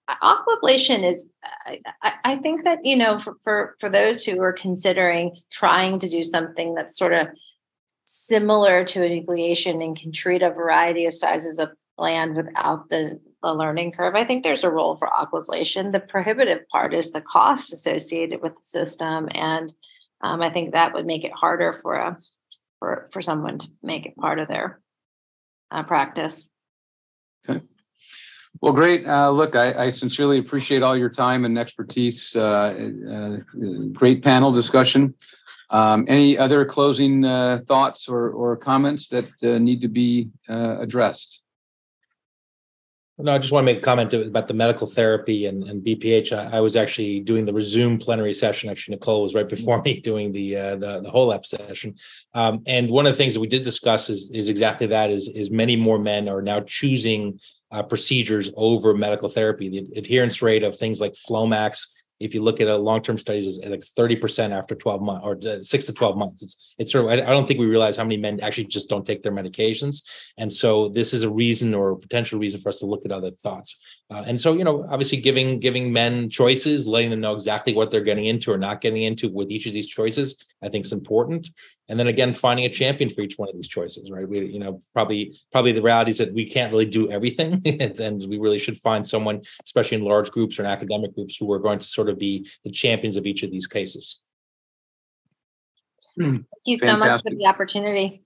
Aquablation 0.10 1.04
is, 1.04 1.28
I, 1.66 2.14
I 2.24 2.38
think 2.38 2.64
that 2.64 2.86
you 2.86 2.96
know, 2.96 3.18
for, 3.18 3.38
for 3.44 3.76
for 3.80 3.90
those 3.90 4.24
who 4.24 4.40
are 4.42 4.54
considering 4.54 5.38
trying 5.52 6.00
to 6.00 6.10
do 6.10 6.22
something 6.22 6.76
that's 6.76 6.98
sort 6.98 7.14
of 7.14 7.28
similar 8.06 8.84
to 8.86 9.00
enucleation 9.00 9.84
and 9.84 10.00
can 10.00 10.12
treat 10.12 10.44
a 10.44 10.52
variety 10.52 11.06
of 11.06 11.14
sizes 11.14 11.60
of 11.60 11.72
land 11.98 12.36
without 12.36 12.90
the, 12.90 13.20
the 13.42 13.54
learning 13.54 13.92
curve. 13.92 14.16
I 14.16 14.26
think 14.26 14.44
there's 14.44 14.64
a 14.64 14.70
role 14.70 14.96
for 14.96 15.08
aquablation. 15.08 15.92
The 15.92 16.00
prohibitive 16.00 16.68
part 16.70 16.94
is 16.94 17.12
the 17.12 17.22
cost 17.22 17.74
associated 17.74 18.42
with 18.42 18.54
the 18.54 18.64
system, 18.64 19.28
and 19.32 19.74
um, 20.22 20.42
I 20.42 20.52
think 20.52 20.72
that 20.72 20.94
would 20.94 21.06
make 21.06 21.24
it 21.24 21.34
harder 21.34 21.80
for 21.82 21.96
a 21.96 22.18
for 22.80 23.10
for 23.12 23.22
someone 23.22 23.58
to 23.60 23.68
make 23.82 24.06
it 24.06 24.16
part 24.18 24.40
of 24.40 24.48
their 24.48 24.82
uh, 25.72 25.84
practice. 25.84 26.50
Okay. 27.48 27.62
Well, 28.66 28.74
great. 28.74 29.06
Uh, 29.06 29.30
look, 29.30 29.56
I, 29.56 29.74
I, 29.86 29.90
sincerely 29.92 30.40
appreciate 30.40 30.82
all 30.82 30.98
your 30.98 31.12
time 31.12 31.46
and 31.46 31.56
expertise. 31.56 32.36
Uh, 32.36 32.90
uh 33.08 33.38
great 33.94 34.24
panel 34.24 34.52
discussion. 34.52 35.14
Um, 35.70 36.06
any 36.08 36.36
other 36.36 36.66
closing 36.66 37.24
uh, 37.26 37.60
thoughts 37.68 38.10
or, 38.10 38.32
or 38.32 38.58
comments 38.58 39.08
that 39.10 39.28
uh, 39.44 39.60
need 39.60 39.82
to 39.82 39.88
be 39.88 40.32
addressed? 40.48 41.44
No, 43.20 43.36
I 43.36 43.38
just 43.38 43.54
want 43.54 43.66
to 43.66 43.72
make 43.72 43.78
a 43.78 43.82
comment 43.82 44.14
about 44.14 44.48
the 44.48 44.54
medical 44.56 44.88
therapy 44.88 45.46
and, 45.46 45.64
and 45.64 45.86
BPH. 45.86 46.36
I, 46.36 46.58
I, 46.58 46.60
was 46.60 46.76
actually 46.76 47.22
doing 47.22 47.46
the 47.46 47.54
Rezūm 47.54 48.02
plenary 48.02 48.34
session. 48.34 48.70
Actually, 48.70 48.96
Nicole 48.96 49.22
was 49.22 49.34
right 49.34 49.48
before 49.48 49.82
me 49.84 50.00
doing 50.02 50.34
the 50.34 50.58
uh, 50.58 50.76
the, 50.76 51.02
the 51.02 51.12
HoLEP 51.12 51.46
session. 51.46 51.96
Um, 52.34 52.64
and 52.66 52.90
one 52.90 53.06
of 53.06 53.14
the 53.14 53.18
things 53.18 53.36
that 53.36 53.40
we 53.40 53.48
did 53.48 53.62
discuss 53.62 54.10
is 54.10 54.32
is 54.32 54.50
exactly 54.50 54.88
that. 54.88 55.12
Is 55.12 55.30
is 55.30 55.52
many 55.52 55.76
more 55.76 56.00
men 56.00 56.28
are 56.28 56.42
now 56.42 56.62
choosing 56.62 57.40
uh, 57.72 57.84
procedures 57.84 58.50
over 58.56 58.94
medical 58.94 59.30
therapy. 59.30 59.70
The 59.70 60.00
adherence 60.00 60.42
rate 60.42 60.64
of 60.64 60.78
things 60.78 61.02
like 61.02 61.14
Flomax 61.14 61.88
if 62.20 62.34
you 62.34 62.42
look 62.42 62.62
at 62.62 62.68
a 62.68 62.78
long-term 62.78 63.18
studies 63.18 63.46
is 63.46 63.60
like 63.66 63.82
30% 63.82 64.52
after 64.52 64.76
12 64.76 65.02
months 65.02 65.26
or 65.26 65.38
uh, 65.50 65.60
six 65.62 65.86
to 65.86 65.94
12 65.94 66.18
months. 66.18 66.44
It's 66.44 66.76
it's 66.78 66.92
sort 66.92 67.06
of 67.06 67.12
I, 67.12 67.32
don't 67.32 67.48
think 67.48 67.60
we 67.60 67.66
realize 67.66 67.98
how 67.98 68.04
many 68.04 68.18
men 68.18 68.40
actually 68.42 68.66
just 68.66 68.90
don't 68.90 69.06
take 69.06 69.22
their 69.22 69.32
medications. 69.32 70.02
And 70.38 70.52
so 70.52 70.90
this 70.90 71.14
is 71.14 71.24
a 71.24 71.30
reason 71.30 71.74
or 71.74 71.92
a 71.92 71.98
potential 71.98 72.40
reason 72.40 72.62
for 72.62 72.70
us 72.70 72.80
to 72.80 72.86
look 72.86 73.06
at 73.06 73.12
other 73.12 73.32
thoughts. 73.32 73.78
Uh, 74.10 74.24
and 74.26 74.40
so 74.40 74.54
you 74.54 74.64
know 74.64 74.86
obviously 74.90 75.20
giving 75.20 75.60
giving 75.60 75.92
men 75.92 76.30
choices 76.30 76.88
letting 76.88 77.10
them 77.10 77.22
know 77.22 77.34
exactly 77.34 77.74
what 77.74 77.92
they're 77.92 78.02
getting 78.02 78.26
into 78.26 78.52
or 78.52 78.58
not 78.58 78.82
getting 78.82 79.04
into 79.04 79.30
with 79.30 79.52
each 79.52 79.66
of 79.66 79.74
these 79.74 79.88
choices 79.88 80.36
i 80.62 80.70
think 80.70 80.86
is 80.86 80.92
important. 80.92 81.50
And 81.90 82.00
then 82.00 82.08
again 82.08 82.34
finding 82.34 82.66
a 82.66 82.70
champion 82.70 83.10
for 83.10 83.22
each 83.22 83.38
one 83.38 83.50
of 83.50 83.56
these 83.56 83.68
choices 83.68 84.10
right? 84.10 84.28
We 84.28 84.46
you 84.46 84.60
know 84.60 84.82
probably 84.94 85.36
probably 85.52 85.74
the 85.74 85.82
reality 85.82 86.12
is 86.12 86.20
that 86.20 86.34
we 86.34 86.50
can't 86.50 86.72
really 86.72 86.86
do 86.86 87.12
everything. 87.12 87.62
And 88.06 88.24
we 88.28 88.38
really 88.38 88.58
should 88.58 88.78
find 88.78 89.08
someone 89.08 89.42
especially 89.66 89.98
in 89.98 90.04
large 90.04 90.32
groups 90.32 90.58
or 90.58 90.64
in 90.64 90.70
academic 90.70 91.14
groups 91.14 91.38
who 91.38 91.52
are 91.52 91.60
going 91.60 91.80
to 91.80 91.88
sort 91.88 92.05
of 92.10 92.18
be 92.20 92.48
the 92.64 92.72
champions 92.72 93.18
of 93.18 93.26
each 93.26 93.44
of 93.44 93.52
these 93.52 93.68
cases 93.68 94.22
hmm. 96.16 96.38
thank 96.38 96.46
you 96.66 96.78
so 96.78 96.88
Fantastic. 96.88 97.10
much 97.10 97.34
for 97.34 97.38
the 97.38 97.46
opportunity 97.46 98.26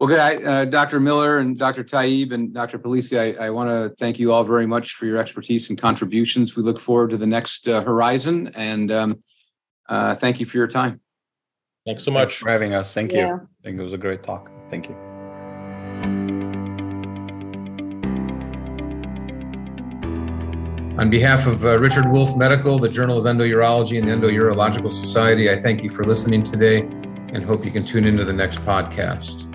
well, 0.00 0.08
good. 0.08 0.18
I, 0.18 0.36
uh, 0.36 0.64
Dr. 0.64 0.98
Miller 0.98 1.38
and 1.38 1.58
Dr. 1.58 1.84
Tayeb 1.84 2.32
and 2.32 2.54
Dr. 2.54 2.78
Palese, 2.78 3.18
I, 3.18 3.48
I 3.48 3.50
want 3.50 3.68
to 3.68 3.94
thank 3.96 4.18
you 4.18 4.32
all 4.32 4.44
very 4.44 4.66
much 4.66 4.94
for 4.94 5.04
your 5.04 5.18
expertise 5.18 5.68
and 5.68 5.78
contributions. 5.78 6.56
We 6.56 6.62
look 6.62 6.80
forward 6.80 7.10
to 7.10 7.18
the 7.18 7.26
next 7.26 7.68
uh, 7.68 7.82
horizon 7.82 8.50
and 8.54 8.90
um, 8.90 9.22
uh, 9.90 10.14
thank 10.14 10.40
you 10.40 10.46
for 10.46 10.56
your 10.56 10.68
time. 10.68 11.02
Thanks 11.86 12.02
so 12.02 12.10
much 12.10 12.28
Thanks 12.28 12.34
for 12.36 12.48
having 12.48 12.74
us. 12.74 12.94
Thank 12.94 13.12
yeah. 13.12 13.26
you. 13.26 13.34
I 13.34 13.62
think 13.62 13.78
it 13.78 13.82
was 13.82 13.92
a 13.92 13.98
great 13.98 14.22
talk. 14.22 14.50
Thank 14.70 14.88
you. 14.88 16.39
On 21.00 21.08
behalf 21.08 21.46
of 21.46 21.64
uh, 21.64 21.78
Richard 21.78 22.06
Wolf 22.12 22.36
Medical, 22.36 22.78
the 22.78 22.86
Journal 22.86 23.16
of 23.16 23.24
Endourology, 23.24 23.98
and 23.98 24.06
the 24.06 24.12
Endourological 24.12 24.90
Society, 24.90 25.50
I 25.50 25.56
thank 25.56 25.82
you 25.82 25.88
for 25.88 26.04
listening 26.04 26.42
today 26.42 26.80
and 27.32 27.42
hope 27.42 27.64
you 27.64 27.70
can 27.70 27.86
tune 27.86 28.04
into 28.04 28.22
the 28.22 28.34
next 28.34 28.58
podcast. 28.66 29.49